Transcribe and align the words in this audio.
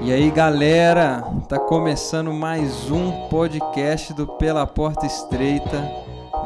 E 0.00 0.12
aí, 0.12 0.30
galera, 0.30 1.22
tá 1.48 1.58
começando 1.58 2.32
mais 2.32 2.88
um 2.88 3.28
podcast 3.28 4.14
do 4.14 4.28
Pela 4.28 4.64
Porta 4.64 5.04
Estreita. 5.04 5.90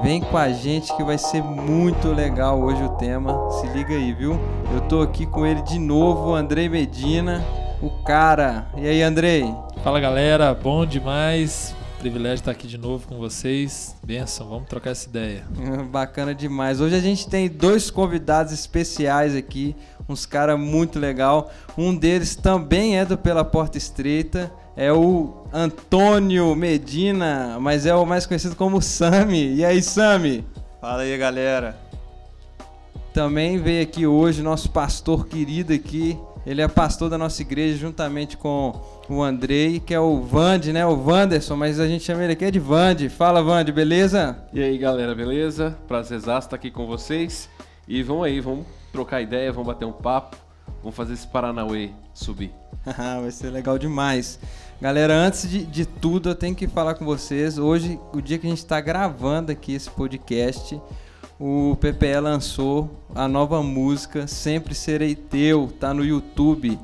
Vem 0.02 0.22
com 0.22 0.38
a 0.38 0.50
gente 0.50 0.96
que 0.96 1.04
vai 1.04 1.18
ser 1.18 1.42
muito 1.42 2.08
legal 2.08 2.60
hoje 2.62 2.82
o 2.82 2.88
tema. 2.96 3.50
Se 3.50 3.66
liga 3.68 3.94
aí, 3.94 4.12
viu? 4.14 4.40
Eu 4.72 4.80
tô 4.88 5.02
aqui 5.02 5.26
com 5.26 5.44
ele 5.44 5.60
de 5.62 5.78
novo, 5.78 6.34
Andrei 6.34 6.66
Medina, 6.66 7.44
o 7.82 7.90
cara. 8.02 8.66
E 8.74 8.86
aí, 8.86 9.02
Andrei? 9.02 9.54
Fala, 9.84 10.00
galera, 10.00 10.54
bom 10.54 10.86
demais. 10.86 11.74
Privilégio 12.02 12.40
estar 12.40 12.50
aqui 12.50 12.66
de 12.66 12.76
novo 12.76 13.06
com 13.06 13.16
vocês. 13.16 13.94
Benção, 14.02 14.48
vamos 14.48 14.68
trocar 14.68 14.90
essa 14.90 15.08
ideia. 15.08 15.44
Bacana 15.88 16.34
demais. 16.34 16.80
Hoje 16.80 16.96
a 16.96 17.00
gente 17.00 17.28
tem 17.28 17.48
dois 17.48 17.92
convidados 17.92 18.52
especiais 18.52 19.36
aqui, 19.36 19.76
uns 20.08 20.26
caras 20.26 20.58
muito 20.58 20.98
legal. 20.98 21.50
Um 21.76 21.94
deles 21.94 22.36
também 22.36 22.98
é 22.98 23.04
do 23.04 23.16
Pela 23.16 23.44
Porta 23.44 23.78
Estreita, 23.78 24.52
é 24.76 24.92
o 24.92 25.44
Antônio 25.52 26.54
Medina, 26.54 27.58
mas 27.60 27.86
é 27.86 27.94
o 27.94 28.06
mais 28.06 28.26
conhecido 28.26 28.56
como 28.56 28.80
Sami. 28.80 29.54
E 29.54 29.64
aí, 29.64 29.82
Sami? 29.82 30.44
Fala 30.80 31.02
aí, 31.02 31.16
galera. 31.16 31.78
Também 33.12 33.58
veio 33.58 33.82
aqui 33.82 34.06
hoje 34.06 34.42
nosso 34.42 34.70
pastor 34.70 35.26
querido 35.26 35.72
aqui. 35.72 36.18
Ele 36.44 36.60
é 36.60 36.66
pastor 36.66 37.08
da 37.08 37.16
nossa 37.16 37.40
igreja 37.42 37.76
juntamente 37.76 38.36
com 38.36 38.72
o 39.08 39.22
Andrei, 39.22 39.78
que 39.78 39.94
é 39.94 40.00
o 40.00 40.22
Vande, 40.22 40.72
né? 40.72 40.84
O 40.84 40.96
Vanderson, 40.96 41.54
mas 41.54 41.78
a 41.78 41.86
gente 41.86 42.02
chama 42.02 42.24
ele 42.24 42.32
aqui 42.32 42.50
de 42.50 42.58
Vande. 42.58 43.08
Fala, 43.08 43.42
Vande, 43.42 43.70
beleza? 43.70 44.42
E 44.52 44.60
aí, 44.60 44.76
galera, 44.76 45.14
beleza? 45.14 45.76
Prazer 45.86 46.18
estar 46.18 46.56
aqui 46.56 46.70
com 46.70 46.86
vocês. 46.86 47.48
E 47.86 48.02
vamos 48.02 48.24
aí, 48.24 48.40
vamos 48.40 48.81
trocar 48.92 49.22
ideia, 49.22 49.50
vamos 49.50 49.66
bater 49.66 49.86
um 49.86 49.92
papo, 49.92 50.36
vamos 50.82 50.94
fazer 50.94 51.14
esse 51.14 51.26
Paranauê 51.26 51.90
subir. 52.12 52.52
Vai 52.84 53.30
ser 53.30 53.50
legal 53.50 53.78
demais. 53.78 54.38
Galera, 54.80 55.14
antes 55.14 55.48
de, 55.48 55.64
de, 55.64 55.86
tudo, 55.86 56.28
eu 56.28 56.34
tenho 56.34 56.54
que 56.54 56.68
falar 56.68 56.94
com 56.94 57.04
vocês. 57.04 57.58
Hoje, 57.58 57.98
o 58.12 58.20
dia 58.20 58.38
que 58.38 58.46
a 58.46 58.50
gente 58.50 58.58
está 58.58 58.80
gravando 58.80 59.50
aqui 59.50 59.74
esse 59.74 59.88
podcast, 59.88 60.80
o 61.38 61.76
PPE 61.80 62.20
lançou 62.20 62.90
a 63.14 63.26
nova 63.26 63.62
música 63.62 64.26
Sempre 64.26 64.74
Serei 64.74 65.14
Teu, 65.14 65.72
tá 65.80 65.94
no 65.94 66.04
YouTube. 66.04 66.78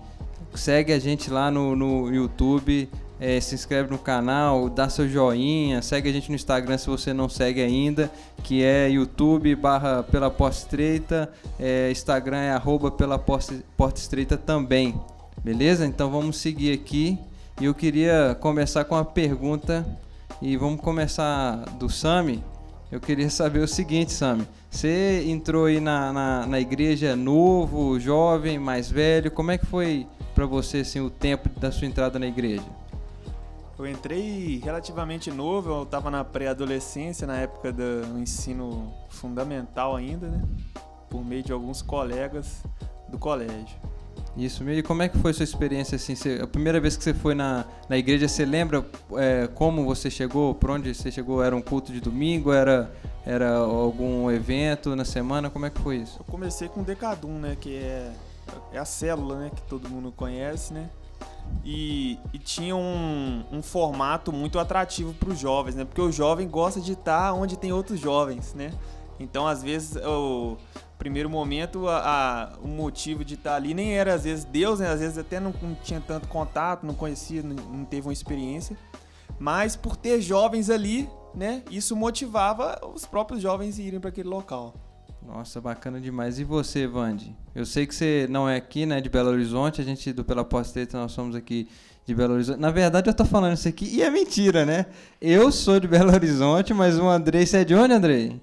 Segue 0.55 0.93
a 0.93 0.99
gente 0.99 1.31
lá 1.31 1.51
no, 1.51 1.77
no 1.77 2.13
YouTube, 2.13 2.89
é, 3.21 3.41
se 3.41 3.55
inscreve 3.55 3.91
no 3.91 3.99
canal, 3.99 4.69
dá 4.69 4.89
seu 4.89 5.09
joinha, 5.09 5.83
segue 5.83 6.09
a 6.09 6.13
gente 6.13 6.29
no 6.29 6.37
Instagram 6.37 6.79
se 6.79 6.87
você 6.87 7.13
não 7.13 7.29
segue 7.29 7.61
ainda, 7.61 8.11
que 8.43 8.63
é 8.63 8.89
YouTube 8.89 9.55
barra 9.57 10.03
pela 10.03 10.31
porta 10.31 10.59
estreita, 10.59 11.31
é, 11.59 11.91
Instagram 11.91 12.39
é 12.39 12.53
arroba 12.53 12.91
pela 12.91 13.19
porta, 13.19 13.55
estreita 13.97 14.37
também. 14.37 14.95
Beleza? 15.43 15.87
Então 15.87 16.11
vamos 16.11 16.39
seguir 16.39 16.73
aqui. 16.73 17.19
E 17.61 17.65
eu 17.65 17.75
queria 17.75 18.37
começar 18.41 18.85
com 18.85 18.95
uma 18.95 19.05
pergunta 19.05 19.85
e 20.41 20.57
vamos 20.57 20.81
começar 20.81 21.57
do 21.79 21.89
Sami. 21.89 22.43
Eu 22.91 23.01
queria 23.01 23.29
saber 23.29 23.61
o 23.61 23.69
seguinte, 23.69 24.13
Sami. 24.13 24.47
Você 24.71 25.25
entrou 25.27 25.67
aí 25.67 25.81
na, 25.81 26.13
na, 26.13 26.47
na, 26.47 26.61
igreja 26.61 27.17
novo, 27.17 27.99
jovem, 27.99 28.59
mais 28.59 28.91
velho. 28.91 29.31
Como 29.31 29.51
é 29.51 29.59
que 29.59 29.67
foi 29.67 30.07
para 30.35 30.47
você 30.47 30.79
assim, 30.79 31.01
o 31.01 31.11
tempo 31.11 31.49
da 31.59 31.73
sua 31.73 31.87
entrada 31.87 32.19
na 32.19 32.27
igreja? 32.27 32.65
Eu 33.79 33.87
entrei 33.87 34.61
relativamente 34.63 35.31
novo, 35.31 35.71
eu 35.71 35.83
estava 35.85 36.11
na 36.11 36.25
pré-adolescência, 36.25 37.29
na 37.29 37.37
época 37.37 37.73
do 37.73 38.19
ensino 38.19 38.93
fundamental 39.09 39.95
ainda, 39.95 40.27
né? 40.27 40.43
Por 41.09 41.25
meio 41.25 41.45
de 41.45 41.53
alguns 41.53 41.81
colegas 41.81 42.65
do 43.09 43.17
colégio. 43.19 43.79
Isso 44.37 44.65
mesmo. 44.65 44.81
E 44.81 44.83
como 44.83 45.03
é 45.03 45.09
que 45.09 45.17
foi 45.19 45.31
a 45.31 45.35
sua 45.35 45.45
experiência 45.45 45.95
assim? 45.95 46.17
Você, 46.17 46.41
a 46.43 46.47
primeira 46.47 46.81
vez 46.81 46.97
que 46.97 47.05
você 47.05 47.15
foi 47.15 47.37
na, 47.37 47.65
na 47.89 47.97
igreja, 47.97 48.27
você 48.27 48.45
lembra 48.45 48.85
é, 49.17 49.47
como 49.55 49.85
você 49.85 50.11
chegou? 50.11 50.57
Por 50.57 50.71
onde 50.71 50.93
você 50.93 51.11
chegou? 51.13 51.41
Era 51.41 51.55
um 51.55 51.63
culto 51.63 51.93
de 51.93 52.01
domingo? 52.01 52.53
Era, 52.53 52.93
era 53.25 53.59
algum 53.59 54.29
evento 54.29 54.97
na 54.97 55.05
semana? 55.05 55.51
Como 55.51 55.67
é 55.67 55.71
que 55.71 55.81
foi 55.81 55.99
isso? 55.99 56.19
Eu 56.19 56.25
comecei 56.25 56.69
com 56.69 56.81
o 56.81 56.85
Decadum, 56.85 57.39
né? 57.39 57.57
Que 57.61 57.77
é, 57.77 58.13
é 58.73 58.79
a 58.79 58.85
célula, 58.85 59.39
né? 59.39 59.51
Que 59.55 59.63
todo 59.63 59.89
mundo 59.89 60.13
conhece, 60.13 60.75
né? 60.75 60.91
E, 61.65 62.19
e 62.33 62.39
tinha 62.39 62.75
um, 62.75 63.45
um, 63.53 63.63
formato 63.63 64.33
muito 64.33 64.59
atrativo 64.59 65.13
para 65.13 65.31
os 65.31 65.39
jovens, 65.39 65.75
né? 65.75 65.85
Porque 65.85 66.01
o 66.01 66.11
jovem 66.11 66.49
gosta 66.49 66.81
de 66.81 66.93
estar 66.93 67.33
onde 67.35 67.59
tem 67.59 67.73
outros 67.73 68.01
jovens, 68.01 68.55
né? 68.55 68.73
Então, 69.21 69.47
às 69.47 69.63
vezes, 69.63 69.97
eu 69.97 70.57
primeiro 70.99 71.31
momento, 71.31 71.89
a, 71.89 71.99
a, 71.99 72.59
o 72.59 72.67
motivo 72.67 73.25
de 73.25 73.35
estar 73.35 73.55
ali 73.55 73.73
nem 73.73 73.97
era 73.97 74.15
às 74.15 74.25
vezes 74.25 74.45
Deus, 74.45 74.81
né? 74.81 74.89
Às 74.89 75.01
vezes 75.01 75.17
até 75.17 75.39
não, 75.39 75.55
não 75.63 75.75
tinha 75.77 76.01
tanto 76.01 76.27
contato, 76.29 76.85
não 76.85 76.95
conhecia, 76.95 77.43
não, 77.43 77.55
não, 77.55 77.85
teve 77.85 78.09
uma 78.09 78.13
experiência. 78.13 78.77
Mas 79.39 79.77
por 79.77 79.97
ter 79.97 80.21
jovens 80.21 80.69
ali, 80.69 81.09
né? 81.35 81.63
Isso 81.71 81.95
motivava 81.95 82.79
os 82.95 83.07
próprios 83.07 83.41
jovens 83.41 83.79
a 83.79 83.83
irem 83.83 84.01
para 84.01 84.11
aquele 84.11 84.29
local. 84.29 84.75
Nossa, 85.27 85.61
bacana 85.61 86.01
demais. 86.01 86.39
E 86.39 86.45
você, 86.45 86.87
Vande? 86.87 87.35
Eu 87.55 87.67
sei 87.67 87.87
que 87.87 87.95
você 87.95 88.27
não 88.31 88.49
é 88.49 88.57
aqui, 88.57 88.87
né, 88.87 89.01
de 89.01 89.09
Belo 89.09 89.31
Horizonte. 89.31 89.81
A 89.81 89.85
gente 89.85 90.13
do 90.13 90.25
Pela 90.25 90.45
Posteta 90.45 90.99
nós 90.99 91.13
somos 91.13 91.37
aqui 91.37 91.69
de 92.07 92.15
Belo 92.15 92.35
Horizonte. 92.35 92.59
Na 92.59 92.71
verdade, 92.71 93.11
eu 93.11 93.15
tô 93.15 93.25
falando 93.25 93.55
isso 93.55 93.69
aqui 93.69 93.85
e 93.85 94.03
é 94.03 94.11
mentira, 94.11 94.65
né? 94.65 94.87
Eu 95.21 95.53
sou 95.53 95.79
de 95.79 95.87
Belo 95.87 96.13
Horizonte, 96.13 96.73
mas 96.73 96.99
o 96.99 97.09
Andrei, 97.09 97.45
você 97.45 97.59
é 97.59 97.65
de 97.65 97.75
onde, 97.75 97.93
Andrei? 97.93 98.41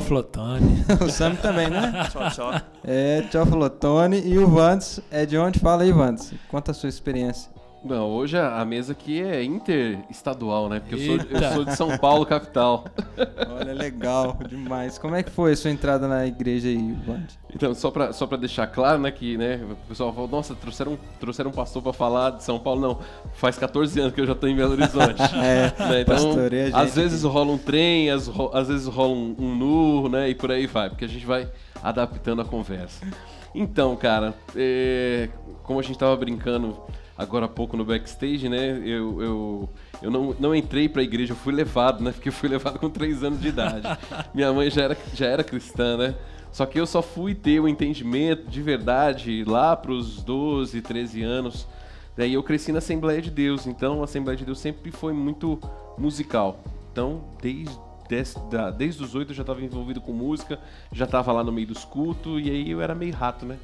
Flotone. 0.00 0.84
o 1.00 1.08
Sam 1.08 1.36
também, 1.36 1.70
né? 1.70 2.06
tchau, 2.10 2.30
tchau. 2.30 2.60
É, 2.84 3.22
Flotone. 3.46 4.20
E 4.20 4.38
o 4.38 4.46
Vandes 4.48 5.00
é 5.10 5.24
de 5.24 5.38
onde? 5.38 5.58
Fala 5.58 5.82
aí, 5.82 5.92
Vandes. 5.92 6.34
Conta 6.48 6.72
a 6.72 6.74
sua 6.74 6.88
experiência. 6.88 7.50
Não, 7.84 8.10
hoje 8.10 8.36
a 8.36 8.64
mesa 8.64 8.92
aqui 8.92 9.22
é 9.22 9.42
interestadual, 9.42 10.68
né? 10.68 10.80
Porque 10.80 10.96
eu 10.96 10.98
sou, 10.98 11.16
eu 11.30 11.52
sou, 11.52 11.64
de 11.64 11.76
São 11.76 11.96
Paulo, 11.98 12.26
capital. 12.26 12.84
Olha, 13.56 13.72
legal 13.72 14.36
demais. 14.48 14.98
Como 14.98 15.14
é 15.14 15.22
que 15.22 15.30
foi 15.30 15.52
a 15.52 15.56
sua 15.56 15.70
entrada 15.70 16.08
na 16.08 16.26
igreja 16.26 16.68
aí, 16.68 16.92
Vandes? 17.06 17.38
Então, 17.54 17.72
só 17.74 17.90
pra, 17.90 18.12
só 18.12 18.26
pra 18.26 18.36
deixar 18.36 18.66
claro, 18.66 18.98
né, 19.00 19.10
que 19.10 19.38
né, 19.38 19.60
o 19.70 19.76
pessoal 19.88 20.12
falou, 20.12 20.28
nossa, 20.28 20.54
trouxeram, 20.56 20.98
trouxeram 21.20 21.50
um 21.50 21.52
pastor 21.52 21.80
pra 21.82 21.92
falar 21.92 22.30
de 22.30 22.42
São 22.42 22.58
Paulo. 22.58 22.80
Não, 22.80 22.98
faz 23.34 23.56
14 23.56 24.00
anos 24.00 24.12
que 24.12 24.20
eu 24.20 24.26
já 24.26 24.34
tô 24.34 24.48
em 24.48 24.56
Belo 24.56 24.72
Horizonte. 24.72 25.22
é, 25.36 25.72
né, 25.88 26.00
então, 26.00 26.36
às 26.74 26.96
vezes 26.96 27.22
rola 27.22 27.52
um 27.52 27.58
trem, 27.58 28.10
às, 28.10 28.28
às 28.52 28.68
vezes 28.68 28.86
rola 28.86 29.14
um, 29.14 29.36
um 29.38 29.54
nu, 29.54 30.08
né, 30.08 30.28
e 30.28 30.34
por 30.34 30.50
aí 30.50 30.66
vai, 30.66 30.90
porque 30.90 31.04
a 31.04 31.08
gente 31.08 31.24
vai 31.24 31.48
adaptando 31.82 32.42
a 32.42 32.44
conversa. 32.44 33.06
Então, 33.54 33.96
cara, 33.96 34.34
é, 34.54 35.28
como 35.62 35.78
a 35.78 35.82
gente 35.82 35.98
tava 35.98 36.16
brincando 36.16 36.76
agora 37.18 37.46
há 37.46 37.48
pouco 37.48 37.76
no 37.76 37.84
backstage, 37.84 38.48
né? 38.48 38.80
Eu, 38.84 39.20
eu, 39.20 39.68
eu 40.00 40.10
não, 40.10 40.36
não 40.38 40.54
entrei 40.54 40.88
pra 40.88 41.02
igreja, 41.02 41.32
eu 41.32 41.36
fui 41.36 41.52
levado, 41.52 42.02
né? 42.02 42.12
Porque 42.12 42.28
eu 42.28 42.32
fui 42.32 42.48
levado 42.48 42.78
com 42.78 42.88
3 42.88 43.24
anos 43.24 43.40
de 43.40 43.48
idade. 43.48 43.88
Minha 44.32 44.52
mãe 44.52 44.70
já 44.70 44.84
era, 44.84 44.96
já 45.12 45.26
era 45.26 45.42
cristã, 45.42 45.96
né? 45.96 46.14
Só 46.52 46.64
que 46.64 46.78
eu 46.78 46.86
só 46.86 47.02
fui 47.02 47.34
ter 47.34 47.60
o 47.60 47.68
entendimento 47.68 48.48
de 48.48 48.62
verdade 48.62 49.44
lá 49.44 49.76
pros 49.76 50.22
12, 50.22 50.80
13 50.80 51.22
anos. 51.22 51.66
Daí 52.16 52.34
eu 52.34 52.42
cresci 52.42 52.72
na 52.72 52.78
Assembleia 52.78 53.20
de 53.20 53.30
Deus, 53.30 53.66
então 53.66 54.00
a 54.00 54.04
Assembleia 54.04 54.36
de 54.36 54.44
Deus 54.44 54.58
sempre 54.60 54.90
foi 54.90 55.12
muito 55.12 55.58
musical. 55.98 56.60
Então, 56.90 57.22
desde, 57.40 57.78
desde, 58.08 58.40
desde 58.76 59.02
os 59.02 59.14
oito 59.14 59.32
eu 59.32 59.36
já 59.36 59.42
estava 59.42 59.62
envolvido 59.62 60.00
com 60.00 60.12
música, 60.12 60.58
já 60.90 61.04
estava 61.04 61.30
lá 61.32 61.44
no 61.44 61.52
meio 61.52 61.66
dos 61.66 61.84
cultos, 61.84 62.44
e 62.44 62.50
aí 62.50 62.70
eu 62.70 62.80
era 62.80 62.94
meio 62.94 63.14
rato, 63.14 63.44
né? 63.44 63.58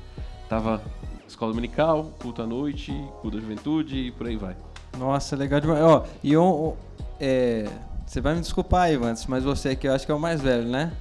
Tava 0.49 0.81
escola 1.27 1.53
dominical, 1.53 2.13
culto 2.21 2.43
à 2.43 2.47
noite, 2.47 2.93
culto 3.21 3.39
à 3.39 3.41
juventude 3.41 3.97
e 3.97 4.13
por 4.13 4.27
aí 4.27 4.37
vai. 4.37 4.57
Nossa, 4.99 5.35
legal 5.37 5.61
demais. 5.61 5.83
Ó, 5.83 6.05
e 6.23 6.33
eu, 6.33 6.77
é, 7.21 7.69
você 8.07 8.21
vai 8.21 8.35
me 8.35 8.41
desculpar, 8.41 8.93
Ivans, 8.93 9.27
mas 9.27 9.45
você 9.45 9.71
aqui 9.71 9.89
eu 9.89 9.93
acho 9.93 10.07
que 10.07 10.13
é 10.13 10.15
o 10.15 10.21
mais 10.21 10.41
velho, 10.41 10.69
né? 10.69 10.93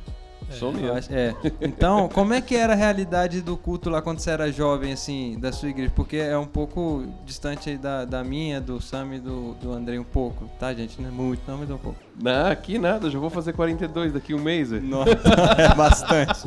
É, 0.50 0.54
Sou 0.54 0.72
mesmo. 0.72 1.14
É. 1.16 1.36
Então, 1.62 2.10
como 2.10 2.34
é 2.34 2.42
que 2.42 2.56
era 2.56 2.74
a 2.74 2.76
realidade 2.76 3.42
do 3.42 3.56
culto 3.58 3.90
lá 3.90 4.02
quando 4.02 4.20
você 4.20 4.32
era 4.32 4.52
jovem, 4.52 4.94
assim, 4.94 5.38
da 5.40 5.52
sua 5.52 5.70
igreja? 5.70 5.92
Porque 5.96 6.18
é 6.18 6.38
um 6.38 6.46
pouco 6.46 7.06
distante 7.26 7.78
da, 7.78 8.06
da 8.06 8.24
minha, 8.24 8.60
do 8.60 8.82
Sam 8.82 9.16
e 9.16 9.20
do, 9.20 9.54
do 9.56 9.72
André, 9.72 10.00
um 10.00 10.04
pouco, 10.04 10.50
tá, 10.60 10.74
gente? 10.74 11.02
Não 11.02 11.10
é 11.10 11.12
muito, 11.12 11.42
não, 11.48 11.58
mas 11.58 11.70
é 11.70 11.74
um 11.74 11.78
pouco. 11.78 12.00
Não, 12.22 12.48
aqui 12.48 12.78
nada, 12.78 13.10
já 13.10 13.20
vou 13.20 13.30
fazer 13.30 13.54
42 13.54 14.14
daqui 14.14 14.34
um 14.34 14.42
mês. 14.42 14.72
Nossa, 14.72 15.12
é 15.58 15.74
bastante. 15.76 16.42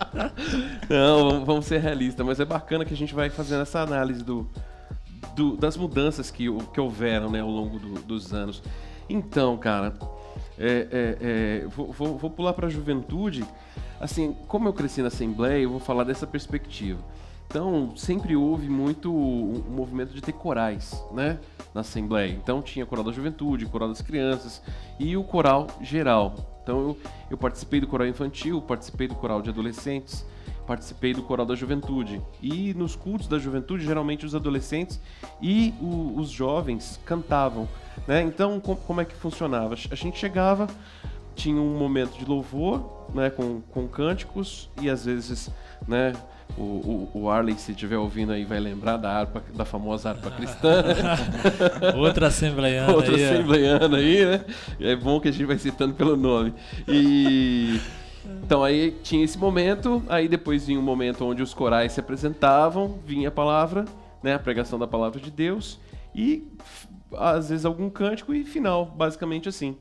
não, 0.88 1.44
vamos 1.44 1.66
ser 1.66 1.80
realistas, 1.80 2.24
mas 2.24 2.40
é 2.40 2.44
bacana 2.44 2.84
que 2.84 2.94
a 2.94 2.96
gente 2.96 3.14
vai 3.14 3.30
fazendo 3.30 3.62
essa 3.62 3.80
análise 3.80 4.22
do, 4.22 4.48
do 5.34 5.56
das 5.56 5.76
mudanças 5.76 6.30
que, 6.30 6.46
que 6.72 6.80
houveram 6.80 7.30
né, 7.30 7.40
ao 7.40 7.50
longo 7.50 7.78
do, 7.78 7.94
dos 8.00 8.32
anos. 8.32 8.62
Então, 9.08 9.56
cara, 9.56 9.92
é, 10.60 10.88
é, 10.92 11.16
é, 11.62 11.66
vou, 11.68 11.90
vou, 11.90 12.18
vou, 12.18 12.30
pular 12.30 12.52
para 12.52 12.66
a 12.66 12.70
juventude. 12.70 13.44
Assim, 13.98 14.36
como 14.46 14.68
eu 14.68 14.72
cresci 14.74 15.00
na 15.00 15.08
Assembleia, 15.08 15.62
eu 15.62 15.70
vou 15.70 15.80
falar 15.80 16.04
dessa 16.04 16.26
perspectiva. 16.26 17.00
Então, 17.46 17.96
sempre 17.96 18.36
houve 18.36 18.68
muito 18.68 19.12
um 19.12 19.64
movimento 19.70 20.14
de 20.14 20.20
ter 20.20 20.32
corais, 20.32 21.02
né, 21.12 21.38
na 21.74 21.80
Assembleia. 21.80 22.30
Então, 22.30 22.62
tinha 22.62 22.86
coral 22.86 23.04
da 23.04 23.10
juventude, 23.10 23.66
coral 23.66 23.88
das 23.88 24.02
crianças 24.02 24.62
e 25.00 25.16
o 25.16 25.24
coral 25.24 25.66
geral. 25.80 26.34
Então, 26.62 26.80
eu, 26.80 26.98
eu 27.30 27.36
participei 27.38 27.80
do 27.80 27.86
coral 27.86 28.06
infantil, 28.06 28.60
participei 28.60 29.08
do 29.08 29.14
coral 29.14 29.42
de 29.42 29.48
adolescentes, 29.48 30.24
participei 30.70 31.12
do 31.12 31.24
coral 31.24 31.44
da 31.44 31.56
juventude. 31.56 32.22
E 32.40 32.72
nos 32.74 32.94
cultos 32.94 33.26
da 33.26 33.40
juventude, 33.40 33.84
geralmente 33.84 34.24
os 34.24 34.36
adolescentes 34.36 35.00
e 35.42 35.74
o, 35.80 36.14
os 36.16 36.30
jovens 36.30 37.00
cantavam. 37.04 37.68
Né? 38.06 38.22
Então, 38.22 38.60
com, 38.60 38.76
como 38.76 39.00
é 39.00 39.04
que 39.04 39.12
funcionava? 39.16 39.74
A 39.90 39.94
gente 39.96 40.16
chegava, 40.16 40.68
tinha 41.34 41.60
um 41.60 41.76
momento 41.76 42.16
de 42.16 42.24
louvor, 42.24 43.08
né, 43.12 43.30
com, 43.30 43.60
com 43.62 43.88
cânticos 43.88 44.70
e 44.80 44.88
às 44.88 45.04
vezes, 45.04 45.50
né, 45.88 46.12
o, 46.56 46.62
o, 46.62 47.10
o, 47.14 47.30
Arley, 47.30 47.56
se 47.58 47.72
estiver 47.72 47.98
ouvindo 47.98 48.30
aí, 48.30 48.44
vai 48.44 48.60
lembrar 48.60 48.96
da 48.96 49.10
harpa, 49.10 49.42
da 49.52 49.64
famosa 49.64 50.10
harpa 50.10 50.30
cristã. 50.30 50.84
Outra 51.98 52.28
assembleiana 52.28 52.94
Outra 52.94 53.16
aí. 53.16 53.24
assembleiana 53.24 53.96
aí, 53.96 54.24
né? 54.24 54.44
É 54.78 54.94
bom 54.94 55.18
que 55.18 55.28
a 55.28 55.32
gente 55.32 55.46
vai 55.46 55.58
citando 55.58 55.94
pelo 55.94 56.16
nome. 56.16 56.54
E. 56.86 57.80
Então 58.50 58.64
aí 58.64 58.96
tinha 59.04 59.24
esse 59.24 59.38
momento, 59.38 60.02
aí 60.08 60.26
depois 60.26 60.66
vinha 60.66 60.80
um 60.80 60.82
momento 60.82 61.24
onde 61.24 61.40
os 61.40 61.54
corais 61.54 61.92
se 61.92 62.00
apresentavam, 62.00 62.98
vinha 63.06 63.28
a 63.28 63.30
palavra, 63.30 63.84
né, 64.24 64.34
a 64.34 64.40
pregação 64.40 64.76
da 64.76 64.88
palavra 64.88 65.20
de 65.20 65.30
Deus 65.30 65.78
e 66.12 66.48
às 67.16 67.50
vezes 67.50 67.64
algum 67.64 67.88
cântico 67.88 68.34
e 68.34 68.42
final, 68.42 68.86
basicamente 68.86 69.48
assim, 69.48 69.76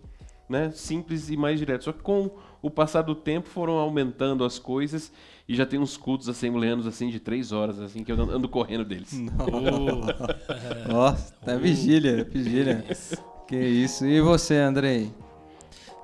né, 0.48 0.70
simples 0.70 1.32
e 1.32 1.36
mais 1.36 1.58
direto. 1.58 1.86
Só 1.86 1.92
que 1.92 2.04
com 2.04 2.30
o 2.62 2.70
passar 2.70 3.02
do 3.02 3.16
tempo 3.16 3.50
foram 3.50 3.74
aumentando 3.74 4.46
as 4.46 4.60
coisas 4.60 5.12
e 5.48 5.56
já 5.56 5.66
tem 5.66 5.80
uns 5.80 5.98
cultos 5.98 6.30
assembleanos 6.30 6.86
assim 6.86 7.10
de 7.10 7.20
três 7.20 7.52
horas, 7.52 7.80
assim, 7.80 8.04
que 8.04 8.12
eu 8.12 8.22
ando 8.22 8.48
correndo 8.48 8.86
deles. 8.86 9.20
Nossa, 10.88 11.34
tá 11.44 11.56
vigília, 11.56 12.24
vigília. 12.24 12.86
Que 13.48 13.58
isso. 13.58 14.06
E 14.06 14.22
você, 14.22 14.58
Andrei? 14.58 15.12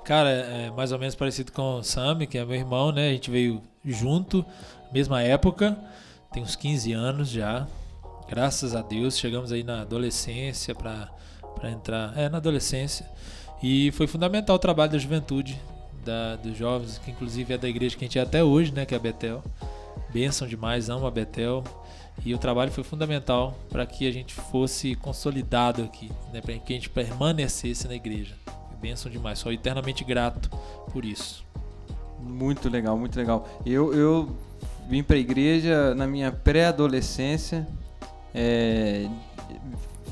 Cara, 0.06 0.30
é 0.30 0.69
mais 0.69 0.92
ou 0.92 1.00
menos 1.00 1.16
parecido 1.16 1.52
com 1.52 1.80
o 1.80 1.84
Sam, 1.84 2.28
que 2.28 2.38
é 2.38 2.46
meu 2.46 2.56
irmão, 2.56 2.92
né? 2.92 3.10
A 3.10 3.12
gente 3.12 3.31
veio 3.31 3.60
junto, 3.84 4.46
mesma 4.94 5.24
época, 5.24 5.75
tem 6.31 6.44
uns 6.44 6.56
15 6.56 6.94
anos 6.94 7.28
já. 7.28 7.68
Graças 8.30 8.75
a 8.75 8.84
Deus, 8.84 9.18
chegamos 9.18 9.52
aí 9.52 9.63
na 9.63 9.81
adolescência 9.81 10.75
para 10.75 11.10
entrar. 11.63 12.16
É, 12.16 12.30
na 12.30 12.38
adolescência. 12.38 13.10
E 13.63 13.92
foi 13.94 14.06
fundamental 14.06 14.57
o 14.57 14.60
trabalho 14.60 14.92
da 14.92 15.00
juventude, 15.00 15.60
da, 16.06 16.36
dos 16.36 16.56
jovens, 16.56 17.00
que 17.00 17.10
inclusive 17.10 17.56
é 17.56 17.57
da 17.57 17.68
igreja 17.68 17.98
que 17.98 18.06
a 18.06 18.07
gente 18.07 18.19
é 18.19 18.22
até 18.22 18.44
hoje, 18.44 18.72
né? 18.72 18.86
Que 18.86 18.94
é 18.94 18.98
a 18.98 19.02
Betel. 19.02 19.44
Benção 20.13 20.48
demais, 20.48 20.88
amo 20.88 21.07
a 21.07 21.12
Betel. 21.12 21.63
E 22.24 22.31
o 22.31 22.38
trabalho 22.38 22.72
foi 22.72 22.84
fundamental 22.84 23.57
para 23.69 23.88
que 23.88 24.07
a 24.07 24.12
gente 24.12 24.36
fosse 24.36 24.94
consolidado 24.94 25.84
aqui, 25.84 26.12
né? 26.31 26.42
para 26.42 26.54
que 26.60 26.74
a 26.74 26.75
gente 26.75 26.92
permanecesse 26.92 27.88
na 27.88 27.96
igreja. 27.96 28.36
Benção 28.85 29.11
demais, 29.11 29.39
sou 29.39 29.51
eternamente 29.51 30.03
grato 30.03 30.47
por 30.93 31.03
isso. 31.03 31.43
Muito 32.19 32.69
legal, 32.69 32.95
muito 32.95 33.17
legal. 33.17 33.49
Eu, 33.65 33.91
eu 33.95 34.37
vim 34.87 35.01
para 35.01 35.15
a 35.15 35.19
igreja 35.19 35.95
na 35.95 36.05
minha 36.05 36.31
pré-adolescência, 36.31 37.67
é, 38.31 39.09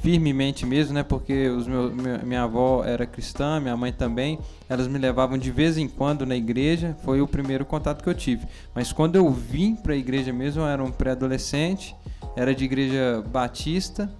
firmemente 0.02 0.66
mesmo, 0.66 0.92
né? 0.96 1.04
Porque 1.04 1.50
os 1.50 1.68
meu, 1.68 1.92
minha 2.24 2.42
avó 2.42 2.84
era 2.84 3.06
cristã, 3.06 3.60
minha 3.60 3.78
mãe 3.78 3.94
também. 3.94 4.40
Elas 4.68 4.88
me 4.88 4.98
levavam 4.98 5.38
de 5.38 5.52
vez 5.52 5.78
em 5.78 5.88
quando 5.88 6.26
na 6.26 6.36
igreja. 6.36 6.98
Foi 7.04 7.22
o 7.22 7.28
primeiro 7.28 7.66
contato 7.66 8.02
que 8.02 8.10
eu 8.10 8.16
tive. 8.16 8.48
Mas 8.74 8.92
quando 8.92 9.18
eu 9.18 9.30
vim 9.30 9.76
para 9.76 9.94
a 9.94 9.98
igreja 9.98 10.34
mesmo, 10.34 10.64
eu 10.64 10.68
era 10.68 10.84
um 10.84 10.90
pré-adolescente, 10.90 11.96
era 12.36 12.56
de 12.56 12.66
igreja 12.66 13.24
batista. 13.28 14.12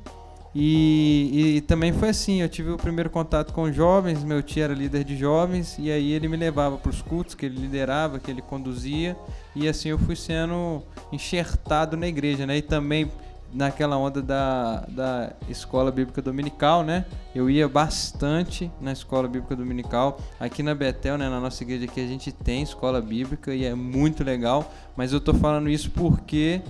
E, 0.56 1.56
e, 1.58 1.62
também 1.62 1.92
foi 1.92 2.10
assim, 2.10 2.42
eu 2.42 2.50
tive 2.50 2.70
o 2.70 2.78
primeiro 2.78 3.10
contato 3.10 3.52
com 3.52 3.72
jovens, 3.72 4.24
meu 4.24 4.44
tio 4.44 4.64
era 4.64 4.74
líder 4.74 5.04
de 5.04 5.18
jovens, 5.18 5.78
e 5.80 5.92
aí 5.92 6.12
ele 6.12 6.28
me 6.28 6.38
levava 6.38 6.78
para 6.78 6.92
os 6.92 7.02
cultos 7.02 7.34
que 7.34 7.46
ele 7.48 7.60
liderava, 7.60 8.20
que 8.20 8.30
ele 8.30 8.42
conduzia, 8.42 9.18
e 9.56 9.68
assim 9.68 9.90
eu 9.90 9.98
fui 9.98 10.16
sendo 10.16 10.84
enxertado 11.12 11.98
na 11.98 12.08
igreja, 12.08 12.46
né? 12.46 12.58
E 12.58 12.62
também 12.62 13.10
naquela 13.54 13.98
onda 13.98 14.22
da, 14.22 14.86
da 14.88 15.34
escola 15.48 15.92
bíblica 15.92 16.22
dominical, 16.22 16.84
né? 16.84 17.06
Eu 17.36 17.50
ia 17.50 17.68
bastante 17.68 18.72
na 18.82 18.92
escola 18.92 19.28
bíblica 19.28 19.56
dominical. 19.56 20.20
Aqui 20.40 20.64
na 20.64 20.74
Betel, 20.74 21.18
né, 21.18 21.30
na 21.30 21.40
nossa 21.40 21.64
igreja 21.64 21.86
aqui, 21.86 22.02
a 22.02 22.08
gente 22.08 22.32
tem 22.32 22.64
escola 22.64 23.00
bíblica 23.00 23.54
e 23.54 23.64
é 23.64 23.76
muito 23.76 24.24
legal. 24.24 24.72
Mas 24.96 25.14
eu 25.14 25.22
tô 25.22 25.34
falando 25.34 25.70
isso 25.70 25.92
porque 25.92 26.62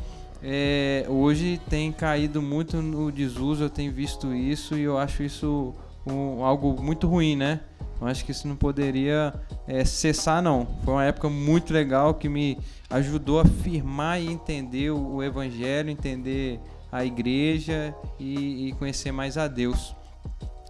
é, 0.43 1.05
hoje 1.07 1.59
tem 1.69 1.89
caído 1.91 2.41
muito 2.41 2.81
no 2.81 3.09
desuso, 3.09 3.63
eu 3.63 3.69
tenho 3.69 3.93
visto 3.93 4.33
isso 4.33 4.75
e 4.75 4.81
eu 4.81 4.97
acho 4.97 5.23
isso 5.23 5.73
um, 6.05 6.43
algo 6.43 6.81
muito 6.81 7.07
ruim, 7.07 7.37
né? 7.37 7.61
Eu 8.01 8.07
acho 8.07 8.25
que 8.25 8.31
isso 8.31 8.45
não 8.45 8.57
poderia 8.57 9.33
é, 9.65 9.85
cessar, 9.85 10.41
não. 10.41 10.67
Foi 10.83 10.95
uma 10.95 11.05
época 11.05 11.29
muito 11.29 11.71
legal 11.71 12.13
que 12.13 12.27
me 12.27 12.57
ajudou 12.89 13.39
a 13.39 13.45
firmar 13.45 14.21
e 14.21 14.27
entender 14.27 14.91
o, 14.91 15.23
evangelho, 15.23 15.89
entender 15.89 16.59
a 16.91 17.05
igreja 17.05 17.95
e, 18.19 18.67
e 18.67 18.73
conhecer 18.73 19.13
mais 19.13 19.37
a 19.37 19.47
Deus. 19.47 19.95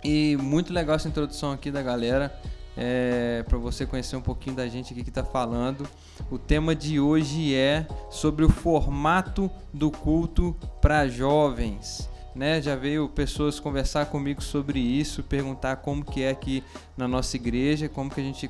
E 0.04 0.38
muito 0.38 0.72
legal 0.72 0.98
essa 0.98 1.08
introdução 1.08 1.52
aqui 1.52 1.72
da 1.72 1.82
galera. 1.82 2.32
É, 2.76 3.44
para 3.48 3.58
você 3.58 3.86
conhecer 3.86 4.16
um 4.16 4.22
pouquinho 4.22 4.56
da 4.56 4.68
gente 4.68 4.94
aqui 4.94 5.04
que 5.04 5.10
está 5.10 5.24
falando. 5.24 5.88
O 6.32 6.40
tema 6.40 6.76
de 6.76 7.00
hoje 7.00 7.54
é 7.54 7.88
sobre 8.10 8.44
o 8.44 8.50
formato 8.50 9.50
do 9.74 9.92
culto 9.92 10.56
para 10.82 11.08
jovens. 11.08 12.10
Né? 12.36 12.60
Já 12.62 12.76
veio 12.76 13.08
pessoas 13.08 13.60
conversar 13.60 14.08
comigo 14.08 14.42
sobre 14.42 14.80
isso, 14.80 15.22
perguntar 15.22 15.76
como 15.78 16.04
que 16.04 16.24
é 16.24 16.32
aqui 16.32 16.64
na 16.98 17.08
nossa 17.08 17.36
igreja, 17.36 17.88
como 17.88 18.10
que 18.10 18.20
a 18.20 18.24
gente 18.24 18.50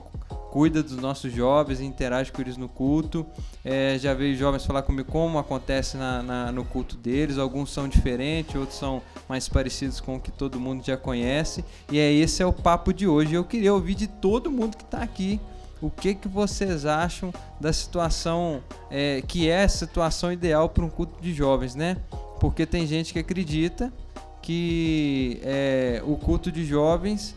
cuida 0.53 0.83
dos 0.83 0.97
nossos 0.97 1.33
jovens 1.33 1.79
e 1.79 1.83
interage 1.83 2.31
com 2.31 2.39
eles 2.39 2.57
no 2.57 2.69
culto. 2.69 3.25
É, 3.65 3.97
já 3.97 4.13
veio 4.13 4.35
jovens 4.35 4.63
falar 4.63 4.83
comigo 4.83 5.11
como 5.11 5.39
acontece 5.39 5.97
na, 5.97 6.21
na, 6.21 6.51
no 6.51 6.63
culto 6.63 6.95
deles. 6.95 7.39
Alguns 7.39 7.73
são 7.73 7.87
diferentes, 7.87 8.53
outros 8.53 8.77
são 8.77 9.01
mais 9.27 9.49
parecidos 9.49 9.99
com 9.99 10.17
o 10.17 10.19
que 10.19 10.29
todo 10.29 10.59
mundo 10.59 10.85
já 10.85 10.95
conhece. 10.95 11.65
E 11.91 11.97
é 11.97 12.13
esse 12.13 12.43
é 12.43 12.45
o 12.45 12.53
papo 12.53 12.93
de 12.93 13.07
hoje. 13.07 13.33
Eu 13.33 13.43
queria 13.43 13.73
ouvir 13.73 13.95
de 13.95 14.05
todo 14.05 14.51
mundo 14.51 14.77
que 14.77 14.83
está 14.83 15.01
aqui 15.01 15.41
o 15.81 15.89
que, 15.89 16.13
que 16.13 16.27
vocês 16.27 16.85
acham 16.85 17.33
da 17.59 17.73
situação 17.73 18.61
é, 18.91 19.23
que 19.27 19.49
é 19.49 19.63
a 19.63 19.67
situação 19.67 20.31
ideal 20.31 20.69
para 20.69 20.85
um 20.85 20.89
culto 20.89 21.19
de 21.19 21.33
jovens, 21.33 21.73
né? 21.73 21.97
Porque 22.39 22.67
tem 22.67 22.85
gente 22.85 23.11
que 23.11 23.17
acredita 23.17 23.91
que 24.39 25.39
é, 25.41 25.99
o 26.05 26.15
culto 26.15 26.51
de 26.51 26.63
jovens 26.63 27.35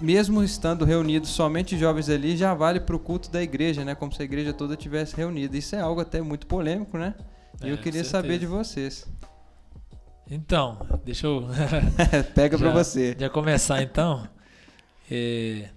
mesmo 0.00 0.42
estando 0.42 0.84
reunidos 0.84 1.30
somente 1.30 1.78
jovens 1.78 2.08
ali, 2.08 2.36
já 2.36 2.54
vale 2.54 2.80
para 2.80 2.96
o 2.96 2.98
culto 2.98 3.30
da 3.30 3.42
igreja, 3.42 3.84
né? 3.84 3.94
Como 3.94 4.12
se 4.12 4.20
a 4.20 4.24
igreja 4.24 4.52
toda 4.52 4.76
tivesse 4.76 5.16
reunida. 5.16 5.56
Isso 5.56 5.74
é 5.74 5.80
algo 5.80 6.00
até 6.00 6.20
muito 6.20 6.46
polêmico, 6.46 6.98
né? 6.98 7.14
E 7.62 7.68
é, 7.68 7.72
eu 7.72 7.78
queria 7.78 8.04
saber 8.04 8.38
de 8.38 8.46
vocês. 8.46 9.06
Então, 10.30 10.78
deixa 11.04 11.26
eu. 11.26 11.44
Pega 12.34 12.58
para 12.58 12.70
você. 12.70 13.16
Já 13.18 13.30
começar 13.30 13.82
então. 13.82 14.28
É, 15.10 15.68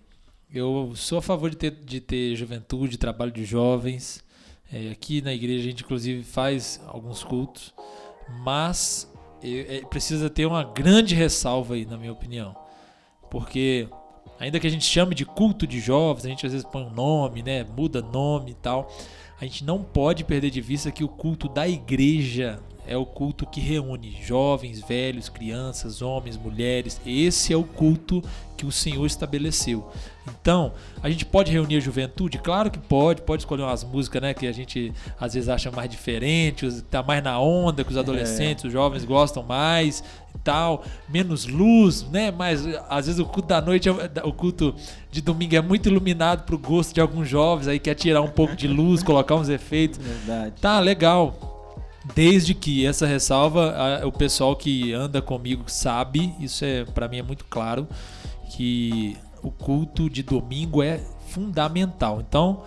eu 0.51 0.93
sou 0.95 1.19
a 1.19 1.21
favor 1.21 1.49
de 1.49 1.55
ter, 1.55 1.71
de 1.71 2.01
ter 2.01 2.35
juventude, 2.35 2.97
trabalho 2.97 3.31
de 3.31 3.45
jovens. 3.45 4.23
É, 4.71 4.91
aqui 4.91 5.21
na 5.21 5.33
igreja 5.33 5.61
a 5.61 5.69
gente 5.69 5.83
inclusive 5.83 6.23
faz 6.23 6.81
alguns 6.87 7.23
cultos, 7.23 7.73
mas 8.43 9.11
é, 9.41 9.81
precisa 9.89 10.29
ter 10.29 10.45
uma 10.45 10.63
grande 10.63 11.15
ressalva 11.15 11.75
aí, 11.75 11.85
na 11.85 11.97
minha 11.97 12.11
opinião. 12.11 12.55
Porque 13.29 13.87
Ainda 14.39 14.59
que 14.59 14.67
a 14.67 14.69
gente 14.69 14.85
chame 14.85 15.13
de 15.13 15.25
culto 15.25 15.67
de 15.67 15.79
jovens, 15.79 16.25
a 16.25 16.29
gente 16.29 16.45
às 16.45 16.53
vezes 16.53 16.65
põe 16.65 16.83
um 16.83 16.89
nome, 16.89 17.43
né? 17.43 17.65
Muda 17.75 18.01
nome 18.01 18.51
e 18.51 18.55
tal. 18.55 18.91
A 19.39 19.45
gente 19.45 19.63
não 19.63 19.83
pode 19.83 20.23
perder 20.23 20.49
de 20.49 20.61
vista 20.61 20.91
que 20.91 21.03
o 21.03 21.07
culto 21.07 21.47
da 21.47 21.67
igreja 21.67 22.59
é 22.89 22.97
o 22.97 23.05
culto 23.05 23.45
que 23.45 23.61
reúne 23.61 24.17
jovens, 24.23 24.81
velhos, 24.81 25.29
crianças, 25.29 26.01
homens, 26.01 26.35
mulheres. 26.35 26.99
Esse 27.05 27.53
é 27.53 27.57
o 27.57 27.63
culto 27.63 28.23
que 28.57 28.65
o 28.65 28.71
Senhor 28.71 29.05
estabeleceu. 29.05 29.91
Então, 30.27 30.73
a 31.01 31.09
gente 31.09 31.23
pode 31.23 31.51
reunir 31.51 31.77
a 31.77 31.79
juventude? 31.79 32.39
Claro 32.39 32.71
que 32.71 32.79
pode, 32.79 33.21
pode 33.21 33.43
escolher 33.43 33.61
umas 33.61 33.83
músicas 33.83 34.21
né, 34.21 34.33
que 34.33 34.47
a 34.47 34.51
gente 34.51 34.91
às 35.19 35.35
vezes 35.35 35.47
acha 35.47 35.69
mais 35.69 35.89
diferentes, 35.89 36.83
tá 36.89 37.03
mais 37.03 37.23
na 37.23 37.39
onda, 37.39 37.83
que 37.83 37.91
os 37.91 37.97
adolescentes, 37.97 38.65
é. 38.65 38.67
os 38.67 38.73
jovens 38.73 39.05
gostam 39.05 39.43
mais 39.43 40.03
tal, 40.43 40.83
menos 41.07 41.45
luz, 41.45 42.05
né? 42.09 42.31
Mas 42.31 42.65
às 42.89 43.05
vezes 43.05 43.19
o 43.19 43.25
culto 43.25 43.47
da 43.47 43.61
noite, 43.61 43.89
é, 43.89 43.93
o 44.23 44.33
culto 44.33 44.73
de 45.11 45.21
domingo 45.21 45.55
é 45.55 45.61
muito 45.61 45.89
iluminado 45.89 46.43
pro 46.43 46.57
gosto 46.57 46.93
de 46.93 47.01
alguns 47.01 47.27
jovens, 47.27 47.67
aí 47.67 47.79
quer 47.79 47.95
tirar 47.95 48.21
um 48.21 48.29
pouco 48.29 48.55
de 48.55 48.67
luz, 48.67 49.03
colocar 49.03 49.35
uns 49.35 49.49
efeitos. 49.49 49.99
Verdade. 49.99 50.53
Tá, 50.61 50.79
legal. 50.79 51.47
Desde 52.15 52.53
que 52.53 52.85
essa 52.85 53.05
ressalva, 53.05 53.71
a, 54.01 54.07
o 54.07 54.11
pessoal 54.11 54.55
que 54.55 54.93
anda 54.93 55.21
comigo 55.21 55.63
sabe, 55.67 56.33
isso 56.39 56.65
é 56.65 56.85
para 56.85 57.07
mim 57.07 57.17
é 57.17 57.23
muito 57.23 57.45
claro, 57.45 57.87
que 58.51 59.17
o 59.43 59.51
culto 59.51 60.09
de 60.09 60.23
domingo 60.23 60.81
é 60.81 60.99
fundamental. 61.27 62.23
Então, 62.27 62.63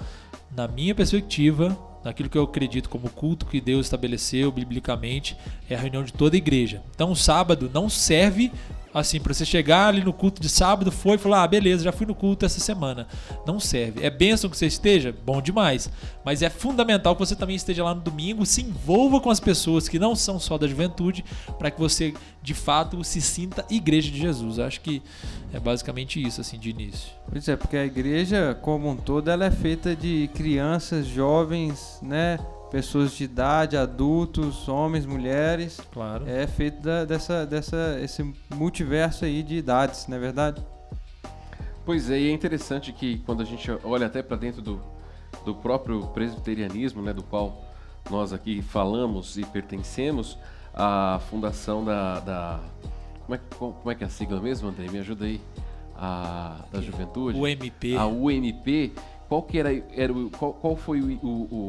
na 0.54 0.68
minha 0.68 0.94
perspectiva, 0.94 1.76
naquilo 2.04 2.28
que 2.28 2.38
eu 2.38 2.44
acredito 2.44 2.88
como 2.88 3.08
culto 3.10 3.46
que 3.46 3.60
Deus 3.60 3.86
estabeleceu 3.86 4.50
biblicamente, 4.50 5.36
é 5.68 5.74
a 5.74 5.78
reunião 5.78 6.02
de 6.02 6.12
toda 6.12 6.36
a 6.36 6.38
igreja. 6.38 6.82
Então, 6.94 7.12
o 7.12 7.16
sábado 7.16 7.70
não 7.72 7.88
serve 7.88 8.52
assim, 8.92 9.20
para 9.20 9.32
você 9.32 9.44
chegar 9.44 9.88
ali 9.88 10.04
no 10.04 10.12
culto 10.12 10.40
de 10.40 10.48
sábado, 10.48 10.92
foi 10.92 11.16
e 11.16 11.18
falar, 11.18 11.42
ah, 11.42 11.48
beleza, 11.48 11.84
já 11.84 11.92
fui 11.92 12.06
no 12.06 12.14
culto 12.14 12.44
essa 12.44 12.60
semana. 12.60 13.06
Não 13.46 13.58
serve. 13.58 14.04
É 14.04 14.10
bênção 14.10 14.50
que 14.50 14.56
você 14.56 14.66
esteja? 14.66 15.14
Bom 15.24 15.40
demais. 15.40 15.90
Mas 16.24 16.42
é 16.42 16.50
fundamental 16.50 17.14
que 17.14 17.20
você 17.20 17.34
também 17.34 17.56
esteja 17.56 17.84
lá 17.84 17.94
no 17.94 18.00
domingo, 18.00 18.44
se 18.44 18.62
envolva 18.62 19.20
com 19.20 19.30
as 19.30 19.40
pessoas 19.40 19.88
que 19.88 19.98
não 19.98 20.14
são 20.14 20.38
só 20.38 20.58
da 20.58 20.66
juventude, 20.66 21.24
para 21.58 21.70
que 21.70 21.80
você, 21.80 22.14
de 22.42 22.54
fato, 22.54 23.02
se 23.02 23.20
sinta 23.20 23.64
igreja 23.70 24.10
de 24.10 24.18
Jesus. 24.18 24.58
Acho 24.58 24.80
que 24.80 25.02
é 25.52 25.58
basicamente 25.58 26.20
isso, 26.20 26.40
assim, 26.40 26.58
de 26.58 26.70
início. 26.70 27.10
Pois 27.30 27.48
é, 27.48 27.56
porque 27.56 27.76
a 27.76 27.84
igreja, 27.84 28.56
como 28.60 28.88
um 28.88 28.96
todo, 28.96 29.30
ela 29.30 29.44
é 29.44 29.50
feita 29.50 29.96
de 29.96 30.28
crianças, 30.34 31.06
jovens, 31.06 31.98
né? 32.02 32.38
Pessoas 32.72 33.12
de 33.12 33.24
idade, 33.24 33.76
adultos, 33.76 34.66
homens, 34.66 35.04
mulheres. 35.04 35.78
Claro. 35.92 36.26
É 36.26 36.46
feito 36.46 36.80
da, 36.80 37.04
dessa, 37.04 37.44
dessa, 37.44 37.98
esse 38.02 38.34
multiverso 38.54 39.26
aí 39.26 39.42
de 39.42 39.56
idades, 39.56 40.06
não 40.06 40.16
é 40.16 40.20
verdade? 40.20 40.64
Pois 41.84 42.08
é, 42.08 42.18
e 42.18 42.30
é 42.30 42.32
interessante 42.32 42.90
que 42.90 43.18
quando 43.18 43.42
a 43.42 43.44
gente 43.44 43.70
olha 43.84 44.06
até 44.06 44.22
para 44.22 44.38
dentro 44.38 44.62
do, 44.62 44.80
do 45.44 45.54
próprio 45.54 46.06
presbiterianismo, 46.08 47.02
né, 47.02 47.12
do 47.12 47.22
qual 47.22 47.62
nós 48.10 48.32
aqui 48.32 48.62
falamos 48.62 49.36
e 49.36 49.44
pertencemos, 49.44 50.38
a 50.72 51.20
fundação 51.28 51.84
da. 51.84 52.20
da 52.20 52.60
como, 53.26 53.34
é, 53.34 53.40
como 53.58 53.90
é 53.90 53.94
que 53.94 54.02
é 54.02 54.06
a 54.06 54.10
sigla 54.10 54.40
mesmo, 54.40 54.68
André? 54.68 54.88
Me 54.90 54.98
ajuda 54.98 55.26
aí. 55.26 55.40
A, 55.94 56.64
da 56.72 56.80
juventude. 56.80 57.38
UMP. 57.38 57.96
A 57.96 58.06
UMP. 58.06 58.94
Qual 59.28 59.42
que 59.42 59.58
era, 59.58 59.72
era 59.94 60.12
o, 60.12 60.30
qual, 60.30 60.54
qual 60.54 60.74
foi 60.74 61.00
o, 61.00 61.18
o, 61.22 61.66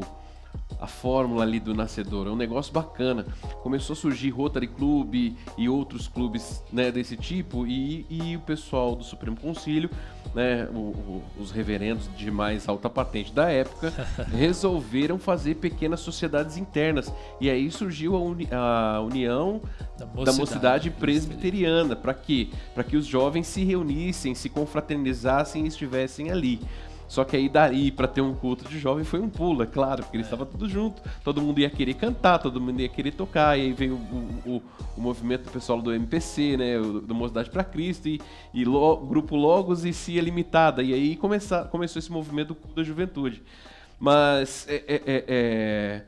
a 0.80 0.86
fórmula 0.86 1.42
ali 1.42 1.60
do 1.60 1.74
nascedor. 1.74 2.26
É 2.26 2.30
um 2.30 2.36
negócio 2.36 2.72
bacana. 2.72 3.26
Começou 3.62 3.94
a 3.94 3.96
surgir 3.96 4.30
Rotary 4.30 4.66
Club 4.66 5.34
e 5.56 5.68
outros 5.68 6.08
clubes 6.08 6.62
né, 6.72 6.90
desse 6.90 7.16
tipo, 7.16 7.66
e, 7.66 8.06
e 8.08 8.36
o 8.36 8.40
pessoal 8.40 8.94
do 8.94 9.04
Supremo 9.04 9.36
Concílio, 9.36 9.90
né, 10.34 10.68
o, 10.74 10.78
o, 10.78 11.22
os 11.38 11.50
reverendos 11.50 12.08
de 12.16 12.30
mais 12.30 12.68
alta 12.68 12.90
patente 12.90 13.32
da 13.32 13.50
época, 13.50 13.92
resolveram 14.32 15.18
fazer 15.18 15.56
pequenas 15.56 16.00
sociedades 16.00 16.56
internas. 16.56 17.12
E 17.40 17.48
aí 17.48 17.70
surgiu 17.70 18.16
a, 18.16 18.20
uni, 18.20 18.48
a 18.50 19.00
União 19.00 19.60
da 19.98 20.06
Mocidade, 20.06 20.24
da 20.24 20.32
mocidade 20.32 20.90
Presbiteriana. 20.90 21.96
Para 21.96 22.14
quê? 22.14 22.48
Para 22.74 22.84
que 22.84 22.96
os 22.96 23.06
jovens 23.06 23.46
se 23.46 23.64
reunissem, 23.64 24.34
se 24.34 24.48
confraternizassem 24.48 25.64
e 25.64 25.68
estivessem 25.68 26.30
ali. 26.30 26.60
Só 27.14 27.22
que 27.22 27.36
aí 27.36 27.48
daí 27.48 27.92
para 27.92 28.08
ter 28.08 28.20
um 28.20 28.34
culto 28.34 28.68
de 28.68 28.76
jovem 28.76 29.04
foi 29.04 29.20
um 29.20 29.28
pulo, 29.28 29.62
é 29.62 29.66
claro, 29.66 30.02
porque 30.02 30.16
eles 30.16 30.26
estavam 30.26 30.44
tudo 30.44 30.68
junto, 30.68 31.00
todo 31.22 31.40
mundo 31.40 31.60
ia 31.60 31.70
querer 31.70 31.94
cantar, 31.94 32.40
todo 32.40 32.60
mundo 32.60 32.80
ia 32.80 32.88
querer 32.88 33.12
tocar, 33.12 33.56
e 33.56 33.62
aí 33.62 33.72
veio 33.72 33.94
o, 33.94 34.42
o, 34.44 34.62
o 34.96 35.00
movimento 35.00 35.44
do 35.44 35.52
pessoal 35.52 35.80
do 35.80 35.94
MPC, 35.94 36.56
né, 36.56 36.76
do 36.76 37.14
Mocidade 37.14 37.50
para 37.50 37.62
Cristo, 37.62 38.08
e, 38.08 38.20
e 38.52 38.64
lo, 38.64 38.96
grupo 38.96 39.36
Logos 39.36 39.84
e 39.84 39.92
Cia 39.92 40.20
Limitada, 40.20 40.82
e 40.82 40.92
aí 40.92 41.14
começar, 41.14 41.66
começou 41.66 42.00
esse 42.00 42.10
movimento 42.10 42.48
do 42.48 42.56
culto 42.56 42.74
da 42.74 42.82
juventude. 42.82 43.44
Mas 44.00 44.66
é, 44.68 44.82
é, 44.88 45.02
é, 45.06 45.24
é 45.28 46.02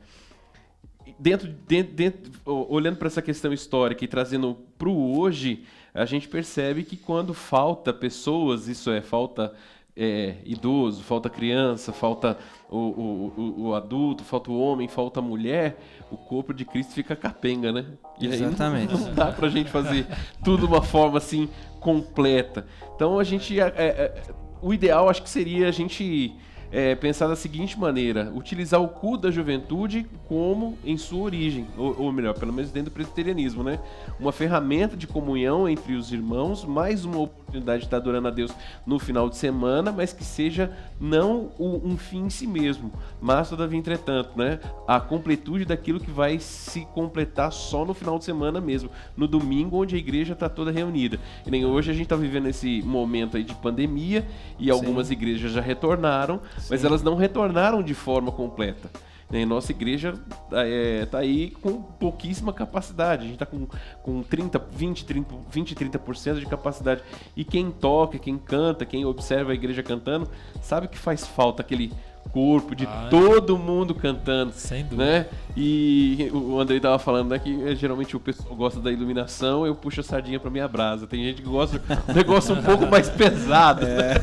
dentro, 1.17 1.47
dentro, 1.65 1.93
dentro, 1.93 2.31
olhando 2.45 2.97
para 2.97 3.07
essa 3.07 3.21
questão 3.21 3.53
histórica 3.53 4.03
e 4.03 4.09
trazendo 4.09 4.57
para 4.77 4.89
o 4.89 5.17
hoje, 5.17 5.63
a 5.93 6.03
gente 6.03 6.27
percebe 6.27 6.83
que 6.83 6.97
quando 6.97 7.33
falta 7.33 7.93
pessoas, 7.93 8.67
isso 8.67 8.91
é, 8.91 9.01
falta 9.01 9.53
é, 9.97 10.35
idoso, 10.45 11.03
falta 11.03 11.29
criança, 11.29 11.91
falta 11.91 12.37
o, 12.69 12.77
o, 12.77 13.55
o, 13.67 13.73
adulto, 13.73 14.23
falta 14.23 14.51
o 14.51 14.59
homem, 14.59 14.87
falta 14.87 15.19
a 15.19 15.23
mulher, 15.23 15.77
o 16.11 16.15
corpo 16.15 16.53
de 16.53 16.63
Cristo 16.63 16.93
fica 16.93 17.15
capenga, 17.15 17.71
né? 17.71 17.85
E 18.19 18.27
Exatamente. 18.27 18.93
Não, 18.93 18.99
não 18.99 19.13
dá 19.13 19.31
pra 19.31 19.49
gente 19.49 19.71
fazer 19.71 20.05
tudo 20.43 20.67
de 20.67 20.73
uma 20.73 20.83
forma 20.83 21.17
assim 21.17 21.49
completa. 21.79 22.67
Então 22.95 23.17
a 23.17 23.23
gente. 23.23 23.59
É, 23.59 23.65
é, 23.65 23.85
é, 23.85 24.23
o 24.61 24.73
ideal 24.73 25.09
acho 25.09 25.23
que 25.23 25.29
seria 25.29 25.67
a 25.67 25.71
gente 25.71 26.35
é, 26.71 26.95
pensar 26.95 27.27
da 27.27 27.35
seguinte 27.35 27.79
maneira: 27.79 28.31
utilizar 28.35 28.81
o 28.81 28.87
cu 28.87 29.17
da 29.17 29.31
juventude 29.31 30.05
como 30.27 30.77
em 30.83 30.97
sua 30.97 31.21
origem, 31.21 31.67
ou, 31.77 32.03
ou, 32.03 32.11
melhor, 32.11 32.33
pelo 32.33 32.53
menos 32.53 32.71
dentro 32.71 32.91
do 32.91 32.93
presbiterianismo, 32.93 33.63
né? 33.63 33.79
Uma 34.19 34.31
ferramenta 34.31 34.95
de 34.95 35.07
comunhão 35.07 35.67
entre 35.67 35.93
os 35.93 36.11
irmãos, 36.11 36.65
mais 36.65 37.05
uma 37.05 37.19
oportunidade 37.19 37.46
de 37.49 37.59
estar 37.85 37.97
adorando 37.97 38.27
a 38.27 38.31
Deus 38.31 38.53
no 38.85 38.99
final 38.99 39.29
de 39.29 39.37
semana, 39.37 39.91
mas 39.91 40.11
que 40.11 40.23
seja 40.23 40.71
não 40.99 41.51
um 41.57 41.97
fim 41.97 42.25
em 42.25 42.29
si 42.29 42.45
mesmo, 42.45 42.91
mas 43.21 43.49
todavia, 43.49 43.79
entretanto, 43.79 44.31
né? 44.35 44.59
A 44.85 44.99
completude 44.99 45.63
daquilo 45.63 45.99
que 45.99 46.11
vai 46.11 46.39
se 46.39 46.85
completar 46.93 47.51
só 47.51 47.85
no 47.85 47.93
final 47.93 48.17
de 48.19 48.25
semana 48.25 48.59
mesmo, 48.59 48.89
no 49.15 49.27
domingo, 49.27 49.81
onde 49.81 49.95
a 49.95 49.97
igreja 49.97 50.33
está 50.33 50.49
toda 50.49 50.71
reunida. 50.71 51.19
E 51.45 51.51
nem 51.51 51.65
hoje 51.65 51.89
a 51.89 51.93
gente 51.93 52.03
está 52.03 52.15
vivendo 52.15 52.47
esse 52.47 52.81
momento 52.81 53.37
aí 53.37 53.43
de 53.43 53.55
pandemia 53.55 54.27
e 54.59 54.69
algumas 54.69 55.07
Sim. 55.07 55.13
igrejas 55.13 55.51
já 55.51 55.61
retornaram, 55.61 56.41
Sim. 56.57 56.67
mas 56.69 56.83
elas 56.83 57.01
não 57.01 57.15
retornaram 57.15 57.81
de 57.81 57.93
forma 57.93 58.31
completa. 58.31 58.89
Né? 59.29 59.45
Nossa 59.45 59.71
igreja 59.71 60.13
está 60.45 61.17
é, 61.17 61.21
aí 61.21 61.51
com 61.51 61.81
pouquíssima 61.81 62.53
capacidade. 62.53 63.23
A 63.23 63.25
gente 63.25 63.33
está 63.33 63.45
com, 63.45 63.67
com 64.01 64.23
30, 64.23 64.59
20, 64.59 65.05
30, 65.05 65.35
20, 65.49 65.75
30% 65.75 66.39
de 66.39 66.45
capacidade. 66.45 67.03
E 67.35 67.43
quem 67.43 67.69
toca, 67.71 68.17
quem 68.17 68.37
canta, 68.37 68.85
quem 68.85 69.05
observa 69.05 69.51
a 69.51 69.55
igreja 69.55 69.83
cantando, 69.83 70.29
sabe 70.61 70.87
que 70.87 70.97
faz 70.97 71.25
falta 71.25 71.61
aquele 71.61 71.91
corpo, 72.31 72.75
de 72.75 72.85
ah, 72.85 73.07
todo 73.09 73.57
mundo 73.57 73.95
cantando. 73.95 74.53
Sem 74.53 74.83
dúvida. 74.83 75.03
Né? 75.05 75.25
E 75.55 76.29
o 76.31 76.59
Andrei 76.59 76.79
tava 76.79 76.99
falando 76.99 77.29
né, 77.29 77.39
que 77.39 77.63
eh, 77.67 77.75
geralmente 77.75 78.15
o 78.15 78.19
pessoal 78.19 78.55
gosta 78.55 78.79
da 78.79 78.91
iluminação, 78.91 79.65
eu 79.65 79.73
puxo 79.73 80.01
a 80.01 80.03
sardinha 80.03 80.39
pra 80.39 80.51
minha 80.51 80.67
brasa. 80.67 81.07
Tem 81.07 81.23
gente 81.23 81.41
que 81.41 81.47
gosta 81.47 81.79
do 81.79 81.85
negócio 82.13 82.53
um 82.53 82.61
pouco 82.61 82.85
mais 82.85 83.09
pesado. 83.09 83.85
É. 83.85 84.13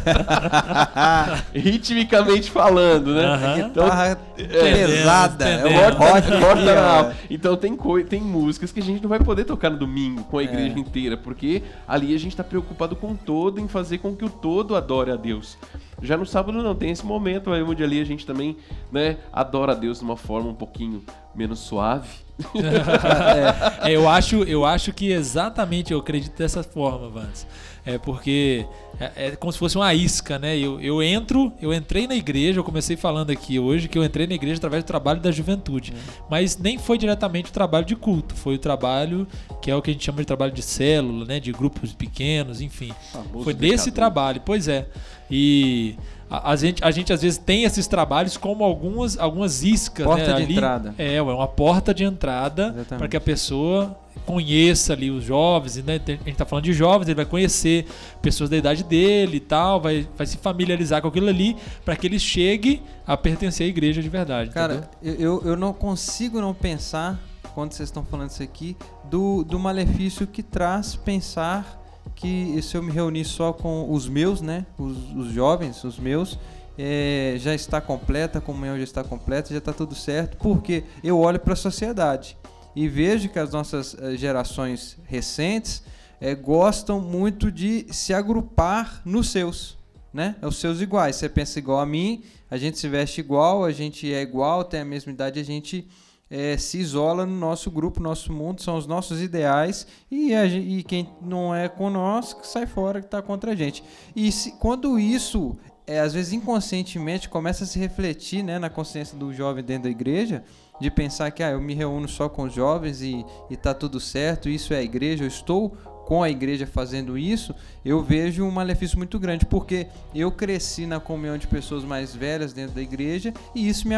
Ritmicamente 1.58 2.50
falando, 2.50 3.14
né? 3.14 3.34
Uh 3.34 3.40
-huh. 3.40 3.66
Então, 3.66 3.87
é, 3.88 4.16
pesada. 4.38 5.44
É 5.44 5.54
é 5.56 7.16
Então 7.30 7.56
tem, 7.56 7.76
tem 8.08 8.20
músicas 8.20 8.70
que 8.70 8.78
a 8.78 8.82
gente 8.82 9.02
não 9.02 9.08
vai 9.08 9.18
poder 9.18 9.44
tocar 9.44 9.70
no 9.70 9.78
domingo 9.78 10.23
com 10.25 10.38
a 10.38 10.42
é. 10.42 10.44
igreja 10.44 10.78
inteira, 10.78 11.16
porque 11.16 11.62
ali 11.87 12.14
a 12.14 12.18
gente 12.18 12.37
tá 12.37 12.44
preocupado 12.44 12.94
com 12.94 13.12
o 13.12 13.16
todo, 13.16 13.61
em 13.61 13.66
fazer 13.66 13.99
com 13.99 14.14
que 14.14 14.25
o 14.25 14.30
todo 14.30 14.76
adore 14.76 15.11
a 15.11 15.16
Deus. 15.16 15.58
Já 16.04 16.16
no 16.16 16.26
sábado 16.26 16.62
não, 16.62 16.75
tem 16.75 16.90
esse 16.90 17.04
momento 17.04 17.50
onde 17.50 17.82
ali 17.82 18.00
a 18.00 18.04
gente 18.04 18.26
também 18.26 18.56
né, 18.92 19.16
adora 19.32 19.73
a 19.73 19.75
Deus 19.75 19.99
de 19.99 20.04
uma 20.04 20.16
forma 20.16 20.50
um 20.50 20.54
pouquinho 20.54 21.02
menos 21.34 21.61
suave. 21.61 22.25
é, 23.84 23.94
eu, 23.94 24.08
acho, 24.08 24.42
eu 24.42 24.64
acho 24.64 24.92
que 24.92 25.11
exatamente 25.12 25.92
eu 25.92 25.99
acredito 25.99 26.37
dessa 26.37 26.62
forma, 26.62 27.08
Vance. 27.08 27.46
É 27.87 27.99
porque 27.99 28.66
é, 28.99 29.26
é, 29.26 29.30
como 29.37 29.52
se 29.52 29.58
fosse 29.58 29.76
uma 29.76 29.92
isca, 29.92 30.38
né? 30.38 30.56
Eu, 30.56 30.80
eu 30.80 31.02
entro, 31.02 31.52
eu 31.61 31.73
entrei 31.73 32.06
na 32.06 32.14
igreja, 32.14 32.58
eu 32.58 32.64
comecei 32.64 32.96
falando 32.96 33.30
aqui 33.30 33.58
hoje 33.58 33.88
que 33.88 33.99
eu 33.99 34.02
entrei 34.02 34.26
na 34.26 34.34
igreja 34.34 34.56
através 34.56 34.82
do 34.82 34.87
trabalho 34.87 35.20
da 35.20 35.30
juventude. 35.30 35.92
Uhum. 35.92 36.25
Mas 36.30 36.56
nem 36.56 36.78
foi 36.78 36.96
diretamente 36.96 37.50
o 37.50 37.52
trabalho 37.52 37.84
de 37.84 37.94
culto, 37.94 38.34
foi 38.34 38.54
o 38.54 38.58
trabalho 38.58 39.28
que 39.61 39.70
é 39.70 39.76
o 39.76 39.82
que 39.82 39.90
a 39.90 39.92
gente 39.92 40.04
chama 40.04 40.18
de 40.18 40.26
trabalho 40.26 40.52
de 40.52 40.62
célula, 40.62 41.26
né? 41.26 41.38
De 41.38 41.52
grupos 41.52 41.92
pequenos, 41.92 42.61
enfim. 42.61 42.92
Famoso 43.12 43.44
foi 43.44 43.52
desse 43.52 43.92
trabalho, 43.92 44.40
pois 44.44 44.66
é. 44.66 44.88
E 45.31 45.97
a, 46.31 46.57
gente, 46.57 46.85
a 46.85 46.90
gente 46.90 47.12
às 47.12 47.23
vezes 47.23 47.38
tem 47.38 47.64
esses 47.64 47.87
trabalhos 47.87 48.37
como 48.37 48.64
algumas, 48.64 49.19
algumas 49.19 49.62
iscas. 49.62 50.04
Porta 50.04 50.28
né? 50.28 50.35
de 50.35 50.43
ali, 50.43 50.52
entrada. 50.54 50.95
É, 50.99 51.14
é 51.14 51.23
uma 51.23 51.49
porta 51.49 51.95
de 51.95 52.04
entrada 52.04 52.75
para 52.88 53.09
que 53.09 53.16
a 53.16 53.21
pessoa 53.21 53.97
conheça 54.25 54.93
ali 54.95 55.11
os 55.11 55.25
jovens, 55.25 55.76
né? 55.85 56.00
a 56.07 56.11
gente 56.11 56.31
está 56.31 56.47
falando 56.47 56.64
de 56.64 56.73
jovens, 56.73 57.09
ele 57.09 57.16
vai 57.16 57.26
conhecer 57.26 57.85
pessoas 58.23 58.49
da 58.49 58.57
idade 58.57 58.83
dele 58.83 59.37
e 59.37 59.40
tal, 59.40 59.81
vai, 59.81 60.09
vai 60.16 60.26
se 60.26 60.38
familiarizar 60.38 61.02
com 61.02 61.09
aquilo 61.09 61.28
ali 61.28 61.57
para 61.85 61.95
que 61.95 62.07
ele 62.07 62.19
chegue 62.19 62.81
a 63.07 63.16
pertencer 63.16 63.66
à 63.66 63.69
igreja 63.69 64.00
de 64.00 64.09
verdade. 64.09 64.50
Cara, 64.50 64.88
eu, 65.02 65.43
eu 65.45 65.57
não 65.57 65.75
consigo 65.75 66.40
não 66.40 66.54
pensar, 66.54 67.21
quando 67.54 67.73
vocês 67.73 67.88
estão 67.88 68.04
falando 68.04 68.31
isso 68.31 68.43
aqui, 68.43 68.76
do, 69.11 69.45
do 69.45 69.59
malefício 69.59 70.26
que 70.26 70.43
traz 70.43 70.97
pensar 70.97 71.84
que 72.25 72.62
se 72.62 72.75
eu 72.75 72.83
me 72.83 72.90
reunir 72.90 73.26
só 73.26 73.52
com 73.52 73.93
os 73.93 74.09
meus, 74.09 74.40
né, 74.40 74.64
os, 74.78 74.97
os 75.14 75.31
jovens, 75.31 75.85
os 75.85 75.99
meus, 75.99 76.38
é, 76.78 77.35
já 77.37 77.54
está 77.54 77.83
completa, 77.83 78.38
a 78.38 78.40
comunhão 78.40 78.78
já 78.78 78.83
está 78.83 79.04
completa, 79.04 79.50
já 79.50 79.59
está 79.59 79.75
tudo 79.75 79.95
certo, 79.95 80.38
porque 80.38 80.85
eu 81.02 81.21
olho 81.21 81.38
para 81.38 81.52
a 81.52 81.57
sociedade 81.57 82.35
e 82.75 82.88
vejo 82.88 83.28
que 83.28 83.38
as 83.38 83.52
nossas 83.52 83.95
eh, 83.95 84.16
gerações 84.16 84.97
recentes 85.04 85.83
é, 86.19 86.35
gostam 86.35 86.99
muito 86.99 87.52
de 87.52 87.87
se 87.90 88.14
agrupar 88.14 89.02
nos 89.04 89.28
seus, 89.28 89.76
né? 90.12 90.35
Os 90.43 90.57
seus 90.57 90.81
iguais. 90.81 91.16
Você 91.16 91.28
pensa 91.28 91.59
igual 91.59 91.78
a 91.78 91.87
mim, 91.87 92.25
a 92.50 92.57
gente 92.57 92.78
se 92.78 92.88
veste 92.88 93.21
igual, 93.21 93.64
a 93.64 93.71
gente 93.71 94.12
é 94.12 94.23
igual, 94.23 94.64
tem 94.64 94.81
a 94.81 94.85
mesma 94.85 95.12
idade, 95.12 95.38
a 95.38 95.45
gente 95.45 95.87
é, 96.31 96.57
se 96.57 96.78
isola 96.78 97.26
no 97.26 97.37
nosso 97.37 97.71
grupo, 97.71 98.00
nosso 98.00 98.33
mundo, 98.33 98.62
são 98.62 98.76
os 98.76 98.87
nossos 98.87 99.21
ideais 99.21 99.87
e, 100.11 100.35
a, 100.35 100.47
e 100.47 100.83
quem 100.83 101.09
não 101.21 101.54
é 101.54 101.69
com 101.69 101.90
nós 101.90 102.37
sai 102.43 102.66
fora 102.66 103.00
que 103.00 103.07
está 103.07 103.23
contra 103.23 103.52
a 103.52 103.54
gente. 103.54 103.85
E 104.16 104.33
se, 104.33 104.52
quando 104.52 104.99
isso, 104.99 105.57
é, 105.87 106.00
às 106.00 106.14
vezes 106.14 106.33
inconscientemente, 106.33 107.28
começa 107.28 107.64
a 107.64 107.66
se 107.66 107.78
refletir 107.78 108.43
né, 108.43 108.59
na 108.59 108.71
consciência 108.71 109.16
do 109.16 109.33
jovem 109.33 109.62
dentro 109.62 109.85
da 109.85 109.90
igreja, 109.90 110.43
de 110.81 110.90
pensar 110.90 111.31
que 111.31 111.43
ah, 111.43 111.50
eu 111.50 111.61
me 111.61 111.75
reúno 111.75 112.09
só 112.09 112.28
com 112.28 112.45
os 112.45 112.52
jovens 112.52 113.00
e, 113.00 113.25
está 113.50 113.73
tudo 113.73 114.00
certo, 114.00 114.49
isso 114.49 114.75
é 114.75 114.78
a 114.78 114.83
igreja, 114.83 115.25
eu 115.25 115.28
estou 115.28 115.76
com 116.06 116.23
a 116.23 116.30
igreja 116.30 116.66
fazendo 116.66 117.16
isso, 117.16 117.54
eu 117.84 118.02
vejo 118.02 118.44
um 118.44 118.50
malefício 118.50 118.99
muito 118.99 119.18
grande, 119.18 119.46
porque 119.46 119.87
eu 120.14 120.30
cresci 120.30 120.87
na 120.87 121.00
comunhão 121.00 121.38
de 121.38 121.46
pessoas 121.46 121.84
mais 121.84 122.14
velhas 122.14 122.52
dentro 122.52 122.75
da 122.75 122.82
igreja 122.82 123.32
e 123.54 123.68
isso 123.68 123.88
me 123.88 123.94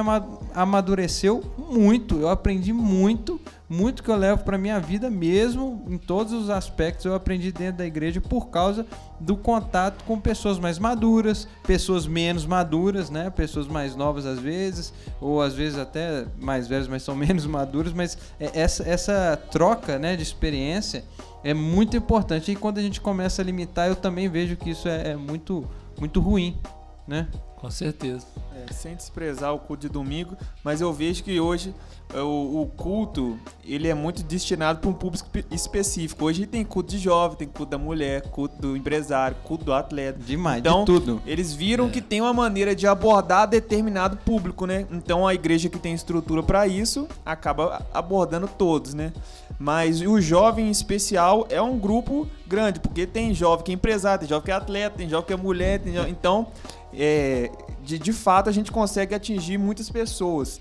amadureceu 0.55 1.43
muito. 1.59 2.19
Eu 2.19 2.29
aprendi 2.29 2.73
muito, 2.73 3.41
muito 3.69 4.03
que 4.03 4.11
eu 4.11 4.17
levo 4.17 4.45
para 4.45 4.57
minha 4.57 4.79
vida 4.79 5.11
mesmo, 5.11 5.85
em 5.89 5.99
todos 5.99 6.33
os 6.33 6.51
aspectos 6.51 7.05
eu 7.05 7.15
aprendi 7.15 7.51
dentro 7.51 7.79
da 7.79 7.87
igreja 7.87 8.21
por 8.21 8.49
causa 8.49 8.87
do 9.19 9.37
contato 9.37 10.05
com 10.05 10.21
pessoas 10.21 10.59
mais 10.59 10.79
maduras, 10.79 11.49
pessoas 11.65 12.07
menos 12.07 12.47
maduras, 12.47 13.11
né? 13.11 13.29
Pessoas 13.31 13.67
mais 13.67 13.97
novas 13.97 14.25
às 14.25 14.39
vezes, 14.39 14.93
ou 15.21 15.43
às 15.43 15.55
vezes 15.55 15.79
até 15.79 16.27
mais 16.39 16.69
velhas, 16.69 16.87
mas 16.87 17.03
são 17.03 17.15
menos 17.17 17.47
maduras, 17.47 17.93
mas 17.93 18.17
é, 18.39 18.61
essa, 18.61 18.89
essa 18.89 19.37
troca, 19.51 19.99
né, 19.99 20.15
de 20.15 20.23
experiência 20.23 21.05
é 21.43 21.53
muito 21.55 21.97
importante. 21.97 22.53
E 22.53 22.57
quando 22.57 22.79
a 22.79 22.83
gente 22.83 23.01
começa 23.01 23.43
a 23.43 23.45
limitar, 23.45 23.89
eu 23.89 23.97
também 23.97 24.29
vejo 24.29 24.57
que 24.57 24.71
isso 24.71 24.89
é, 24.89 25.11
é 25.11 25.17
muito, 25.17 25.65
muito 25.99 26.21
ruim, 26.21 26.57
né? 27.07 27.29
Com 27.57 27.71
certeza. 27.71 28.27
É, 28.55 28.73
sem 28.73 28.95
desprezar 28.95 29.55
o 29.55 29.59
culto 29.59 29.83
de 29.83 29.89
domingo, 29.89 30.37
mas 30.63 30.81
eu 30.81 30.93
vejo 30.93 31.25
que 31.25 31.41
hoje 31.41 31.75
é, 32.15 32.21
o, 32.21 32.63
o 32.63 32.67
culto 32.77 33.39
ele 33.65 33.89
é 33.89 33.95
muito 33.95 34.23
destinado 34.23 34.79
para 34.79 34.91
um 34.91 34.93
público 34.93 35.27
específico. 35.51 36.25
Hoje 36.25 36.47
tem 36.47 36.65
culto 36.65 36.91
de 36.91 36.99
jovem, 36.99 37.39
tem 37.39 37.49
culto 37.49 37.71
da 37.71 37.79
mulher, 37.79 38.23
culto 38.31 38.61
do 38.61 38.77
empresário, 38.77 39.37
culto 39.43 39.65
do 39.65 39.73
atleta. 39.73 40.19
Demais, 40.19 40.61
então, 40.61 40.81
de 40.81 40.87
tudo. 40.87 41.23
Eles 41.27 41.53
viram 41.53 41.87
é. 41.87 41.91
que 41.91 42.01
tem 42.01 42.21
uma 42.21 42.33
maneira 42.33 42.75
de 42.75 42.87
abordar 42.87 43.49
determinado 43.49 44.17
público, 44.19 44.67
né? 44.67 44.87
Então 44.91 45.27
a 45.27 45.35
igreja 45.35 45.69
que 45.69 45.79
tem 45.79 45.95
estrutura 45.95 46.43
para 46.43 46.67
isso 46.67 47.09
acaba 47.25 47.87
abordando 47.93 48.49
todos, 48.49 48.93
né? 48.93 49.13
Mas 49.59 50.03
o 50.03 50.21
jovem 50.21 50.69
em 50.69 50.71
especial 50.71 51.47
é 51.49 51.61
um 51.61 51.79
grupo 51.79 52.29
grande, 52.47 52.81
porque 52.81 53.07
tem 53.07 53.33
jovem 53.33 53.65
que 53.65 53.73
é 53.73 53.75
empresário, 53.75 54.21
tem 54.21 54.29
jovem 54.29 54.45
que 54.45 54.51
é 54.51 54.55
atleta, 54.55 54.99
tem 54.99 55.09
jovem 55.09 55.27
que 55.27 55.33
é 55.33 55.37
mulher, 55.37 55.81
jovem... 55.85 56.13
então 56.13 56.49
é, 56.97 57.51
de, 57.83 57.99
de 57.99 58.13
fato 58.13 58.49
a 58.49 58.53
gente 58.53 58.73
consegue 58.73 59.15
atingir 59.15 59.59
muitas 59.59 59.91
pessoas. 59.91 60.61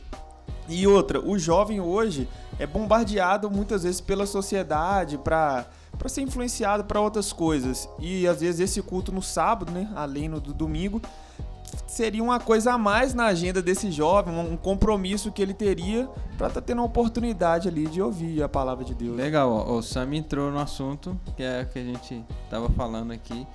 E 0.67 0.85
outra, 0.87 1.19
o 1.19 1.37
jovem 1.37 1.79
hoje 1.79 2.27
é 2.59 2.65
bombardeado 2.65 3.49
muitas 3.49 3.83
vezes 3.83 4.01
pela 4.01 4.25
sociedade 4.25 5.17
para 5.17 5.65
para 5.97 6.09
ser 6.09 6.21
influenciado 6.21 6.83
para 6.83 6.99
outras 6.99 7.31
coisas. 7.31 7.89
E 7.99 8.27
às 8.27 8.41
vezes 8.41 8.59
esse 8.59 8.81
culto 8.81 9.13
no 9.13 9.21
sábado, 9.21 9.71
né, 9.71 9.89
além 9.95 10.29
do 10.29 10.53
domingo, 10.53 11.01
seria 11.87 12.23
uma 12.23 12.39
coisa 12.39 12.73
a 12.73 12.77
mais 12.77 13.13
na 13.13 13.25
agenda 13.25 13.61
desse 13.61 13.91
jovem, 13.91 14.33
um 14.37 14.57
compromisso 14.57 15.31
que 15.31 15.41
ele 15.41 15.53
teria 15.53 16.07
para 16.37 16.47
estar 16.47 16.61
tá 16.61 16.61
tendo 16.61 16.81
a 16.81 16.85
oportunidade 16.85 17.67
ali 17.67 17.87
de 17.87 18.01
ouvir 18.01 18.43
a 18.43 18.49
palavra 18.49 18.83
de 18.83 18.93
Deus. 18.93 19.15
Legal, 19.15 19.51
ó, 19.51 19.77
o 19.77 19.81
Sam 19.81 20.15
entrou 20.15 20.51
no 20.51 20.59
assunto 20.59 21.19
que 21.35 21.43
é 21.43 21.65
que 21.65 21.79
a 21.79 21.83
gente 21.83 22.23
estava 22.43 22.69
falando 22.69 23.11
aqui. 23.11 23.47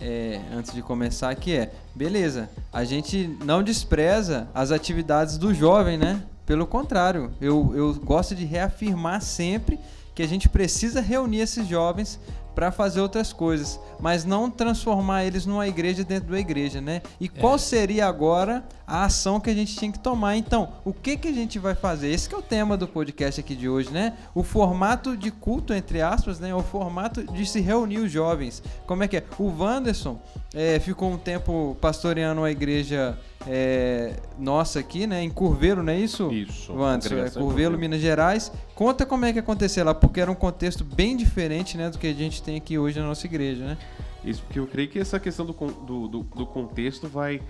É, 0.00 0.40
antes 0.52 0.72
de 0.74 0.82
começar, 0.82 1.34
que 1.34 1.56
é, 1.56 1.72
beleza, 1.94 2.50
a 2.72 2.84
gente 2.84 3.36
não 3.44 3.62
despreza 3.62 4.48
as 4.54 4.70
atividades 4.70 5.38
do 5.38 5.54
jovem, 5.54 5.96
né? 5.96 6.22
Pelo 6.44 6.66
contrário, 6.66 7.32
eu, 7.40 7.72
eu 7.74 7.94
gosto 7.94 8.34
de 8.34 8.44
reafirmar 8.44 9.22
sempre 9.22 9.80
que 10.14 10.22
a 10.22 10.28
gente 10.28 10.48
precisa 10.48 11.00
reunir 11.00 11.40
esses 11.40 11.66
jovens 11.66 12.20
para 12.56 12.72
fazer 12.72 13.02
outras 13.02 13.34
coisas, 13.34 13.78
mas 14.00 14.24
não 14.24 14.50
transformar 14.50 15.26
eles 15.26 15.44
numa 15.44 15.68
igreja 15.68 16.02
dentro 16.02 16.30
da 16.30 16.40
igreja, 16.40 16.80
né? 16.80 17.02
E 17.20 17.28
qual 17.28 17.56
é. 17.56 17.58
seria 17.58 18.06
agora 18.06 18.64
a 18.86 19.04
ação 19.04 19.38
que 19.38 19.50
a 19.50 19.54
gente 19.54 19.76
tinha 19.76 19.92
que 19.92 19.98
tomar? 19.98 20.38
Então, 20.38 20.72
o 20.82 20.90
que 20.90 21.18
que 21.18 21.28
a 21.28 21.32
gente 21.32 21.58
vai 21.58 21.74
fazer? 21.74 22.08
Esse 22.08 22.34
é 22.34 22.38
o 22.38 22.40
tema 22.40 22.74
do 22.74 22.88
podcast 22.88 23.38
aqui 23.38 23.54
de 23.54 23.68
hoje, 23.68 23.90
né? 23.90 24.14
O 24.34 24.42
formato 24.42 25.14
de 25.14 25.30
culto, 25.30 25.74
entre 25.74 26.00
aspas, 26.00 26.40
né? 26.40 26.54
O 26.54 26.62
formato 26.62 27.22
de 27.30 27.44
se 27.44 27.60
reunir 27.60 27.98
os 27.98 28.10
jovens. 28.10 28.62
Como 28.86 29.02
é 29.02 29.08
que 29.08 29.18
é? 29.18 29.24
O 29.38 29.48
Wanderson 29.62 30.18
é, 30.54 30.80
ficou 30.80 31.10
um 31.10 31.18
tempo 31.18 31.76
pastoreando 31.78 32.42
a 32.42 32.50
igreja 32.50 33.18
é, 33.46 34.16
nossa 34.38 34.80
aqui, 34.80 35.06
né? 35.06 35.22
Em 35.22 35.30
Curveiro, 35.30 35.82
não 35.82 35.92
é 35.92 35.98
isso? 35.98 36.32
Isso. 36.32 36.72
Wanderson, 36.72 37.16
é 37.16 37.30
Curveiro, 37.30 37.78
Minas 37.78 38.00
Gerais. 38.00 38.52
Conta 38.74 39.04
como 39.04 39.24
é 39.24 39.32
que 39.32 39.38
aconteceu 39.38 39.84
lá, 39.84 39.94
porque 39.94 40.20
era 40.20 40.30
um 40.30 40.34
contexto 40.34 40.84
bem 40.84 41.16
diferente, 41.16 41.76
né, 41.76 41.90
do 41.90 41.98
que 41.98 42.06
a 42.06 42.12
gente 42.12 42.42
tem 42.42 42.56
aqui 42.56 42.78
hoje 42.78 42.98
na 42.98 43.06
nossa 43.06 43.26
igreja, 43.26 43.64
né? 43.64 43.78
Isso, 44.24 44.42
porque 44.42 44.58
eu 44.58 44.66
creio 44.66 44.88
que 44.88 44.98
essa 44.98 45.20
questão 45.20 45.46
do, 45.46 45.52
do, 45.52 46.08
do, 46.08 46.22
do 46.22 46.46
contexto 46.46 47.06
vai 47.08 47.40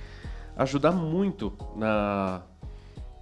ajudar 0.57 0.93
muito 0.93 1.53
na 1.77 2.43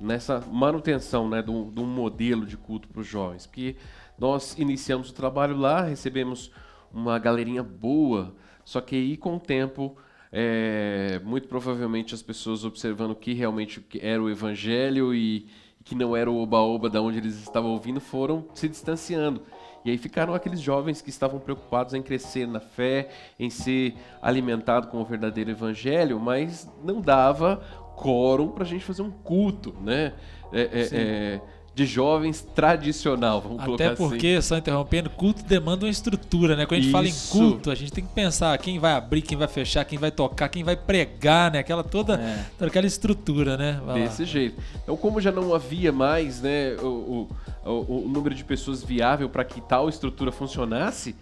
nessa 0.00 0.40
manutenção, 0.50 1.29
né, 1.29 1.40
de 1.40 1.50
um 1.50 1.87
modelo 1.87 2.44
de 2.44 2.57
culto 2.57 2.88
para 2.88 3.00
os 3.00 3.07
jovens, 3.07 3.46
porque 3.46 3.77
nós 4.18 4.55
iniciamos 4.59 5.09
o 5.09 5.14
trabalho 5.14 5.57
lá, 5.57 5.83
recebemos 5.83 6.50
uma 6.92 7.18
galerinha 7.18 7.62
boa, 7.62 8.35
só 8.64 8.81
que 8.81 8.96
aí 8.96 9.16
com 9.16 9.37
o 9.37 9.40
tempo 9.40 9.96
é, 10.37 11.20
muito 11.23 11.47
provavelmente 11.47 12.12
as 12.12 12.20
pessoas 12.20 12.64
observando 12.64 13.14
que 13.14 13.33
realmente 13.33 13.81
era 14.01 14.20
o 14.20 14.29
evangelho 14.29 15.14
e, 15.14 15.47
que 15.85 15.94
não 15.94 16.16
era 16.16 16.29
o 16.29 16.42
oba-oba 16.42 16.90
da 16.90 17.01
onde 17.01 17.18
eles 17.18 17.37
estavam 17.40 17.70
ouvindo, 17.70 18.01
foram 18.01 18.44
se 18.53 18.68
distanciando. 18.68 19.42
E 19.85 19.90
aí 19.90 19.99
ficaram 19.99 20.35
aqueles 20.35 20.61
jovens 20.61 21.01
que 21.01 21.11
estavam 21.11 21.38
preocupados 21.38 21.94
em 21.94 22.03
crescer 22.03 22.49
na 22.49 22.59
fé, 22.59 23.11
em 23.38 23.49
ser 23.49 23.94
alimentado 24.20 24.88
com 24.88 25.01
o 25.01 25.05
verdadeiro 25.05 25.51
evangelho, 25.51 26.18
mas 26.18 26.68
não 26.83 27.01
dava 27.01 27.62
quórum 27.94 28.49
para 28.49 28.64
a 28.64 28.66
gente 28.66 28.85
fazer 28.85 29.03
um 29.03 29.11
culto, 29.11 29.73
né? 29.83 30.14
É, 30.53 30.61
é, 30.62 30.88
é, 30.92 31.40
de 31.74 31.87
jovens 31.87 32.40
tradicional, 32.54 33.40
vamos 33.40 33.58
Até 33.58 33.66
colocar 33.66 33.90
assim. 33.90 33.96
porque, 33.96 34.40
só 34.40 34.56
interrompendo, 34.56 35.10
culto 35.10 35.42
demanda 35.42 35.84
uma 35.84 35.90
estrutura, 35.90 36.54
né? 36.54 36.66
Quando 36.66 36.78
a 36.78 36.82
gente 36.82 36.84
Isso. 36.84 36.92
fala 36.92 37.08
em 37.08 37.50
culto, 37.50 37.70
a 37.70 37.74
gente 37.74 37.92
tem 37.92 38.04
que 38.04 38.12
pensar 38.12 38.56
quem 38.58 38.78
vai 38.78 38.92
abrir, 38.92 39.22
quem 39.22 39.37
vai 39.37 39.48
fechar, 39.48 39.84
quem 39.84 39.98
vai 39.98 40.12
tocar, 40.12 40.48
quem 40.48 40.62
vai 40.62 40.76
pregar, 40.76 41.50
né? 41.50 41.58
Aquela 41.58 41.82
toda, 41.82 42.14
é. 42.14 42.46
toda 42.56 42.68
aquela 42.68 42.87
estrutura, 42.87 43.56
né? 43.56 43.80
Vai 43.84 44.02
Desse 44.02 44.22
lá. 44.22 44.28
jeito. 44.28 44.62
Então, 44.82 44.96
como 44.96 45.20
já 45.20 45.32
não 45.32 45.52
havia 45.52 45.90
mais, 45.90 46.40
né, 46.40 46.76
o, 46.80 47.28
o, 47.64 47.70
o 48.04 48.08
número 48.08 48.37
de 48.37 48.44
pessoas 48.44 48.84
viável 48.84 49.28
para 49.28 49.44
que 49.44 49.60
tal 49.60 49.88
estrutura 49.88 50.30
funcionasse, 50.30 51.16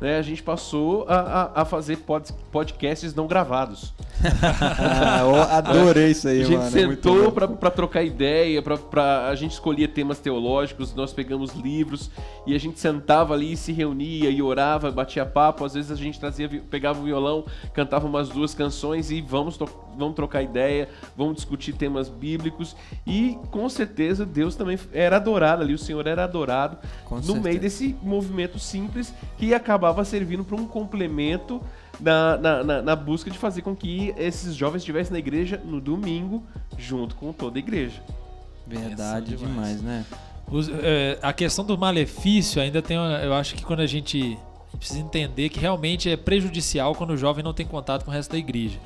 né, 0.00 0.18
a 0.18 0.22
gente 0.22 0.42
passou 0.42 1.04
a, 1.08 1.16
a, 1.16 1.62
a 1.62 1.64
fazer 1.64 1.98
pod, 1.98 2.32
podcasts 2.52 3.14
não 3.14 3.26
gravados. 3.26 3.92
ah, 4.24 5.58
adorei 5.58 6.10
isso 6.10 6.28
aí, 6.28 6.42
mano. 6.42 6.46
A 6.46 6.70
gente 6.70 6.82
mano, 6.82 6.94
sentou 6.94 7.28
é 7.28 7.30
para 7.30 7.70
trocar 7.70 8.02
ideia, 8.02 8.62
para 8.62 9.28
a 9.28 9.34
gente 9.34 9.52
escolhia 9.52 9.88
temas 9.88 10.18
teológicos, 10.18 10.94
nós 10.94 11.12
pegamos 11.12 11.52
livros 11.52 12.10
e 12.46 12.54
a 12.54 12.58
gente 12.58 12.78
sentava 12.78 13.34
ali, 13.34 13.56
se 13.56 13.72
reunia 13.72 14.30
e 14.30 14.40
orava, 14.42 14.90
batia 14.90 15.24
papo. 15.24 15.64
Às 15.64 15.74
vezes 15.74 15.90
a 15.90 15.96
gente 15.96 16.18
trazia, 16.18 16.48
pegava 16.70 17.00
o 17.00 17.04
violão, 17.04 17.44
cantava 17.72 18.06
umas 18.06 18.28
duas 18.28 18.54
canções 18.54 19.10
e 19.10 19.20
vamos, 19.20 19.58
vamos 19.96 20.14
trocar 20.14 20.42
ideia, 20.42 20.88
vamos 21.16 21.36
discutir 21.36 21.72
temas 21.72 22.08
bíblicos. 22.08 22.74
E 23.06 23.38
com 23.50 23.68
certeza 23.68 24.24
Deus 24.24 24.56
também 24.56 24.78
era 24.92 25.16
adorado 25.16 25.62
ali, 25.62 25.74
o 25.74 25.78
Senhor 25.78 26.06
era 26.06 26.24
adorado 26.24 26.78
com 27.04 27.16
no 27.16 27.22
certeza. 27.22 27.42
meio 27.44 27.60
desse 27.60 27.96
movimento 28.02 28.58
simples 28.58 29.12
que 29.36 29.54
acabava 29.54 29.87
acabava 29.88 30.04
servindo 30.04 30.44
para 30.44 30.56
um 30.56 30.66
complemento 30.66 31.60
na, 32.00 32.36
na, 32.36 32.64
na, 32.64 32.82
na, 32.82 32.96
busca 32.96 33.30
de 33.30 33.38
fazer 33.38 33.62
com 33.62 33.74
que 33.74 34.14
esses 34.16 34.54
jovens 34.54 34.80
estivessem 34.80 35.12
na 35.12 35.18
igreja 35.18 35.60
no 35.64 35.80
domingo, 35.80 36.44
junto 36.76 37.14
com 37.16 37.32
toda 37.32 37.58
a 37.58 37.60
igreja. 37.60 38.02
Verdade 38.66 39.36
demais, 39.36 39.78
demais 39.78 39.82
né? 39.82 40.04
Os, 40.50 40.68
é, 40.68 41.18
a 41.22 41.32
questão 41.32 41.64
do 41.64 41.76
malefício 41.76 42.60
ainda 42.60 42.82
tem, 42.82 42.96
eu 42.96 43.34
acho 43.34 43.54
que 43.54 43.64
quando 43.64 43.80
a 43.80 43.86
gente 43.86 44.38
precisa 44.78 45.00
entender 45.00 45.48
que 45.48 45.58
realmente 45.58 46.10
é 46.10 46.16
prejudicial 46.16 46.94
quando 46.94 47.10
o 47.10 47.16
jovem 47.16 47.42
não 47.42 47.54
tem 47.54 47.66
contato 47.66 48.04
com 48.04 48.10
o 48.10 48.14
resto 48.14 48.32
da 48.32 48.38
igreja. 48.38 48.78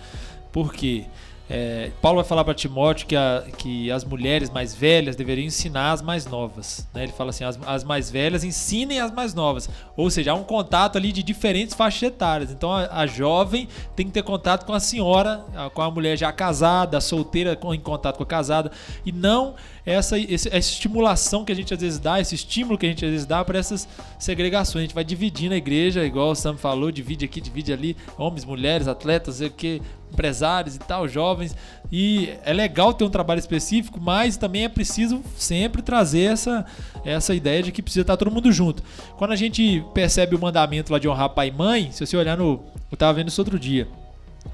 Por 0.52 0.72
quê? 0.72 1.04
Porque 1.04 1.22
é, 1.50 1.90
Paulo 2.00 2.16
vai 2.16 2.24
falar 2.24 2.44
para 2.44 2.54
Timóteo 2.54 3.06
que, 3.06 3.16
a, 3.16 3.44
que 3.58 3.90
as 3.90 4.04
mulheres 4.04 4.48
mais 4.48 4.74
velhas 4.74 5.16
deveriam 5.16 5.44
ensinar 5.44 5.92
as 5.92 6.00
mais 6.00 6.24
novas. 6.24 6.88
Né? 6.94 7.02
Ele 7.02 7.12
fala 7.12 7.30
assim: 7.30 7.44
as, 7.44 7.58
as, 7.66 7.84
mais 7.84 8.10
velhas 8.10 8.44
ensinem 8.44 9.00
as 9.00 9.12
mais 9.12 9.34
novas. 9.34 9.68
Ou 9.96 10.08
seja, 10.10 10.32
há 10.32 10.34
um 10.34 10.44
contato 10.44 10.96
ali 10.96 11.12
de 11.12 11.22
diferentes 11.22 11.74
faixas 11.74 12.02
etárias. 12.04 12.50
Então 12.50 12.72
a, 12.72 12.88
a 12.90 13.06
jovem 13.06 13.68
tem 13.94 14.06
que 14.06 14.12
ter 14.12 14.22
contato 14.22 14.64
com 14.64 14.72
a 14.72 14.80
senhora, 14.80 15.44
com 15.74 15.82
a 15.82 15.90
mulher 15.90 16.16
já 16.16 16.32
casada, 16.32 16.98
a 16.98 17.00
solteira 17.00 17.58
em 17.74 17.80
contato 17.80 18.16
com 18.16 18.22
a 18.22 18.26
casada. 18.26 18.70
E 19.04 19.12
não 19.12 19.54
essa, 19.84 20.16
essa 20.18 20.56
estimulação 20.56 21.44
que 21.44 21.50
a 21.50 21.54
gente 21.54 21.74
às 21.74 21.80
vezes 21.80 21.98
dá, 21.98 22.20
esse 22.20 22.34
estímulo 22.34 22.78
que 22.78 22.86
a 22.86 22.88
gente 22.88 23.04
às 23.04 23.10
vezes 23.10 23.26
dá 23.26 23.44
para 23.44 23.58
essas 23.58 23.88
segregações. 24.18 24.82
A 24.82 24.86
gente 24.86 24.94
vai 24.94 25.04
dividindo 25.04 25.54
a 25.54 25.56
igreja, 25.56 26.04
igual 26.04 26.30
o 26.30 26.34
Sam 26.34 26.56
falou, 26.56 26.92
divide 26.92 27.24
aqui, 27.24 27.40
divide 27.40 27.72
ali, 27.72 27.96
homens, 28.16 28.44
mulheres, 28.44 28.86
atletas, 28.86 29.36
sei 29.36 29.48
o 29.48 29.50
que, 29.50 29.82
empresários 30.12 30.76
e 30.76 30.78
tal, 30.78 31.08
jovens. 31.08 31.56
E 31.90 32.30
é 32.44 32.52
legal 32.52 32.94
ter 32.94 33.04
um 33.04 33.10
trabalho 33.10 33.40
específico, 33.40 34.00
mas 34.00 34.36
também 34.36 34.64
é 34.64 34.68
preciso 34.68 35.20
sempre 35.36 35.82
trazer 35.82 36.32
essa, 36.32 36.64
essa 37.04 37.34
ideia 37.34 37.62
de 37.62 37.72
que 37.72 37.82
precisa 37.82 38.02
estar 38.02 38.16
todo 38.16 38.30
mundo 38.30 38.52
junto. 38.52 38.82
Quando 39.16 39.32
a 39.32 39.36
gente 39.36 39.84
percebe 39.92 40.36
o 40.36 40.40
mandamento 40.40 40.92
lá 40.92 40.98
de 40.98 41.08
honrar 41.08 41.30
pai 41.30 41.48
e 41.48 41.52
mãe, 41.52 41.90
se 41.90 42.06
você 42.06 42.16
olhar 42.16 42.36
no. 42.36 42.62
Eu 42.90 42.94
estava 42.94 43.14
vendo 43.14 43.28
isso 43.28 43.40
outro 43.40 43.58
dia. 43.58 43.88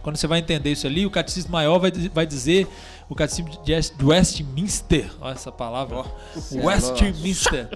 Quando 0.03 0.17
você 0.17 0.27
vai 0.27 0.39
entender 0.39 0.71
isso 0.71 0.87
ali, 0.87 1.05
o 1.05 1.11
catecismo 1.11 1.53
maior 1.53 1.79
vai, 1.79 1.91
vai 1.91 2.27
dizer, 2.27 2.69
o 3.09 3.15
catecismo 3.15 3.51
de 3.65 4.05
Westminster, 4.05 5.11
olha 5.21 5.33
essa 5.33 5.51
palavra, 5.51 6.05
oh, 6.05 6.67
Westminster. 6.67 7.69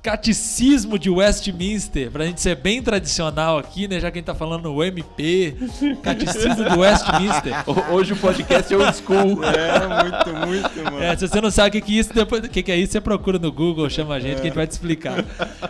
Catecismo 0.00 0.98
de 0.98 1.10
Westminster, 1.10 2.10
pra 2.10 2.24
gente 2.26 2.40
ser 2.40 2.56
bem 2.56 2.80
tradicional 2.80 3.58
aqui, 3.58 3.88
né? 3.88 3.98
Já 3.98 4.10
que 4.10 4.18
a 4.18 4.20
gente 4.20 4.26
tá 4.26 4.34
falando 4.34 4.70
no 4.70 4.84
MP, 4.84 5.56
Catecismo 6.02 6.62
de 6.64 6.78
Westminster. 6.78 7.52
Hoje 7.90 8.12
o 8.12 8.16
podcast 8.16 8.72
é 8.72 8.76
old 8.76 8.96
school. 8.96 9.40
É, 9.54 10.02
muito, 10.02 10.46
muito, 10.46 10.84
mano. 10.84 11.02
É, 11.02 11.16
se 11.16 11.26
você 11.26 11.40
não 11.40 11.50
sabe 11.50 11.68
o 11.68 11.72
que, 11.72 11.80
que, 11.80 11.98
isso, 11.98 12.12
depois, 12.12 12.44
o 12.44 12.48
que, 12.48 12.62
que 12.62 12.72
é 12.72 12.76
isso, 12.76 12.92
você 12.92 13.00
procura 13.00 13.38
no 13.38 13.50
Google, 13.50 13.88
chama 13.88 14.14
a 14.14 14.20
gente 14.20 14.36
que 14.36 14.42
a 14.42 14.44
gente 14.44 14.54
vai 14.54 14.66
te 14.66 14.72
explicar. 14.72 15.24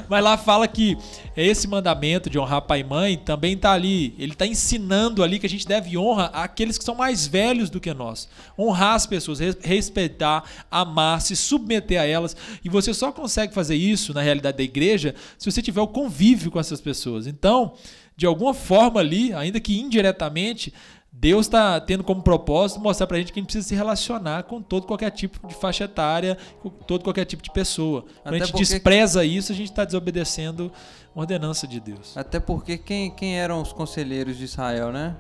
Mas 0.09 0.25
lá 0.25 0.37
fala 0.37 0.67
que 0.67 0.97
esse 1.37 1.67
mandamento 1.69 2.31
de 2.31 2.39
honrar 2.39 2.63
pai 2.63 2.81
e 2.81 2.85
mãe 2.85 3.17
também 3.17 3.57
tá 3.57 3.73
ali. 3.73 4.15
Ele 4.19 4.35
tá 4.35 4.47
ensinando 4.47 5.23
ali 5.23 5.39
que 5.39 5.47
a 5.47 5.49
gente 5.49 5.67
deve 5.67 5.97
honrar 5.97 6.31
aqueles 6.33 6.79
que 6.79 6.85
são 6.85 6.95
mais 6.95 7.27
velhos 7.27 7.71
do 7.71 7.81
que 7.81 7.93
nós. 7.93 8.29
Honrar 8.75 8.95
as 8.95 9.07
pessoas, 9.07 9.39
respeitar, 9.61 10.45
amar, 10.71 11.21
se 11.21 11.37
submeter 11.37 12.01
a 12.01 12.05
elas. 12.05 12.37
E 12.65 12.69
você 12.69 12.93
só 12.93 13.13
consegue 13.13 13.55
fazer 13.55 13.77
isso 13.77 14.13
na 14.13 14.21
realidade 14.21 14.57
da 14.57 14.65
igreja 14.65 15.15
se 15.39 15.51
você 15.51 15.63
tiver 15.63 15.81
o 15.81 15.87
convívio 15.87 16.51
com 16.51 16.59
essas 16.59 16.81
pessoas. 16.81 17.27
Então, 17.27 17.75
de 18.17 18.27
alguma 18.27 18.53
forma 18.53 19.01
ali, 19.01 19.33
ainda 19.33 19.61
que 19.61 19.79
indiretamente, 19.81 20.73
Deus 21.13 21.47
está 21.47 21.81
tendo 21.81 22.03
como 22.03 22.23
propósito 22.23 22.81
mostrar 22.81 23.07
para 23.07 23.17
a 23.17 23.21
gente 23.21 23.33
que 23.33 23.39
a 23.39 23.41
gente 23.41 23.47
precisa 23.47 23.69
se 23.69 23.75
relacionar 23.75 24.43
com 24.43 24.61
todo 24.61 24.85
qualquer 24.85 25.11
tipo 25.13 25.47
de 25.47 25.55
faixa 25.55 25.85
etária, 25.85 26.37
com 26.61 26.69
todo 26.69 27.05
qualquer 27.05 27.25
tipo 27.25 27.41
de 27.41 27.53
pessoa. 27.53 28.05
Quando 28.23 28.35
a 28.35 28.39
gente 28.45 28.57
despreza 28.57 29.25
isso, 29.25 29.53
a 29.53 29.55
gente 29.55 29.71
está 29.71 29.85
desobedecendo 29.85 30.73
uma 31.15 31.23
ordenança 31.23 31.69
de 31.69 31.79
Deus. 31.79 32.17
Até 32.17 32.41
porque 32.41 32.77
quem, 32.77 33.13
quem 33.13 33.39
eram 33.39 33.63
os 33.63 33.73
conselheiros 33.73 34.37
de 34.37 34.45
Israel, 34.45 34.91
né? 34.91 35.17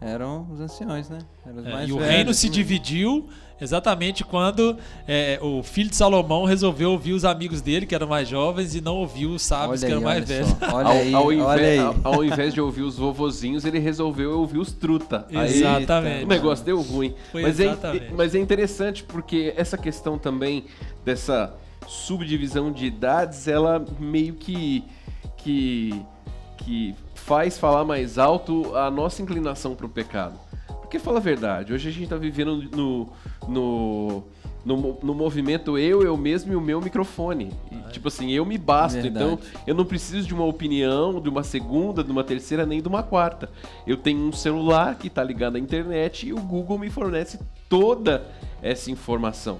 Eram 0.00 0.46
os 0.52 0.60
anciões, 0.60 1.08
né? 1.08 1.18
Os 1.44 1.66
é, 1.66 1.86
e 1.86 1.92
o 1.92 1.98
reino 1.98 2.32
se 2.32 2.48
dividiu 2.48 3.28
exatamente 3.60 4.24
quando 4.24 4.76
é, 5.06 5.40
o 5.42 5.62
filho 5.62 5.90
de 5.90 5.96
Salomão 5.96 6.44
resolveu 6.44 6.92
ouvir 6.92 7.12
os 7.12 7.24
amigos 7.24 7.60
dele, 7.60 7.84
que 7.84 7.94
eram 7.94 8.06
mais 8.06 8.28
jovens, 8.28 8.76
e 8.76 8.80
não 8.80 8.96
ouviu 8.96 9.30
os 9.30 9.42
sábios, 9.42 9.82
olha 9.82 9.86
que 9.88 9.92
eram 9.92 10.02
mais 10.02 10.28
velhos. 10.28 10.54
Olha 10.72 10.90
aí, 10.90 11.12
ao, 11.12 11.32
invés, 11.32 11.48
olha 11.48 11.66
aí. 11.66 11.96
Ao, 12.04 12.24
invés 12.24 12.54
de 12.54 12.60
ouvir 12.60 12.82
os 12.82 12.96
vovozinhos, 12.96 13.64
ele 13.64 13.80
resolveu 13.80 14.38
ouvir 14.38 14.58
os 14.58 14.72
truta. 14.72 15.26
Exatamente. 15.30 16.18
Aí, 16.18 16.24
o 16.24 16.28
negócio 16.28 16.64
deu 16.64 16.80
ruim. 16.80 17.14
mas, 17.32 17.58
é, 17.58 17.76
mas 18.16 18.34
é 18.34 18.38
interessante 18.38 19.02
porque 19.02 19.52
essa 19.56 19.76
questão 19.76 20.16
também 20.16 20.64
dessa 21.04 21.52
subdivisão 21.88 22.70
de 22.70 22.86
idades, 22.86 23.48
ela 23.48 23.84
meio 23.98 24.34
que 24.34 24.84
que 25.38 26.04
que 26.58 26.94
faz 27.28 27.58
falar 27.58 27.84
mais 27.84 28.16
alto 28.16 28.74
a 28.74 28.90
nossa 28.90 29.20
inclinação 29.20 29.74
para 29.74 29.84
o 29.84 29.88
pecado. 29.88 30.40
Porque 30.80 30.98
fala 30.98 31.18
a 31.18 31.20
verdade, 31.20 31.74
hoje 31.74 31.90
a 31.90 31.92
gente 31.92 32.04
está 32.04 32.16
vivendo 32.16 32.62
no, 32.74 33.12
no, 33.46 34.24
no, 34.64 34.98
no, 35.02 35.14
movimento 35.14 35.76
eu, 35.76 36.02
eu 36.02 36.16
mesmo 36.16 36.54
e 36.54 36.56
o 36.56 36.60
meu 36.60 36.80
microfone. 36.80 37.52
E, 37.70 37.92
tipo 37.92 38.08
assim, 38.08 38.30
eu 38.30 38.46
me 38.46 38.56
basto. 38.56 39.02
Verdade. 39.02 39.26
Então, 39.26 39.38
eu 39.66 39.74
não 39.74 39.84
preciso 39.84 40.26
de 40.26 40.32
uma 40.32 40.46
opinião, 40.46 41.20
de 41.20 41.28
uma 41.28 41.42
segunda, 41.42 42.02
de 42.02 42.10
uma 42.10 42.24
terceira, 42.24 42.64
nem 42.64 42.80
de 42.80 42.88
uma 42.88 43.02
quarta. 43.02 43.50
Eu 43.86 43.98
tenho 43.98 44.20
um 44.20 44.32
celular 44.32 44.94
que 44.94 45.08
está 45.08 45.22
ligado 45.22 45.56
à 45.56 45.58
internet 45.58 46.26
e 46.26 46.32
o 46.32 46.40
Google 46.40 46.78
me 46.78 46.88
fornece 46.88 47.38
toda 47.68 48.26
essa 48.62 48.90
informação. 48.90 49.58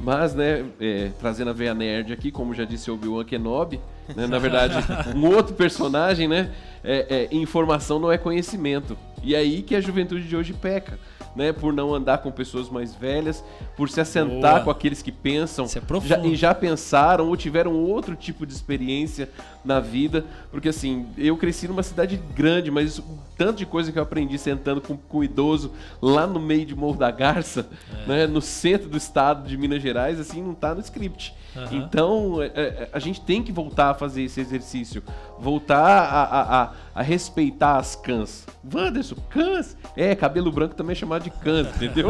Mas, 0.00 0.34
né, 0.34 0.64
é, 0.80 1.10
trazendo 1.20 1.50
a 1.50 1.52
veia 1.52 1.74
nerd 1.74 2.10
aqui, 2.10 2.30
como 2.30 2.54
já 2.54 2.64
disse 2.64 2.90
o 2.90 2.94
Obi-Wan 2.94 3.24
Kenobi, 3.24 3.78
né, 4.16 4.26
na 4.26 4.38
verdade, 4.38 4.74
um 5.14 5.26
outro 5.26 5.54
personagem, 5.54 6.28
né, 6.28 6.50
é, 6.84 7.28
é, 7.30 7.36
informação 7.36 7.98
não 7.98 8.10
é 8.10 8.18
conhecimento. 8.18 8.96
E 9.22 9.34
é 9.34 9.38
aí 9.38 9.62
que 9.62 9.74
a 9.74 9.80
juventude 9.80 10.26
de 10.26 10.36
hoje 10.36 10.52
peca 10.52 10.98
né, 11.34 11.52
por 11.52 11.72
não 11.72 11.94
andar 11.94 12.18
com 12.18 12.30
pessoas 12.30 12.68
mais 12.68 12.94
velhas, 12.94 13.42
por 13.76 13.88
se 13.88 14.00
assentar 14.00 14.54
Boa. 14.54 14.60
com 14.64 14.70
aqueles 14.70 15.02
que 15.02 15.12
pensam 15.12 15.64
é 15.64 16.00
já, 16.06 16.18
e 16.18 16.36
já 16.36 16.54
pensaram 16.54 17.28
ou 17.28 17.36
tiveram 17.36 17.74
outro 17.74 18.14
tipo 18.14 18.46
de 18.46 18.52
experiência 18.52 19.28
na 19.64 19.80
vida. 19.80 20.24
Porque 20.50 20.68
assim, 20.68 21.06
eu 21.16 21.36
cresci 21.36 21.68
numa 21.68 21.82
cidade 21.82 22.20
grande, 22.34 22.70
mas 22.70 22.90
isso, 22.90 23.04
tanto 23.36 23.58
de 23.58 23.66
coisa 23.66 23.90
que 23.90 23.98
eu 23.98 24.02
aprendi 24.02 24.38
sentando 24.38 24.80
com, 24.80 24.96
com 24.96 25.18
um 25.18 25.24
idoso 25.24 25.72
lá 26.00 26.26
no 26.26 26.40
meio 26.40 26.66
de 26.66 26.74
Morro 26.74 26.98
da 26.98 27.10
Garça, 27.10 27.66
é. 28.04 28.06
né, 28.06 28.26
no 28.26 28.40
centro 28.40 28.88
do 28.88 28.96
estado 28.96 29.48
de 29.48 29.56
Minas 29.56 29.82
Gerais, 29.82 30.20
assim, 30.20 30.42
não 30.42 30.52
está 30.52 30.74
no 30.74 30.80
script. 30.80 31.34
Uhum. 31.54 31.66
Então, 31.70 32.42
é, 32.42 32.46
é, 32.46 32.88
a 32.92 32.98
gente 32.98 33.20
tem 33.20 33.42
que 33.42 33.52
voltar 33.52 33.90
a 33.90 33.94
fazer 33.94 34.22
esse 34.22 34.40
exercício. 34.40 35.02
Voltar 35.38 35.84
a, 35.84 36.22
a, 36.22 36.62
a, 36.62 36.72
a 36.94 37.02
respeitar 37.02 37.76
as 37.76 37.94
cãs. 37.94 38.46
Wanderson, 38.72 39.16
cãs? 39.28 39.76
É, 39.96 40.14
cabelo 40.14 40.50
branco 40.50 40.74
também 40.74 40.92
é 40.92 40.96
chamado 40.96 41.21
de 41.22 41.30
cãs, 41.30 41.68
entendeu? 41.76 42.08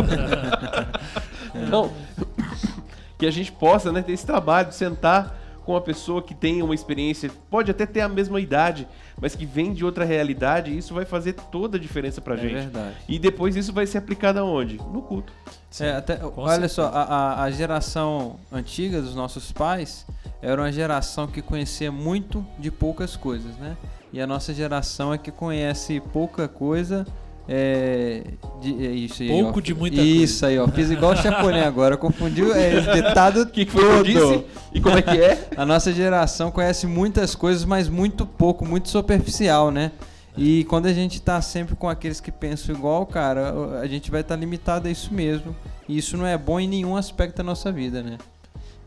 então, 1.55 1.93
que 3.19 3.27
a 3.27 3.31
gente 3.31 3.53
possa 3.53 3.93
né, 3.93 4.03
ter 4.03 4.13
esse 4.13 4.27
trabalho 4.27 4.69
de 4.69 4.75
sentar 4.75 5.39
com 5.65 5.73
uma 5.73 5.81
pessoa 5.81 6.21
que 6.21 6.35
tem 6.35 6.63
uma 6.63 6.75
experiência, 6.75 7.31
pode 7.49 7.71
até 7.71 7.87
ter 7.87 8.01
a 8.01 8.09
mesma 8.09 8.41
idade, 8.41 8.89
mas 9.21 9.35
que 9.35 9.47
vem 9.47 9.73
de 9.73 9.85
outra 9.85 10.05
realidade, 10.05 10.77
isso 10.77 10.93
vai 10.93 11.05
fazer 11.05 11.35
toda 11.35 11.77
a 11.77 11.81
diferença 11.81 12.21
pra 12.21 12.35
é 12.35 12.39
gente. 12.39 12.55
Verdade. 12.55 12.97
E 13.09 13.19
depois 13.19 13.55
isso 13.57 13.73
vai 13.73 13.87
ser 13.87 13.99
aplicado 13.99 14.41
aonde? 14.41 14.79
No 14.79 15.03
culto. 15.03 15.33
É, 15.81 15.93
até, 15.93 16.19
olha 16.37 16.69
só, 16.69 16.91
a, 16.93 17.43
a 17.45 17.51
geração 17.51 18.37
antiga 18.51 19.01
dos 19.01 19.15
nossos 19.15 19.53
pais 19.53 20.05
era 20.41 20.61
uma 20.61 20.73
geração 20.73 21.27
que 21.27 21.41
conhecia 21.41 21.93
muito 21.93 22.45
de 22.59 22.71
poucas 22.71 23.17
coisas, 23.17 23.57
né? 23.57 23.77
E 24.13 24.21
a 24.21 24.27
nossa 24.27 24.53
geração 24.53 25.15
é 25.15 25.19
que 25.19 25.31
conhece 25.31 26.01
pouca 26.13 26.47
coisa 26.47 27.07
é, 27.49 28.23
de, 28.61 28.87
é 28.87 28.91
isso 28.91 29.23
aí, 29.23 29.29
Pouco 29.29 29.59
ó. 29.59 29.63
de 29.63 29.75
muita 29.75 30.01
Isso 30.01 30.41
coisa. 30.41 30.47
aí, 30.47 30.59
ó. 30.59 30.69
Fiz 30.69 30.91
igual 30.91 31.13
o 31.13 31.17
Chapolin 31.17 31.61
agora. 31.61 31.97
Confundiu 31.97 32.55
é, 32.55 32.81
ditado 32.81 33.47
que, 33.51 33.65
que 33.65 33.73
foi. 33.73 33.83
Que 33.83 33.89
eu 33.89 34.03
disse? 34.05 34.45
E 34.73 34.81
como 34.81 34.97
é 34.97 35.03
que 35.03 35.19
é? 35.19 35.49
A 35.57 35.67
nossa 35.67 35.93
geração 35.93 36.51
conhece 36.51 36.87
muitas 36.87 37.35
coisas, 37.35 37.65
mas 37.65 37.89
muito 37.89 38.25
pouco, 38.25 38.65
muito 38.65 38.89
superficial, 38.89 39.71
né? 39.71 39.91
E 40.37 40.65
quando 40.65 40.87
a 40.87 40.93
gente 40.93 41.21
tá 41.21 41.43
sempre 41.43 41.77
com 41.77 41.89
aqueles 41.89 42.21
que 42.21 42.33
pensam 42.33 42.75
igual, 42.75 43.05
cara, 43.05 43.81
a 43.81 43.87
gente 43.87 44.11
vai 44.11 44.23
estar 44.23 44.35
tá 44.35 44.41
limitado 44.41 44.89
a 44.89 44.91
isso 44.91 45.13
mesmo. 45.13 45.55
E 45.89 45.99
isso 45.99 46.17
não 46.17 46.27
é 46.27 46.39
bom 46.39 46.59
em 46.59 46.69
nenhum 46.69 46.97
aspecto 46.97 47.37
da 47.37 47.43
nossa 47.43 47.71
vida, 47.71 48.03
né? 48.03 48.17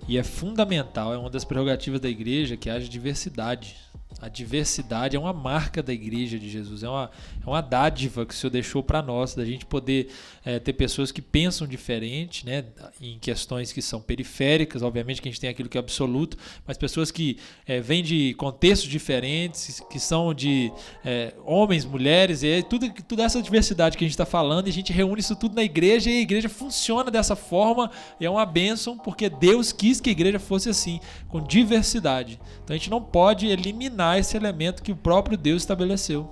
E 0.07 0.17
é 0.17 0.23
fundamental, 0.23 1.13
é 1.13 1.17
uma 1.17 1.29
das 1.29 1.43
prerrogativas 1.43 1.99
da 1.99 2.07
igreja 2.07 2.55
que 2.55 2.69
haja 2.69 2.87
diversidade. 2.87 3.75
A 4.21 4.29
diversidade 4.29 5.15
é 5.15 5.19
uma 5.19 5.33
marca 5.33 5.83
da 5.83 5.91
igreja 5.91 6.39
de 6.39 6.49
Jesus, 6.49 6.83
é 6.83 6.89
uma, 6.89 7.11
é 7.45 7.49
uma 7.49 7.59
dádiva 7.59 8.25
que 8.25 8.33
o 8.33 8.37
Senhor 8.37 8.49
deixou 8.49 8.81
para 8.81 9.01
nós, 9.01 9.35
da 9.35 9.43
gente 9.43 9.65
poder 9.65 10.07
é, 10.43 10.57
ter 10.57 10.71
pessoas 10.71 11.11
que 11.11 11.21
pensam 11.21 11.67
diferente, 11.67 12.45
né, 12.45 12.63
em 13.01 13.19
questões 13.19 13.73
que 13.73 13.81
são 13.81 14.01
periféricas, 14.01 14.81
obviamente 14.81 15.21
que 15.21 15.27
a 15.27 15.31
gente 15.31 15.41
tem 15.41 15.49
aquilo 15.49 15.67
que 15.67 15.77
é 15.77 15.79
absoluto, 15.79 16.37
mas 16.65 16.77
pessoas 16.77 17.11
que 17.11 17.37
é, 17.67 17.81
vêm 17.81 18.01
de 18.01 18.33
contextos 18.35 18.89
diferentes, 18.89 19.81
que 19.89 19.99
são 19.99 20.33
de 20.33 20.71
é, 21.03 21.33
homens, 21.43 21.83
mulheres, 21.83 22.41
e 22.41 22.63
tudo, 22.63 22.89
toda 23.07 23.21
essa 23.21 23.41
diversidade 23.41 23.97
que 23.97 24.05
a 24.05 24.07
gente 24.07 24.13
está 24.13 24.25
falando, 24.25 24.67
e 24.67 24.69
a 24.69 24.73
gente 24.73 24.93
reúne 24.93 25.19
isso 25.19 25.35
tudo 25.35 25.55
na 25.55 25.63
igreja, 25.63 26.09
e 26.09 26.19
a 26.19 26.21
igreja 26.21 26.47
funciona 26.47 27.11
dessa 27.11 27.35
forma, 27.35 27.91
e 28.17 28.25
é 28.25 28.29
uma 28.29 28.45
bênção, 28.45 28.97
porque 28.97 29.29
Deus 29.29 29.73
quis 29.73 29.99
que 29.99 30.09
a 30.09 30.13
igreja 30.13 30.39
fosse 30.39 30.69
assim, 30.69 31.01
com 31.27 31.41
diversidade. 31.41 32.39
Então 32.63 32.73
a 32.73 32.77
gente 32.77 32.89
não 32.89 33.01
pode 33.01 33.47
eliminar 33.47 34.04
eliminar 34.05 34.19
esse 34.19 34.37
elemento 34.37 34.83
que 34.83 34.91
o 34.91 34.95
próprio 34.95 35.37
Deus 35.37 35.63
estabeleceu. 35.63 36.29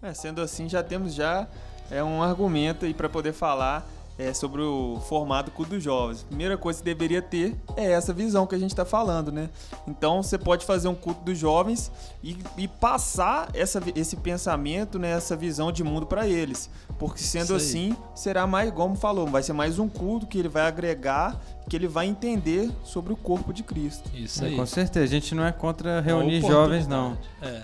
É, 0.00 0.12
sendo 0.14 0.40
assim, 0.40 0.68
já 0.68 0.82
temos 0.82 1.14
já 1.14 1.46
é 1.90 2.02
um 2.02 2.22
argumento 2.22 2.84
aí 2.84 2.94
para 2.94 3.08
poder 3.08 3.32
falar 3.32 3.86
é, 4.18 4.32
sobre 4.32 4.62
o 4.62 5.00
formato 5.08 5.50
culto 5.50 5.72
dos 5.72 5.82
jovens. 5.82 6.22
A 6.22 6.28
primeira 6.28 6.56
coisa 6.56 6.78
que 6.78 6.84
deveria 6.84 7.22
ter 7.22 7.56
é 7.76 7.92
essa 7.92 8.12
visão 8.12 8.46
que 8.46 8.54
a 8.54 8.58
gente 8.58 8.70
está 8.70 8.84
falando, 8.84 9.32
né? 9.32 9.48
Então 9.86 10.22
você 10.22 10.38
pode 10.38 10.64
fazer 10.64 10.88
um 10.88 10.94
culto 10.94 11.22
dos 11.24 11.38
jovens 11.38 11.90
e, 12.22 12.36
e 12.56 12.68
passar 12.68 13.48
essa, 13.54 13.82
esse 13.94 14.16
pensamento, 14.16 14.98
né, 14.98 15.10
essa 15.12 15.36
visão 15.36 15.72
de 15.72 15.82
mundo 15.82 16.06
para 16.06 16.26
eles. 16.26 16.70
Porque 16.98 17.20
sendo 17.20 17.54
assim, 17.54 17.96
será 18.14 18.46
mais, 18.46 18.70
como 18.70 18.94
falou, 18.94 19.26
vai 19.26 19.42
ser 19.42 19.52
mais 19.52 19.78
um 19.78 19.88
culto 19.88 20.26
que 20.26 20.38
ele 20.38 20.48
vai 20.48 20.62
agregar, 20.62 21.40
que 21.68 21.74
ele 21.74 21.88
vai 21.88 22.06
entender 22.06 22.70
sobre 22.84 23.12
o 23.12 23.16
corpo 23.16 23.52
de 23.52 23.62
Cristo. 23.62 24.10
Isso 24.14 24.44
é, 24.44 24.48
aí. 24.48 24.54
É, 24.54 24.56
com 24.56 24.66
certeza, 24.66 25.04
a 25.04 25.08
gente 25.08 25.34
não 25.34 25.44
é 25.44 25.52
contra 25.52 26.00
reunir 26.00 26.40
jovens, 26.40 26.86
não. 26.86 27.16
É. 27.40 27.62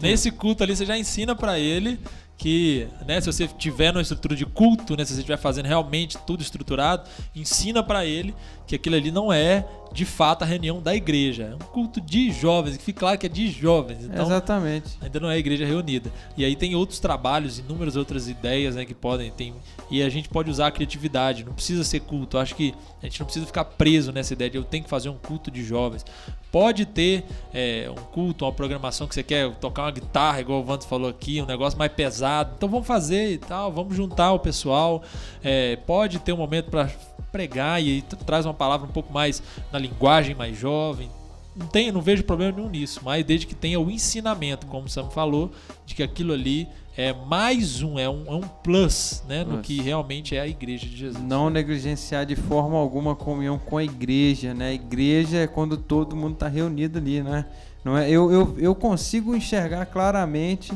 Nesse 0.00 0.30
culto 0.30 0.64
ali 0.64 0.74
você 0.74 0.84
já 0.84 0.98
ensina 0.98 1.34
para 1.34 1.58
ele 1.58 2.00
que, 2.40 2.88
né, 3.06 3.20
se 3.20 3.26
você 3.26 3.46
tiver 3.46 3.92
numa 3.92 4.00
estrutura 4.00 4.34
de 4.34 4.46
culto, 4.46 4.96
né, 4.96 5.04
se 5.04 5.12
você 5.12 5.18
estiver 5.18 5.36
fazendo 5.36 5.66
realmente 5.66 6.16
tudo 6.26 6.42
estruturado, 6.42 7.06
ensina 7.36 7.82
para 7.82 8.06
ele 8.06 8.34
que 8.70 8.76
aquilo 8.76 8.94
ali 8.94 9.10
não 9.10 9.32
é 9.32 9.66
de 9.92 10.04
fato 10.04 10.42
a 10.42 10.46
reunião 10.46 10.80
da 10.80 10.94
igreja, 10.94 11.42
é 11.50 11.54
um 11.56 11.58
culto 11.58 12.00
de 12.00 12.30
jovens, 12.30 12.76
que 12.76 12.84
fica 12.84 13.00
claro 13.00 13.18
que 13.18 13.26
é 13.26 13.28
de 13.28 13.50
jovens. 13.50 14.04
Então, 14.04 14.24
Exatamente. 14.24 14.96
Ainda 15.00 15.18
não 15.18 15.28
é 15.28 15.34
a 15.34 15.38
igreja 15.38 15.66
reunida. 15.66 16.12
E 16.36 16.44
aí 16.44 16.54
tem 16.54 16.76
outros 16.76 17.00
trabalhos, 17.00 17.58
inúmeras 17.58 17.96
outras 17.96 18.28
ideias, 18.28 18.76
né, 18.76 18.84
que 18.84 18.94
podem 18.94 19.32
tem 19.32 19.52
e 19.90 20.04
a 20.04 20.08
gente 20.08 20.28
pode 20.28 20.48
usar 20.48 20.68
a 20.68 20.70
criatividade, 20.70 21.44
não 21.44 21.52
precisa 21.52 21.82
ser 21.82 22.00
culto. 22.00 22.36
Eu 22.36 22.40
acho 22.40 22.54
que 22.54 22.72
a 23.02 23.06
gente 23.06 23.18
não 23.18 23.26
precisa 23.26 23.44
ficar 23.44 23.64
preso 23.64 24.12
nessa 24.12 24.32
ideia 24.32 24.48
de 24.48 24.56
eu 24.56 24.62
tenho 24.62 24.84
que 24.84 24.90
fazer 24.90 25.08
um 25.08 25.16
culto 25.16 25.50
de 25.50 25.64
jovens. 25.64 26.06
Pode 26.52 26.86
ter 26.86 27.24
é, 27.52 27.90
um 27.90 28.02
culto, 28.12 28.44
uma 28.44 28.52
programação 28.52 29.08
que 29.08 29.14
você 29.14 29.22
quer 29.24 29.52
tocar 29.56 29.82
uma 29.82 29.90
guitarra, 29.90 30.40
igual 30.40 30.60
o 30.60 30.64
Vantos 30.64 30.86
falou 30.86 31.10
aqui, 31.10 31.42
um 31.42 31.46
negócio 31.46 31.76
mais 31.76 31.92
pesado. 31.92 32.52
Então 32.56 32.68
vamos 32.68 32.86
fazer 32.86 33.32
e 33.32 33.38
tal, 33.38 33.72
vamos 33.72 33.96
juntar 33.96 34.32
o 34.32 34.38
pessoal. 34.38 35.02
É, 35.42 35.74
pode 35.74 36.20
ter 36.20 36.32
um 36.32 36.36
momento 36.36 36.70
para 36.70 36.88
pregar 37.32 37.82
e 37.82 37.88
aí 37.88 38.02
traz 38.02 38.44
uma 38.44 38.54
palavra 38.60 38.86
um 38.86 38.92
pouco 38.92 39.10
mais 39.10 39.42
na 39.72 39.78
linguagem 39.78 40.34
mais 40.34 40.58
jovem. 40.58 41.08
não, 41.56 41.66
tem, 41.66 41.90
não 41.90 42.02
vejo 42.02 42.22
problema 42.24 42.52
nenhum 42.52 42.68
nisso, 42.68 43.00
mas 43.02 43.24
desde 43.24 43.46
que 43.46 43.54
tenha 43.54 43.80
o 43.80 43.90
ensinamento, 43.90 44.66
como 44.66 44.84
o 44.84 44.88
Sam 44.90 45.08
falou, 45.08 45.50
de 45.86 45.94
que 45.94 46.02
aquilo 46.02 46.34
ali 46.34 46.68
é 46.94 47.14
mais 47.14 47.80
um, 47.80 47.98
é 47.98 48.06
um, 48.10 48.26
é 48.26 48.34
um 48.34 48.42
plus, 48.42 49.22
né, 49.26 49.42
no 49.42 49.62
que 49.62 49.80
realmente 49.80 50.36
é 50.36 50.40
a 50.40 50.46
igreja 50.46 50.86
de 50.86 50.94
Jesus. 50.94 51.24
Não 51.24 51.48
negligenciar 51.48 52.26
de 52.26 52.36
forma 52.36 52.76
alguma 52.76 53.12
a 53.12 53.16
comunhão 53.16 53.58
com 53.58 53.78
a 53.78 53.84
igreja, 53.84 54.52
né? 54.52 54.68
A 54.68 54.74
igreja 54.74 55.38
é 55.38 55.46
quando 55.46 55.78
todo 55.78 56.14
mundo 56.14 56.34
está 56.34 56.48
reunido 56.48 56.98
ali, 56.98 57.22
né? 57.22 57.46
Não 57.82 57.96
é, 57.96 58.10
eu, 58.10 58.30
eu, 58.30 58.56
eu 58.58 58.74
consigo 58.74 59.34
enxergar 59.34 59.86
claramente 59.86 60.72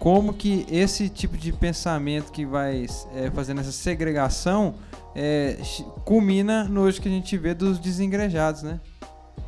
como 0.00 0.32
que 0.32 0.66
esse 0.68 1.08
tipo 1.08 1.36
de 1.36 1.52
pensamento 1.52 2.32
que 2.32 2.44
vai 2.44 2.86
é, 3.14 3.30
fazendo 3.30 3.60
essa 3.60 3.72
segregação 3.72 4.74
é, 5.14 5.56
culmina 6.04 6.64
no 6.64 6.82
hoje 6.82 7.00
que 7.00 7.08
a 7.08 7.10
gente 7.10 7.36
vê 7.36 7.54
dos 7.54 7.78
desengrejados, 7.78 8.62
né? 8.62 8.80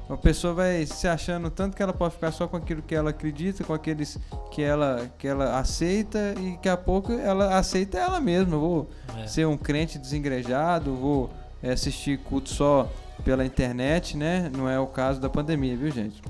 A 0.09 0.17
pessoa 0.17 0.53
vai 0.53 0.85
se 0.87 1.07
achando 1.07 1.49
tanto 1.51 1.77
que 1.77 1.83
ela 1.83 1.93
pode 1.93 2.15
ficar 2.15 2.33
só 2.33 2.49
com 2.49 2.57
aquilo 2.57 2.83
que 2.83 2.97
ela 2.97 3.11
acredita, 3.11 3.63
com 3.63 3.73
aqueles 3.73 4.19
que 4.51 4.61
ela, 4.61 5.09
que 5.17 5.29
ela 5.29 5.57
aceita 5.61 6.35
e 6.37 6.51
daqui 6.53 6.69
a 6.69 6.77
pouco 6.77 7.13
ela 7.13 7.57
aceita 7.57 7.97
ela 7.97 8.19
mesma. 8.21 8.57
Eu 8.57 8.61
vou 8.61 8.91
É. 9.23 9.27
ser 9.29 9.47
um 9.47 9.57
crente 9.57 9.99
desengrejado, 10.01 10.95
vou 10.97 11.31
é, 11.63 11.71
assistir 11.71 12.19
culto 12.19 12.49
só 12.51 12.91
pela 13.25 13.45
internet, 13.45 14.17
né? 14.17 14.51
Não 14.57 14.69
é 14.69 14.81
o 14.81 14.87
caso 14.89 15.21
da 15.21 15.29
pandemia, 15.29 15.77
viu, 15.77 15.93
gente? 15.93 16.21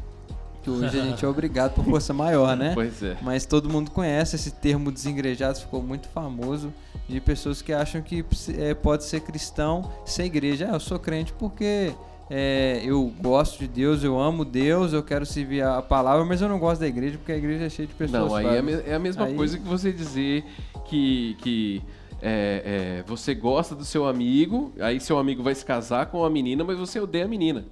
Que 0.62 0.70
hoje 0.70 1.00
a 1.00 1.04
gente 1.04 1.24
é 1.24 1.28
obrigado 1.28 1.72
por 1.74 1.84
força 1.84 2.12
maior, 2.12 2.56
né? 2.56 2.72
Pois 2.74 3.02
é. 3.02 3.16
Mas 3.22 3.46
todo 3.46 3.68
mundo 3.68 3.90
conhece 3.90 4.36
esse 4.36 4.50
termo 4.50 4.92
desengrejados, 4.92 5.60
ficou 5.62 5.82
muito 5.82 6.08
famoso 6.08 6.72
de 7.08 7.20
pessoas 7.20 7.62
que 7.62 7.72
acham 7.72 8.02
que 8.02 8.24
é, 8.58 8.74
pode 8.74 9.04
ser 9.04 9.20
cristão 9.20 9.90
sem 10.04 10.26
igreja. 10.26 10.68
Ah, 10.70 10.74
eu 10.74 10.80
sou 10.80 10.98
crente 10.98 11.32
porque 11.32 11.92
é, 12.28 12.80
eu 12.84 13.12
gosto 13.20 13.58
de 13.58 13.66
Deus, 13.66 14.04
eu 14.04 14.20
amo 14.20 14.44
Deus, 14.44 14.92
eu 14.92 15.02
quero 15.02 15.26
servir 15.26 15.62
a 15.62 15.82
palavra, 15.82 16.24
mas 16.24 16.40
eu 16.40 16.48
não 16.48 16.58
gosto 16.58 16.80
da 16.80 16.86
igreja 16.86 17.18
porque 17.18 17.32
a 17.32 17.36
igreja 17.36 17.64
é 17.64 17.68
cheia 17.70 17.88
de 17.88 17.94
pessoas. 17.94 18.30
Não, 18.30 18.36
aí 18.36 18.46
é, 18.46 18.90
é 18.90 18.94
a 18.94 18.98
mesma 18.98 19.24
Aí- 19.24 19.34
coisa 19.34 19.58
que 19.58 19.66
você 19.66 19.92
dizer 19.92 20.44
que, 20.84 21.36
que 21.40 21.82
é, 22.22 23.00
é, 23.00 23.04
você 23.06 23.34
gosta 23.34 23.74
do 23.74 23.84
seu 23.84 24.06
amigo, 24.06 24.72
aí 24.78 25.00
seu 25.00 25.18
amigo 25.18 25.42
vai 25.42 25.54
se 25.54 25.64
casar 25.64 26.06
com 26.06 26.24
a 26.24 26.30
menina, 26.30 26.62
mas 26.62 26.78
você 26.78 27.00
odeia 27.00 27.24
a 27.24 27.28
menina. 27.28 27.64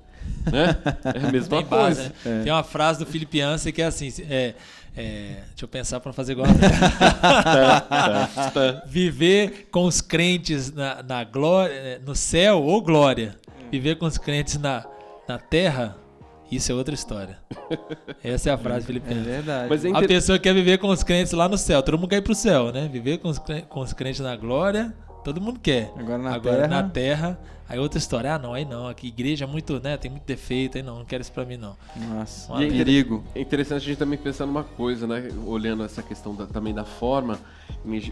Né? 0.50 0.76
É 1.14 1.28
a 1.28 1.32
mesma 1.32 1.58
Tem 1.58 1.66
base, 1.66 2.00
coisa. 2.00 2.14
né? 2.24 2.42
Tem 2.44 2.52
uma 2.52 2.62
frase 2.62 2.98
do 2.98 3.06
Felipe 3.06 3.40
Anse 3.40 3.72
que 3.72 3.82
é 3.82 3.86
assim: 3.86 4.12
é, 4.28 4.54
é, 4.96 5.36
deixa 5.48 5.64
eu 5.64 5.68
pensar 5.68 6.00
para 6.00 6.08
não 6.10 6.14
fazer 6.14 6.32
igual. 6.32 6.46
Viver 8.86 9.68
com 9.70 9.84
os 9.84 10.00
crentes 10.00 10.72
na, 10.72 11.02
na 11.02 11.24
glória, 11.24 11.72
eh, 11.72 12.00
no 12.04 12.14
céu 12.14 12.62
ou 12.62 12.80
glória. 12.82 13.36
Viver 13.70 13.96
com 13.96 14.06
os 14.06 14.16
crentes 14.18 14.58
na, 14.58 14.84
na 15.28 15.38
terra, 15.38 15.96
isso 16.50 16.72
é 16.72 16.74
outra 16.74 16.94
história. 16.94 17.38
Essa 18.24 18.50
é 18.50 18.52
a 18.52 18.58
frase 18.58 18.80
do 18.80 18.86
Felipe 18.86 19.10
É 19.12 19.14
verdade. 19.14 19.66
Mas 19.68 19.84
é 19.84 19.88
A 19.88 19.90
inter- 19.90 20.08
pessoa 20.08 20.38
quer 20.38 20.54
viver 20.54 20.78
com 20.78 20.88
os 20.88 21.02
crentes 21.02 21.32
lá 21.32 21.48
no 21.48 21.58
céu. 21.58 21.82
Todo 21.82 21.98
mundo 21.98 22.08
quer 22.08 22.16
ir 22.16 22.22
pro 22.22 22.34
céu, 22.34 22.72
né? 22.72 22.88
Viver 22.90 23.18
com 23.18 23.28
os, 23.28 23.38
com 23.68 23.80
os 23.80 23.92
crentes 23.92 24.20
na 24.20 24.34
glória, 24.36 24.94
todo 25.22 25.40
mundo 25.40 25.60
quer. 25.60 25.92
Agora 25.98 26.18
na 26.18 26.34
Agora 26.34 26.56
terra. 26.56 26.68
na 26.68 26.82
terra, 26.88 27.38
aí 27.68 27.78
outra 27.78 27.98
história. 27.98 28.34
Ah, 28.34 28.38
não, 28.38 28.54
aí 28.54 28.64
não. 28.64 28.88
Aqui 28.88 29.08
igreja 29.08 29.44
é 29.44 29.48
muito, 29.48 29.78
né? 29.80 29.96
Tem 29.96 30.10
muito 30.10 30.24
defeito, 30.24 30.76
aí 30.78 30.82
não, 30.82 30.98
não 31.00 31.04
quero 31.04 31.20
isso 31.22 31.32
pra 31.32 31.44
mim, 31.44 31.56
não. 31.56 31.76
Nossa, 31.96 32.52
E 32.62 32.66
é 32.66 32.68
perigo. 32.68 33.22
É 33.34 33.40
interessante 33.40 33.82
a 33.82 33.86
gente 33.86 33.98
também 33.98 34.18
pensar 34.18 34.46
numa 34.46 34.64
coisa, 34.64 35.06
né? 35.06 35.28
Olhando 35.46 35.84
essa 35.84 36.02
questão 36.02 36.34
da- 36.34 36.46
também 36.46 36.72
da 36.74 36.84
forma. 36.84 37.38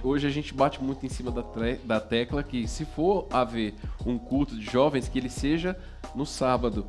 Hoje 0.02 0.26
a 0.26 0.30
gente 0.30 0.54
bate 0.54 0.82
muito 0.82 1.04
em 1.04 1.08
cima 1.08 1.30
da, 1.30 1.42
da 1.84 2.00
tecla 2.00 2.42
que 2.42 2.66
se 2.68 2.84
for 2.84 3.26
haver 3.30 3.74
um 4.04 4.16
culto 4.18 4.54
de 4.56 4.64
jovens, 4.64 5.08
que 5.08 5.18
ele 5.18 5.28
seja 5.30 5.76
no 6.14 6.24
sábado. 6.24 6.86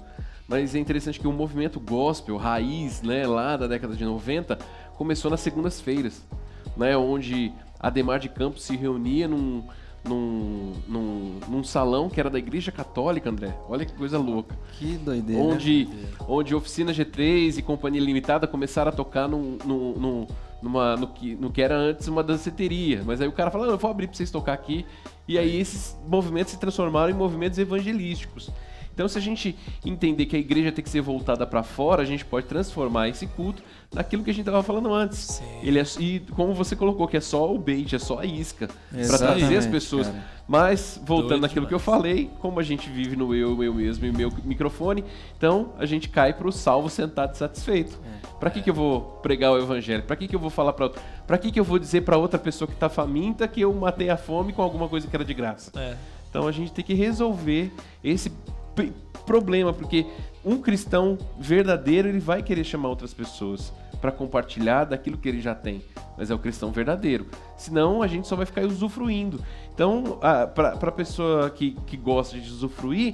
Mas 0.47 0.75
é 0.75 0.79
interessante 0.79 1.19
que 1.19 1.27
o 1.27 1.33
movimento 1.33 1.79
gospel, 1.79 2.37
raiz, 2.37 3.01
né, 3.01 3.27
lá 3.27 3.57
da 3.57 3.67
década 3.67 3.95
de 3.95 4.05
90, 4.05 4.57
começou 4.95 5.29
nas 5.29 5.41
segundas-feiras, 5.41 6.21
né? 6.77 6.95
Onde 6.95 7.51
Ademar 7.79 8.19
de 8.19 8.29
Campos 8.29 8.63
se 8.63 8.75
reunia 8.77 9.27
num, 9.27 9.63
num, 10.07 10.73
num, 10.87 11.39
num 11.47 11.63
salão 11.63 12.09
que 12.09 12.19
era 12.19 12.29
da 12.29 12.39
Igreja 12.39 12.71
Católica, 12.71 13.29
André. 13.29 13.55
Olha 13.67 13.85
que 13.85 13.93
coisa 13.93 14.17
louca 14.17 14.55
Que 14.79 14.97
doideira. 14.97 15.43
né? 15.43 15.49
onde, 15.53 15.87
onde 16.27 16.55
Oficina 16.55 16.91
G3 16.93 17.57
e 17.57 17.61
Companhia 17.61 18.01
Limitada 18.01 18.47
começaram 18.47 18.89
a 18.89 18.91
tocar 18.93 19.27
num, 19.27 19.57
num, 19.65 19.93
num- 19.93 20.27
numa, 20.61 20.95
no, 20.95 21.07
que, 21.07 21.35
no 21.35 21.51
que 21.51 21.61
era 21.61 21.75
antes 21.77 22.07
uma 22.07 22.23
danceteria. 22.23 23.03
Mas 23.05 23.21
aí 23.21 23.27
o 23.27 23.31
cara 23.31 23.51
falou, 23.51 23.67
"Não, 23.67 23.73
eu 23.73 23.77
vou 23.79 23.91
abrir 23.91 24.07
pra 24.07 24.15
vocês 24.17 24.31
tocar 24.31 24.53
aqui. 24.53 24.85
E 25.27 25.37
aí 25.37 25.59
esses 25.59 25.95
movimentos 26.07 26.53
se 26.53 26.59
transformaram 26.59 27.11
em 27.11 27.13
movimentos 27.13 27.59
evangelísticos. 27.59 28.49
Então, 28.97 29.07
se 29.07 29.15
a 29.15 29.21
gente 29.21 29.55
entender 29.85 30.25
que 30.25 30.35
a 30.35 30.39
igreja 30.39 30.71
tem 30.71 30.83
que 30.83 30.89
ser 30.89 31.01
voltada 31.01 31.45
para 31.45 31.61
fora, 31.61 32.01
a 32.01 32.05
gente 32.05 32.25
pode 32.25 32.47
transformar 32.47 33.07
esse 33.07 33.27
culto 33.27 33.61
naquilo 33.93 34.23
que 34.23 34.31
a 34.31 34.33
gente 34.33 34.41
estava 34.41 34.63
falando 34.63 34.91
antes. 34.91 35.19
Sim. 35.19 35.45
Ele 35.61 35.77
é, 35.79 35.83
e 35.99 36.19
como 36.31 36.51
você 36.55 36.75
colocou, 36.75 37.07
que 37.07 37.15
é 37.15 37.21
só 37.21 37.53
o 37.53 37.59
bait, 37.59 37.93
é 37.93 37.99
só 37.99 38.17
a 38.17 38.25
isca, 38.25 38.67
para 38.89 39.17
trazer 39.19 39.55
as 39.55 39.67
pessoas. 39.67 40.07
cara. 40.07 40.25
Mas, 40.47 40.99
voltando 41.05 41.27
Doido 41.29 41.41
naquilo 41.43 41.67
que 41.67 41.75
eu 41.75 41.79
falei, 41.79 42.31
como 42.39 42.59
a 42.59 42.63
gente 42.63 42.89
vive 42.89 43.15
no 43.15 43.35
eu, 43.35 43.63
eu 43.63 43.71
mesmo 43.71 44.03
e 44.03 44.11
meu 44.11 44.33
microfone, 44.43 45.03
então 45.37 45.73
a 45.77 45.85
gente 45.85 46.09
cai 46.09 46.33
pro 46.33 46.51
salvo 46.51 46.89
sentado 46.89 47.35
e 47.35 47.37
satisfeito. 47.37 47.99
Pra 48.39 48.49
que, 48.49 48.63
que 48.63 48.69
eu 48.71 48.73
vou 48.73 49.01
pregar 49.21 49.51
o 49.51 49.59
evangelho? 49.59 50.01
Pra 50.01 50.15
que, 50.15 50.27
que 50.27 50.35
eu 50.35 50.39
vou 50.39 50.49
falar 50.49 50.73
pra 50.73 50.85
outra? 50.85 50.99
Pra 51.27 51.37
que, 51.37 51.51
que 51.51 51.59
eu 51.59 51.63
vou 51.63 51.77
dizer 51.77 52.01
pra 52.01 52.17
outra 52.17 52.39
pessoa 52.39 52.67
que 52.67 52.75
tá 52.75 52.89
faminta 52.89 53.47
que 53.47 53.61
eu 53.61 53.71
matei 53.73 54.09
a 54.09 54.17
fome 54.17 54.53
com 54.53 54.63
alguma 54.63 54.89
coisa 54.89 55.07
que 55.07 55.15
era 55.15 55.23
de 55.23 55.35
graça? 55.35 55.71
É. 55.79 55.95
Então 56.29 56.47
a 56.47 56.51
gente 56.51 56.71
tem 56.71 56.83
que 56.83 56.95
resolver 56.95 57.71
esse 58.03 58.31
problema, 59.25 59.73
porque 59.73 60.05
um 60.43 60.61
cristão 60.61 61.17
verdadeiro 61.39 62.07
ele 62.07 62.19
vai 62.19 62.41
querer 62.41 62.63
chamar 62.63 62.89
outras 62.89 63.13
pessoas 63.13 63.73
para 63.99 64.11
compartilhar 64.11 64.85
daquilo 64.85 65.17
que 65.17 65.27
ele 65.27 65.41
já 65.41 65.55
tem, 65.55 65.83
mas 66.17 66.29
é 66.29 66.35
o 66.35 66.39
cristão 66.39 66.71
verdadeiro. 66.71 67.27
Senão 67.57 68.01
a 68.01 68.07
gente 68.07 68.27
só 68.27 68.35
vai 68.35 68.45
ficar 68.45 68.63
usufruindo. 68.63 69.43
Então, 69.77 70.17
para 70.55 70.71
a 70.71 70.91
pessoa 70.91 71.51
que, 71.51 71.77
que 71.85 71.95
gosta 71.95 72.35
de 72.39 72.49
usufruir, 72.49 73.13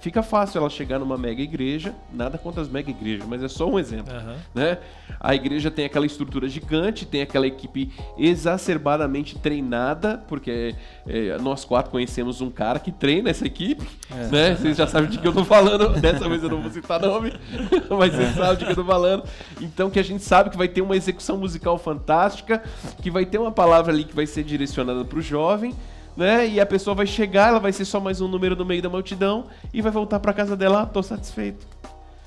fica 0.00 0.24
fácil 0.24 0.58
ela 0.58 0.68
chegar 0.68 0.98
numa 0.98 1.16
mega 1.16 1.40
igreja. 1.40 1.94
Nada 2.12 2.36
contra 2.36 2.60
as 2.60 2.68
mega 2.68 2.90
igrejas, 2.90 3.24
mas 3.28 3.44
é 3.44 3.46
só 3.48 3.68
um 3.70 3.78
exemplo 3.78 4.12
Aham. 4.12 4.34
né? 4.52 4.78
A 5.20 5.36
igreja 5.36 5.70
tem 5.70 5.84
aquela 5.84 6.04
estrutura 6.04 6.48
gigante, 6.48 7.06
tem 7.06 7.22
aquela 7.22 7.46
equipe 7.46 7.92
exacerbadamente 8.18 9.38
treinada, 9.38 10.20
porque 10.26 10.74
é, 11.06 11.38
nós 11.38 11.64
quatro 11.64 11.92
conhecemos 11.92 12.40
um 12.40 12.50
cara 12.50 12.80
que 12.80 12.90
treina 12.90 13.30
essa 13.30 13.46
equipe, 13.46 13.86
É. 14.10 14.26
né? 14.32 14.54
Vocês 14.56 14.76
já 14.76 14.88
sabem 14.88 15.10
de 15.10 15.18
que 15.18 15.28
eu 15.28 15.32
tô 15.32 15.44
falando, 15.44 15.90
dessa 16.02 16.28
vez 16.28 16.42
eu 16.42 16.48
não 16.48 16.60
vou 16.60 16.72
citar 16.72 17.00
nome, 17.00 17.32
mas 17.96 18.12
vocês 18.12 18.34
sabem 18.34 18.56
de 18.56 18.64
que 18.64 18.72
eu 18.72 18.76
tô 18.76 18.84
falando. 18.84 19.22
Então 19.60 19.88
que 19.88 20.00
a 20.00 20.04
gente 20.04 20.24
sabe 20.24 20.50
que 20.50 20.56
vai 20.56 20.66
ter 20.66 20.80
uma 20.80 20.96
execução 20.96 21.36
musical 21.38 21.78
fantástica, 21.78 22.64
que 23.00 23.12
vai 23.12 23.24
ter 23.24 23.38
uma 23.38 23.52
palavra 23.52 23.92
ali 23.92 24.02
que 24.02 24.16
vai 24.16 24.26
ser 24.26 24.42
direcionada 24.42 25.04
pro 25.04 25.20
jovem, 25.22 25.72
né? 26.20 26.46
E 26.48 26.60
a 26.60 26.66
pessoa 26.66 26.94
vai 26.94 27.06
chegar, 27.06 27.48
ela 27.48 27.58
vai 27.58 27.72
ser 27.72 27.84
só 27.84 27.98
mais 27.98 28.20
um 28.20 28.28
número 28.28 28.54
no 28.54 28.64
meio 28.64 28.80
da 28.82 28.88
multidão 28.88 29.46
e 29.74 29.82
vai 29.82 29.90
voltar 29.90 30.20
pra 30.20 30.32
casa 30.32 30.56
dela, 30.56 30.82
ah, 30.82 30.86
tô 30.86 31.02
satisfeito. 31.02 31.66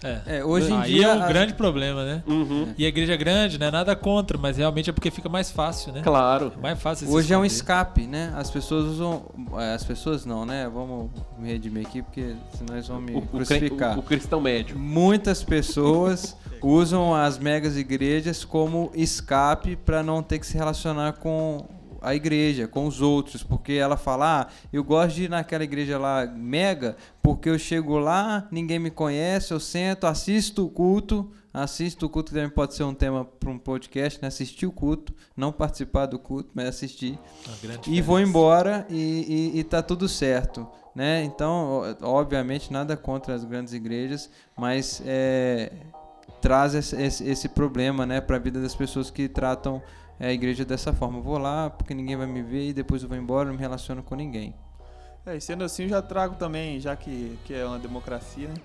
É. 0.06 0.39
É, 0.39 0.43
hoje 0.43 0.69
em 0.69 0.75
Aí 0.77 0.91
dia 0.95 1.08
é 1.08 1.15
o 1.15 1.21
as- 1.21 1.27
grande 1.29 1.53
problema, 1.53 2.03
né? 2.03 2.23
Uhum. 2.27 2.73
E 2.77 2.84
a 2.86 2.89
igreja 2.89 3.15
grande, 3.15 3.58
né? 3.58 3.71
Nada 3.71 3.95
contra, 3.95 4.38
mas 4.38 4.58
realmente 4.58 4.89
é 4.89 4.93
porque 4.93 5.10
fica 5.10 5.29
mais 5.29 5.49
fácil, 5.49 5.93
né? 5.93 6.01
Claro. 6.03 6.51
É 6.58 6.62
mais 6.62 6.77
fácil 6.82 7.10
Hoje 7.10 7.34
é 7.34 7.38
um 7.38 7.45
esconder. 7.45 7.56
escape, 7.79 8.08
né? 8.08 8.34
As 8.36 8.51
pessoas 8.51 8.84
usam. 8.84 9.23
é, 9.58 9.73
As 9.73 9.86
pessoas 9.86 10.25
não, 10.25 10.45
né? 10.45 10.67
Vamos 10.73 11.10
me 11.39 11.47
redimir 11.47 11.88
aqui, 11.88 12.01
porque 12.01 12.36
senão 12.58 12.73
eles 12.75 12.88
vão 12.89 12.99
me 12.99 13.15
O, 13.15 13.21
crucificar. 13.21 13.95
o- 13.95 13.99
o 14.01 14.03
cristão 14.03 14.41
médio. 14.41 14.77
Muitas 14.77 15.41
pessoas 15.41 16.36
usam 16.62 17.15
as 17.15 17.38
megas 17.38 17.77
igrejas 17.77 18.43
como 18.43 18.91
escape 18.93 19.77
para 19.77 20.03
não 20.03 20.21
ter 20.21 20.38
que 20.38 20.45
se 20.45 20.58
relacionar 20.58 21.13
com 21.13 21.63
a 22.03 22.13
igreja, 22.13 22.67
com 22.67 22.85
os 22.85 23.01
outros, 23.01 23.41
porque 23.41 23.73
ela 23.73 23.97
fala: 23.97 24.41
ah, 24.41 24.47
eu 24.71 24.83
gosto 24.83 25.15
de 25.15 25.23
ir 25.23 25.29
naquela 25.29 25.63
igreja 25.63 25.97
lá 25.97 26.25
mega, 26.25 26.95
porque 27.21 27.49
eu 27.49 27.57
chego 27.57 27.97
lá, 27.97 28.47
ninguém 28.51 28.77
me 28.77 28.91
conhece, 28.91 29.53
eu 29.53 29.59
sento, 29.59 30.05
assisto 30.05 30.65
o 30.65 30.69
culto, 30.69 31.31
assisto 31.53 32.05
o 32.05 32.09
culto, 32.09 32.31
que 32.31 32.35
também 32.35 32.53
pode 32.53 32.73
ser 32.73 32.83
um 32.83 32.93
tema 32.93 33.23
para 33.23 33.49
um 33.49 33.57
podcast, 33.57 34.21
né? 34.21 34.27
Assistir 34.27 34.65
o 34.65 34.71
culto, 34.71 35.13
não 35.35 35.51
participar 35.51 36.05
do 36.05 36.19
culto, 36.19 36.49
mas 36.53 36.67
assistir 36.67 37.17
e 37.87 38.01
vou 38.01 38.19
embora 38.19 38.85
e, 38.89 39.51
e, 39.55 39.59
e 39.59 39.63
tá 39.63 39.81
tudo 39.81 40.09
certo, 40.09 40.67
né? 40.93 41.23
Então, 41.23 41.95
obviamente, 42.01 42.71
nada 42.71 42.97
contra 42.97 43.33
as 43.33 43.43
grandes 43.45 43.73
igrejas, 43.73 44.29
mas 44.57 45.01
é, 45.05 45.71
traz 46.43 46.75
esse, 46.75 47.01
esse, 47.01 47.23
esse 47.23 47.47
problema, 47.47 48.05
né, 48.05 48.19
para 48.19 48.35
a 48.35 48.39
vida 48.39 48.61
das 48.61 48.75
pessoas 48.75 49.09
que 49.09 49.29
tratam 49.29 49.81
é, 50.19 50.28
a 50.28 50.34
igreja 50.34 50.63
dessa 50.65 50.93
forma. 50.93 51.19
Eu 51.19 51.23
vou 51.23 51.38
lá 51.38 51.69
porque 51.69 51.93
ninguém 51.93 52.15
vai 52.15 52.28
me 52.28 52.41
ver 52.41 52.69
e 52.69 52.73
depois 52.73 53.04
eu 53.04 53.10
vou 53.10 53.17
embora, 53.17 53.45
não 53.45 53.56
me 53.56 53.60
relaciono 53.60 54.04
com 54.04 54.15
ninguém. 54.15 54.54
É, 55.26 55.38
e 55.38 55.41
sendo 55.41 55.63
assim, 55.63 55.84
eu 55.84 55.89
já 55.89 56.02
trago 56.02 56.36
também, 56.36 56.80
já 56.82 56.95
que, 56.95 57.38
que 57.45 57.54
é 57.54 57.65
uma 57.65 57.80
democracia, 57.80 58.49
né? 58.49 58.56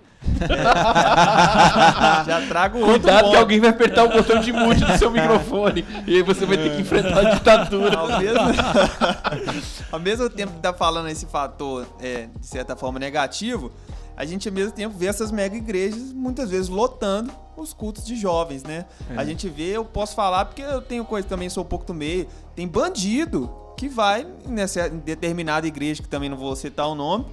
É, 0.40 0.48
já 2.26 2.44
trago 2.48 2.78
outro 2.78 2.94
Cuidado 2.94 3.18
que 3.18 3.24
ponto. 3.26 3.36
alguém 3.36 3.60
vai 3.60 3.70
apertar 3.70 4.02
o 4.02 4.08
botão 4.08 4.40
de 4.40 4.52
mute 4.52 4.84
do 4.84 4.98
seu 4.98 5.12
microfone 5.12 5.86
e 6.08 6.16
aí 6.16 6.22
você 6.22 6.44
vai 6.44 6.56
ter 6.56 6.74
que 6.74 6.82
enfrentar 6.82 7.20
a 7.20 7.34
ditadura. 7.34 7.96
Ao 7.96 8.18
mesmo, 8.18 8.40
ao 9.92 10.00
mesmo 10.00 10.28
tempo 10.28 10.54
que 10.54 10.60
tá 10.60 10.72
falando 10.72 11.08
esse 11.08 11.26
fator, 11.26 11.86
é, 12.00 12.28
de 12.36 12.46
certa 12.46 12.74
forma, 12.74 12.98
negativo, 12.98 13.70
a 14.18 14.24
gente 14.24 14.48
ao 14.48 14.54
mesmo 14.54 14.72
tempo 14.72 14.98
vê 14.98 15.06
essas 15.06 15.30
mega 15.30 15.56
igrejas 15.56 16.12
muitas 16.12 16.50
vezes 16.50 16.68
lotando 16.68 17.32
os 17.56 17.72
cultos 17.72 18.04
de 18.04 18.16
jovens, 18.16 18.64
né? 18.64 18.84
É. 19.10 19.16
A 19.16 19.24
gente 19.24 19.48
vê, 19.48 19.76
eu 19.76 19.84
posso 19.84 20.16
falar 20.16 20.44
porque 20.44 20.60
eu 20.60 20.82
tenho 20.82 21.04
coisa 21.04 21.28
também, 21.28 21.48
sou 21.48 21.62
um 21.62 21.66
pouco 21.66 21.84
do 21.84 21.94
meio, 21.94 22.26
tem 22.56 22.66
bandido 22.66 23.48
que 23.76 23.88
vai 23.88 24.26
nessa 24.44 24.88
determinada 24.90 25.68
igreja, 25.68 26.02
que 26.02 26.08
também 26.08 26.28
não 26.28 26.36
vou 26.36 26.56
citar 26.56 26.88
o 26.88 26.96
nome, 26.96 27.26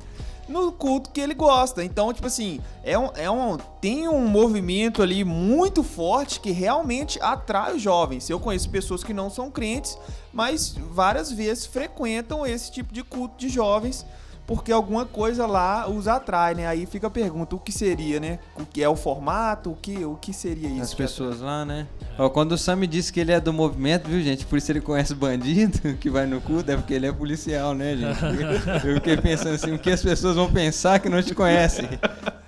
no 0.47 0.71
culto 0.71 1.09
que 1.09 1.19
ele 1.19 1.33
gosta. 1.33 1.83
Então, 1.83 2.13
tipo 2.13 2.27
assim, 2.27 2.61
é 2.83 2.95
um, 2.95 3.09
é 3.15 3.31
um, 3.31 3.57
tem 3.81 4.07
um 4.07 4.27
movimento 4.27 5.01
ali 5.01 5.23
muito 5.23 5.81
forte 5.81 6.39
que 6.39 6.51
realmente 6.51 7.19
atrai 7.19 7.75
os 7.75 7.81
jovens. 7.81 8.29
Eu 8.29 8.39
conheço 8.39 8.69
pessoas 8.69 9.03
que 9.03 9.11
não 9.11 9.31
são 9.31 9.49
crentes, 9.49 9.97
mas 10.31 10.75
várias 10.91 11.31
vezes 11.31 11.65
frequentam 11.65 12.45
esse 12.45 12.71
tipo 12.71 12.93
de 12.93 13.03
culto 13.03 13.39
de 13.39 13.49
jovens. 13.49 14.05
Porque 14.47 14.71
alguma 14.71 15.05
coisa 15.05 15.47
lá 15.47 15.89
os 15.89 16.07
atrai, 16.07 16.53
né? 16.53 16.67
Aí 16.67 16.85
fica 16.85 17.07
a 17.07 17.09
pergunta, 17.09 17.55
o 17.55 17.59
que 17.59 17.71
seria, 17.71 18.19
né? 18.19 18.37
O 18.55 18.65
que 18.65 18.81
é 18.83 18.87
o 18.87 18.95
formato? 18.95 19.71
O 19.71 19.75
que, 19.75 20.05
o 20.05 20.15
que 20.15 20.31
seria 20.31 20.69
isso? 20.69 20.81
As 20.83 20.89
que 20.91 20.97
pessoas 20.97 21.41
lá, 21.41 21.65
né? 21.65 21.87
Ó, 22.17 22.29
quando 22.29 22.51
o 22.51 22.57
Sam 22.57 22.87
disse 22.87 23.11
que 23.11 23.19
ele 23.19 23.31
é 23.31 23.39
do 23.39 23.51
movimento, 23.51 24.07
viu, 24.07 24.21
gente? 24.21 24.45
Por 24.45 24.57
isso 24.57 24.71
ele 24.71 24.81
conhece 24.81 25.15
bandido 25.15 25.79
que 25.97 26.09
vai 26.11 26.27
no 26.27 26.39
culto, 26.39 26.71
é 26.71 26.75
porque 26.75 26.93
ele 26.93 27.07
é 27.07 27.11
policial, 27.11 27.73
né, 27.73 27.95
gente? 27.95 28.87
Eu 28.87 28.95
fiquei 28.95 29.17
pensando 29.17 29.55
assim, 29.55 29.73
o 29.73 29.79
que 29.79 29.89
as 29.89 30.01
pessoas 30.01 30.35
vão 30.35 30.51
pensar 30.51 30.99
que 30.99 31.09
não 31.09 31.23
te 31.23 31.33
conhecem? 31.33 31.87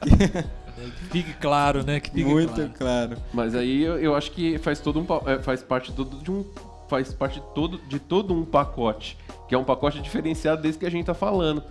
Que 0.02 0.46
fique 1.10 1.34
claro, 1.34 1.84
né? 1.84 2.00
Que 2.00 2.12
fique 2.12 2.24
Muito 2.24 2.54
claro. 2.54 2.74
claro. 2.78 3.18
Mas 3.34 3.56
aí 3.56 3.82
eu, 3.82 3.98
eu 3.98 4.16
acho 4.16 4.32
que 4.32 4.60
faz 4.60 4.80
todo 4.80 5.00
um 5.00 5.30
é, 5.30 5.40
faz 5.40 5.64
parte 5.64 5.92
todo 5.92 6.18
de 6.18 6.32
um 6.32 6.46
faz 6.88 7.12
parte 7.12 7.42
todo 7.54 7.80
de 7.90 8.00
todo 8.00 8.34
um 8.34 8.46
pacote, 8.46 9.18
que 9.50 9.56
é 9.56 9.58
um 9.58 9.64
pacote 9.64 10.00
diferenciado 10.00 10.62
desse 10.62 10.78
que 10.78 10.86
a 10.86 10.92
gente 10.92 11.06
tá 11.06 11.14
falando. 11.16 11.64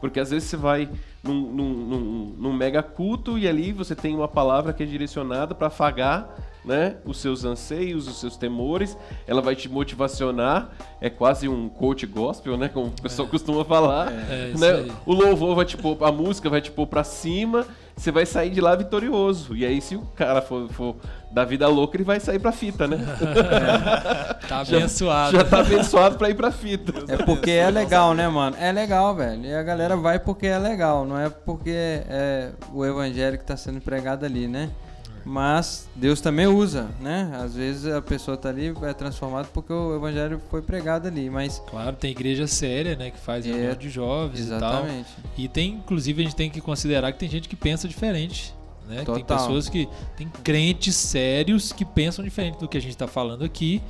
Porque 0.00 0.20
às 0.20 0.30
vezes 0.30 0.48
você 0.48 0.56
vai 0.56 0.88
num, 1.22 1.34
num, 1.52 1.68
num- 1.74 2.34
num 2.38 2.52
mega 2.52 2.82
culto 2.82 3.38
e 3.38 3.48
ali 3.48 3.72
você 3.72 3.94
tem 3.94 4.14
uma 4.14 4.28
palavra 4.28 4.72
que 4.72 4.82
é 4.82 4.86
direcionada 4.86 5.54
para 5.54 5.68
afagar 5.68 6.28
né, 6.64 6.96
os 7.04 7.18
seus 7.18 7.44
anseios, 7.44 8.08
os 8.08 8.18
seus 8.18 8.38
temores, 8.38 8.96
ela 9.26 9.42
vai 9.42 9.54
te 9.54 9.68
motivacionar, 9.68 10.70
é 10.98 11.10
quase 11.10 11.46
um 11.46 11.68
coach 11.68 12.06
gospel, 12.06 12.56
né, 12.56 12.68
como 12.68 12.86
o 12.86 13.02
pessoal 13.02 13.28
costuma 13.28 13.64
falar. 13.66 14.10
É, 14.30 14.50
isso 14.54 14.60
né? 14.64 14.88
O 15.04 15.12
louvor 15.12 15.54
vai 15.56 15.66
te 15.66 15.76
pôr, 15.76 16.02
a 16.02 16.10
música 16.10 16.48
vai 16.48 16.62
te 16.62 16.70
pôr 16.70 16.86
pra 16.86 17.04
cima, 17.04 17.66
você 17.94 18.10
vai 18.10 18.24
sair 18.24 18.48
de 18.48 18.62
lá 18.62 18.74
vitorioso. 18.74 19.54
E 19.54 19.64
aí, 19.66 19.78
se 19.80 19.94
o 19.94 20.00
cara 20.16 20.40
for, 20.40 20.66
for 20.70 20.96
da 21.34 21.44
vida 21.44 21.66
louca, 21.68 21.96
ele 21.96 22.04
vai 22.04 22.20
sair 22.20 22.38
pra 22.38 22.52
fita, 22.52 22.86
né? 22.86 22.98
Tá 24.48 24.60
abençoado. 24.60 25.36
Já 25.36 25.44
tá 25.44 25.60
abençoado 25.60 26.16
pra 26.18 26.30
ir 26.30 26.34
pra 26.34 26.50
fita. 26.52 26.92
É 27.12 27.16
porque 27.16 27.50
é 27.50 27.70
legal, 27.70 28.14
né, 28.14 28.28
mano? 28.28 28.56
É 28.60 28.70
legal, 28.70 29.14
velho. 29.14 29.44
E 29.44 29.54
a 29.54 29.62
galera 29.62 29.96
vai 29.96 30.18
porque 30.18 30.46
é 30.46 30.58
legal, 30.58 31.04
não 31.04 31.18
é 31.18 31.28
porque 31.28 31.70
é 31.74 32.50
o 32.72 32.84
evangelho 32.84 33.38
que 33.38 33.44
tá 33.44 33.56
sendo 33.56 33.80
pregado 33.80 34.24
ali, 34.24 34.46
né? 34.46 34.70
Mas 35.24 35.88
Deus 35.96 36.20
também 36.20 36.46
usa, 36.46 36.88
né? 37.00 37.32
Às 37.42 37.54
vezes 37.54 37.90
a 37.90 38.02
pessoa 38.02 38.36
tá 38.36 38.50
ali, 38.50 38.74
é 38.82 38.92
transformada 38.92 39.48
porque 39.54 39.72
o 39.72 39.96
evangelho 39.96 40.38
foi 40.50 40.60
pregado 40.60 41.08
ali, 41.08 41.30
mas 41.30 41.62
Claro, 41.66 41.96
tem 41.96 42.10
igreja 42.10 42.46
séria, 42.46 42.94
né? 42.94 43.10
Que 43.10 43.18
faz 43.18 43.46
É, 43.46 43.48
reunião 43.48 43.74
de 43.74 43.88
jovens 43.88 44.46
e 44.46 44.50
tal. 44.50 44.56
exatamente. 44.58 45.08
E 45.38 45.48
tem, 45.48 45.70
inclusive, 45.76 46.20
a 46.20 46.24
gente 46.26 46.36
tem 46.36 46.50
que 46.50 46.60
considerar 46.60 47.10
que 47.12 47.18
tem 47.18 47.28
gente 47.30 47.48
que 47.48 47.56
pensa 47.56 47.88
diferente. 47.88 48.54
Né? 48.88 49.04
Tem 49.04 49.24
pessoas 49.24 49.68
que. 49.68 49.88
Tem 50.16 50.28
crentes 50.42 50.94
sérios 50.96 51.72
que 51.72 51.84
pensam 51.84 52.24
diferente 52.24 52.58
do 52.58 52.68
que 52.68 52.76
a 52.76 52.80
gente 52.80 52.92
está 52.92 53.06
falando 53.06 53.44
aqui, 53.44 53.82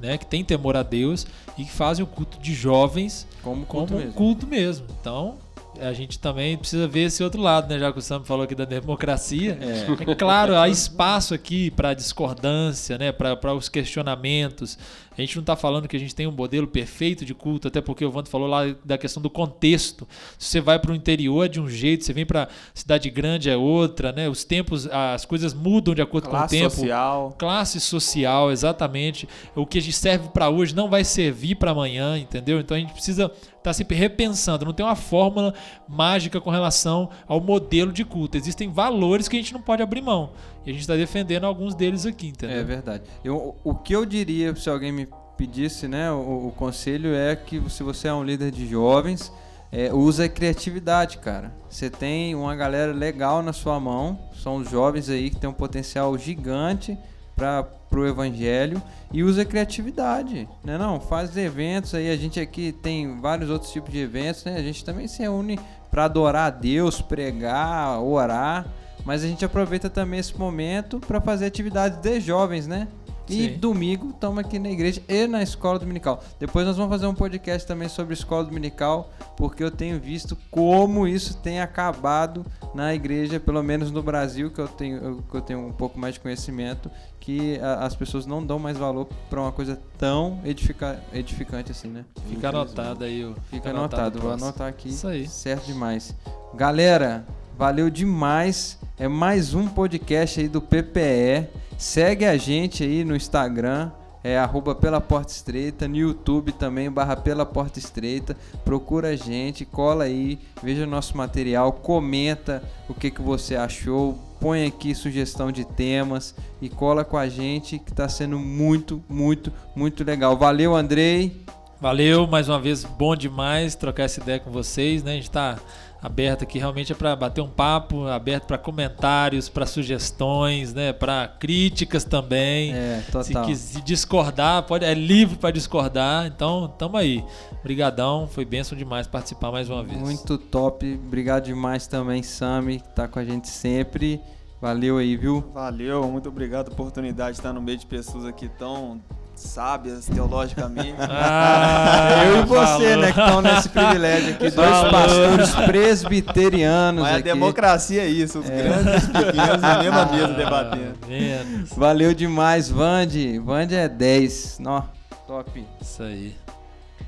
né? 0.00 0.18
Que 0.18 0.26
tem 0.26 0.44
temor 0.44 0.76
a 0.76 0.82
Deus 0.82 1.26
e 1.56 1.64
que 1.64 1.70
fazem 1.72 2.04
o 2.04 2.06
culto 2.06 2.38
de 2.38 2.54
jovens 2.54 3.26
Como 3.42 3.64
como 3.64 3.86
culto 3.86 3.94
um 3.94 3.98
mesmo. 3.98 4.12
culto 4.12 4.46
mesmo. 4.46 4.86
Então, 5.00 5.38
a 5.80 5.92
gente 5.92 6.18
também 6.18 6.56
precisa 6.56 6.86
ver 6.86 7.04
esse 7.04 7.22
outro 7.24 7.40
lado, 7.40 7.68
né? 7.72 7.78
Já 7.78 7.92
que 7.92 7.98
o 7.98 8.02
Sam 8.02 8.22
falou 8.24 8.44
aqui 8.44 8.54
da 8.54 8.64
democracia. 8.64 9.58
É. 9.60 10.10
É 10.10 10.14
claro, 10.14 10.56
há 10.56 10.68
espaço 10.68 11.32
aqui 11.32 11.70
para 11.70 11.94
discordância, 11.94 12.98
né? 12.98 13.10
para 13.10 13.54
os 13.54 13.68
questionamentos. 13.68 14.78
A 15.16 15.20
gente 15.20 15.36
não 15.36 15.42
está 15.42 15.54
falando 15.54 15.86
que 15.86 15.96
a 15.96 16.00
gente 16.00 16.14
tem 16.14 16.26
um 16.26 16.32
modelo 16.32 16.66
perfeito 16.66 17.24
de 17.24 17.34
culto, 17.34 17.68
até 17.68 17.80
porque 17.80 18.04
o 18.04 18.10
Vanto 18.10 18.30
falou 18.30 18.48
lá 18.48 18.74
da 18.84 18.96
questão 18.96 19.22
do 19.22 19.28
contexto. 19.28 20.06
Se 20.38 20.48
você 20.48 20.60
vai 20.60 20.78
para 20.78 20.92
o 20.92 20.94
interior 20.94 21.44
é 21.44 21.48
de 21.48 21.60
um 21.60 21.68
jeito, 21.68 22.04
você 22.04 22.12
vem 22.12 22.24
para 22.24 22.48
cidade 22.74 23.10
grande 23.10 23.50
é 23.50 23.56
outra, 23.56 24.12
né? 24.12 24.28
Os 24.28 24.44
tempos, 24.44 24.86
as 24.86 25.24
coisas 25.24 25.52
mudam 25.52 25.94
de 25.94 26.02
acordo 26.02 26.28
com 26.28 26.34
o 26.34 26.38
Classe 26.38 26.56
tempo. 26.58 26.70
social. 26.70 27.34
Classe 27.38 27.80
social, 27.80 28.50
exatamente. 28.50 29.28
O 29.54 29.66
que 29.66 29.78
a 29.78 29.82
gente 29.82 29.96
serve 29.96 30.28
para 30.28 30.48
hoje 30.48 30.74
não 30.74 30.88
vai 30.88 31.04
servir 31.04 31.56
para 31.56 31.72
amanhã, 31.72 32.18
entendeu? 32.18 32.58
Então 32.58 32.76
a 32.76 32.80
gente 32.80 32.92
precisa 32.92 33.30
estar 33.58 33.72
sempre 33.72 33.96
repensando. 33.96 34.64
Não 34.64 34.72
tem 34.72 34.84
uma 34.84 34.96
fórmula 34.96 35.54
mágica 35.88 36.40
com 36.40 36.50
relação 36.50 37.10
ao 37.26 37.40
modelo 37.40 37.92
de 37.92 38.04
culto. 38.04 38.36
Existem 38.36 38.70
valores 38.70 39.28
que 39.28 39.36
a 39.36 39.40
gente 39.40 39.52
não 39.52 39.60
pode 39.60 39.82
abrir 39.82 40.02
mão. 40.02 40.30
E 40.64 40.70
a 40.70 40.72
gente 40.72 40.82
está 40.82 40.96
defendendo 40.96 41.44
alguns 41.44 41.74
deles 41.74 42.06
aqui, 42.06 42.28
entendeu? 42.28 42.58
É 42.58 42.62
verdade. 42.62 43.04
Eu, 43.24 43.56
o 43.64 43.74
que 43.74 43.94
eu 43.94 44.06
diria 44.06 44.54
se 44.54 44.70
alguém 44.70 44.92
me 44.92 45.08
pedisse, 45.36 45.88
né, 45.88 46.10
o, 46.12 46.48
o 46.48 46.54
conselho 46.56 47.14
é 47.14 47.34
que 47.34 47.60
se 47.68 47.82
você 47.82 48.08
é 48.08 48.14
um 48.14 48.22
líder 48.22 48.50
de 48.50 48.66
jovens, 48.66 49.32
é, 49.72 49.92
usa 49.92 50.26
a 50.26 50.28
criatividade, 50.28 51.18
cara. 51.18 51.52
Você 51.68 51.88
tem 51.88 52.34
uma 52.34 52.54
galera 52.54 52.92
legal 52.92 53.42
na 53.42 53.52
sua 53.52 53.80
mão, 53.80 54.18
são 54.34 54.56
os 54.56 54.70
jovens 54.70 55.08
aí 55.08 55.30
que 55.30 55.36
tem 55.36 55.48
um 55.48 55.54
potencial 55.54 56.16
gigante 56.18 56.96
para 57.34 57.64
pro 57.92 58.08
evangelho 58.08 58.82
e 59.12 59.22
usa 59.22 59.42
a 59.42 59.44
criatividade, 59.44 60.48
né? 60.64 60.78
Não, 60.78 60.98
faz 60.98 61.36
eventos 61.36 61.94
aí, 61.94 62.10
a 62.10 62.16
gente 62.16 62.40
aqui 62.40 62.72
tem 62.72 63.20
vários 63.20 63.50
outros 63.50 63.70
tipos 63.70 63.92
de 63.92 63.98
eventos, 63.98 64.44
né? 64.44 64.56
A 64.56 64.62
gente 64.62 64.82
também 64.82 65.06
se 65.06 65.20
reúne 65.20 65.60
para 65.90 66.06
adorar 66.06 66.46
a 66.46 66.50
Deus, 66.50 67.02
pregar, 67.02 68.00
orar, 68.00 68.66
mas 69.04 69.22
a 69.24 69.26
gente 69.26 69.44
aproveita 69.44 69.88
também 69.90 70.20
esse 70.20 70.36
momento 70.38 70.98
para 71.00 71.20
fazer 71.20 71.46
atividades 71.46 71.98
de 71.98 72.20
jovens, 72.20 72.66
né? 72.66 72.88
E 73.28 73.50
Sim. 73.50 73.56
domingo 73.56 74.10
estamos 74.10 74.38
aqui 74.40 74.58
na 74.58 74.68
igreja 74.68 75.00
e 75.08 75.28
na 75.28 75.42
escola 75.44 75.78
dominical. 75.78 76.22
Depois 76.40 76.66
nós 76.66 76.76
vamos 76.76 76.90
fazer 76.90 77.06
um 77.06 77.14
podcast 77.14 77.66
também 77.66 77.88
sobre 77.88 78.14
escola 78.14 78.44
dominical, 78.44 79.10
porque 79.36 79.62
eu 79.62 79.70
tenho 79.70 79.98
visto 79.98 80.36
como 80.50 81.06
isso 81.06 81.36
tem 81.38 81.60
acabado 81.60 82.44
na 82.74 82.92
igreja, 82.92 83.38
pelo 83.38 83.62
menos 83.62 83.92
no 83.92 84.02
Brasil, 84.02 84.50
que 84.50 84.60
eu 84.60 84.66
tenho, 84.66 85.22
que 85.30 85.36
eu 85.36 85.40
tenho 85.40 85.60
um 85.66 85.72
pouco 85.72 85.98
mais 86.00 86.14
de 86.14 86.20
conhecimento, 86.20 86.90
que 87.20 87.58
a- 87.60 87.86
as 87.86 87.94
pessoas 87.94 88.26
não 88.26 88.44
dão 88.44 88.58
mais 88.58 88.76
valor 88.76 89.06
para 89.30 89.40
uma 89.40 89.52
coisa 89.52 89.80
tão 89.96 90.40
edifica- 90.44 91.00
edificante 91.12 91.70
assim, 91.70 91.88
né? 91.88 92.04
Fica 92.28 92.48
anotado 92.48 93.04
aí. 93.04 93.24
o- 93.24 93.36
Fica 93.48 93.70
anotado, 93.70 94.18
o 94.18 94.22
vou 94.22 94.32
anotar 94.32 94.66
aqui. 94.68 94.88
Isso 94.88 95.06
aí. 95.06 95.28
Certo 95.28 95.64
demais. 95.66 96.12
Galera, 96.54 97.24
valeu 97.56 97.90
demais. 97.90 98.78
É 98.98 99.08
mais 99.08 99.54
um 99.54 99.66
podcast 99.66 100.40
aí 100.40 100.48
do 100.48 100.60
PPE. 100.60 101.48
Segue 101.76 102.24
a 102.24 102.36
gente 102.36 102.84
aí 102.84 103.04
no 103.04 103.16
Instagram, 103.16 103.90
é 104.22 104.38
arroba 104.38 104.74
pela 104.74 105.00
porta 105.00 105.32
estreita, 105.32 105.88
no 105.88 105.96
YouTube 105.96 106.52
também, 106.52 106.90
barra 106.90 107.16
pela 107.16 107.44
porta 107.44 107.78
estreita. 107.78 108.36
Procura 108.64 109.08
a 109.08 109.16
gente, 109.16 109.64
cola 109.64 110.04
aí, 110.04 110.38
veja 110.62 110.86
nosso 110.86 111.16
material, 111.16 111.72
comenta 111.72 112.62
o 112.88 112.94
que, 112.94 113.10
que 113.10 113.20
você 113.20 113.56
achou, 113.56 114.16
põe 114.40 114.66
aqui 114.66 114.94
sugestão 114.94 115.50
de 115.50 115.64
temas 115.64 116.34
e 116.60 116.68
cola 116.68 117.04
com 117.04 117.16
a 117.16 117.28
gente 117.28 117.78
que 117.78 117.92
tá 117.92 118.08
sendo 118.08 118.38
muito, 118.38 119.02
muito, 119.08 119.52
muito 119.74 120.04
legal. 120.04 120.36
Valeu, 120.36 120.76
Andrei. 120.76 121.44
Valeu, 121.82 122.28
mais 122.28 122.48
uma 122.48 122.60
vez, 122.60 122.84
bom 122.84 123.16
demais 123.16 123.74
trocar 123.74 124.04
essa 124.04 124.20
ideia 124.20 124.38
com 124.38 124.52
vocês, 124.52 125.02
né? 125.02 125.10
A 125.10 125.14
gente 125.16 125.28
tá 125.28 125.58
aberto 126.00 126.44
aqui 126.44 126.56
realmente 126.56 126.92
é 126.92 126.94
para 126.94 127.16
bater 127.16 127.40
um 127.40 127.48
papo, 127.48 128.06
aberto 128.06 128.46
para 128.46 128.56
comentários, 128.56 129.48
para 129.48 129.66
sugestões, 129.66 130.72
né? 130.72 130.92
Para 130.92 131.26
críticas 131.26 132.04
também. 132.04 132.72
É, 132.72 133.02
Se 133.04 133.10
total. 133.10 133.46
quiser 133.46 133.80
discordar, 133.80 134.62
pode, 134.62 134.84
é 134.84 134.94
livre 134.94 135.36
para 135.36 135.50
discordar. 135.50 136.24
Então, 136.28 136.72
tamo 136.78 136.96
aí. 136.96 137.24
Obrigadão, 137.58 138.28
foi 138.28 138.44
bênção 138.44 138.78
demais 138.78 139.08
participar 139.08 139.50
mais 139.50 139.68
uma 139.68 139.82
vez. 139.82 139.98
Muito 139.98 140.38
top. 140.38 141.00
Obrigado 141.04 141.46
demais 141.46 141.88
também, 141.88 142.22
Sami, 142.22 142.78
que 142.78 142.90
tá 142.90 143.08
com 143.08 143.18
a 143.18 143.24
gente 143.24 143.48
sempre. 143.48 144.20
Valeu 144.60 144.98
aí, 144.98 145.16
viu? 145.16 145.50
Valeu, 145.52 146.08
muito 146.08 146.28
obrigado 146.28 146.66
pela 146.66 146.74
oportunidade 146.74 147.32
de 147.32 147.38
estar 147.38 147.52
no 147.52 147.60
meio 147.60 147.78
de 147.78 147.86
pessoas 147.86 148.24
aqui 148.24 148.48
tão 148.48 149.00
sábias 149.42 150.06
teologicamente. 150.06 150.94
Ah, 151.08 152.24
Eu 152.26 152.42
e 152.42 152.46
você, 152.46 152.66
falou. 152.66 152.96
né, 153.02 153.12
que 153.12 153.20
estão 153.20 153.42
nesse 153.42 153.68
privilégio 153.68 154.30
aqui. 154.34 154.50
Dois 154.50 154.70
Falou. 154.70 154.90
pastores 154.90 155.54
presbiterianos 155.66 157.02
Mas 157.02 157.12
a 157.12 157.16
aqui. 157.16 157.24
democracia 157.24 158.02
é 158.02 158.08
isso, 158.08 158.38
os 158.40 158.48
grandes 158.48 158.92
e 158.92 158.96
os 158.96 159.06
pequenos 159.06 159.60
na 159.60 159.78
mesma 159.82 160.06
mesa 160.06 160.28
debatendo. 160.28 160.98
Ah. 161.04 161.64
Valeu 161.76 162.14
demais, 162.14 162.68
Vande. 162.70 163.38
Vande 163.38 163.74
é 163.74 163.88
10. 163.88 164.58
Nó, 164.60 164.82
top. 165.26 165.64
Isso 165.80 166.02
aí. 166.02 166.34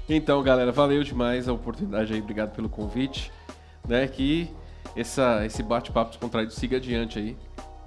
Então, 0.09 0.43
galera, 0.43 0.71
valeu 0.71 1.03
demais 1.03 1.49
a 1.49 1.53
oportunidade 1.53 2.13
aí, 2.13 2.21
obrigado 2.21 2.51
pelo 2.55 2.69
convite, 2.69 3.33
né? 3.89 4.07
Que 4.07 4.51
essa, 4.97 5.45
esse 5.47 5.63
bate-papo 5.63 6.11
descontraído 6.11 6.53
siga 6.53 6.77
adiante 6.77 7.19
aí, 7.19 7.37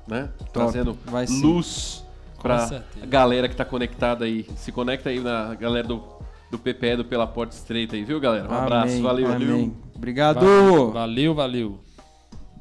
né? 0.07 0.29
Trazendo 0.51 0.97
vai 1.05 1.27
sim. 1.27 1.41
luz 1.41 2.03
Pra 2.41 2.59
certeza. 2.59 3.05
galera 3.05 3.47
que 3.49 3.55
tá 3.55 3.65
conectada 3.65 4.25
aí. 4.25 4.45
Se 4.55 4.71
conecta 4.71 5.09
aí 5.09 5.19
na 5.19 5.55
galera 5.55 5.87
do, 5.87 6.03
do 6.51 6.57
PPE 6.57 6.97
do 6.97 7.05
Pela 7.05 7.27
Porta 7.27 7.55
Estreita 7.55 7.95
aí, 7.95 8.03
viu, 8.03 8.19
galera? 8.19 8.49
Um 8.49 8.53
abraço, 8.53 8.93
Amém, 8.93 9.01
valeu. 9.01 9.33
Amém. 9.33 9.75
Obrigado. 9.95 10.45
Valeu, 10.93 11.33
valeu. 11.33 11.86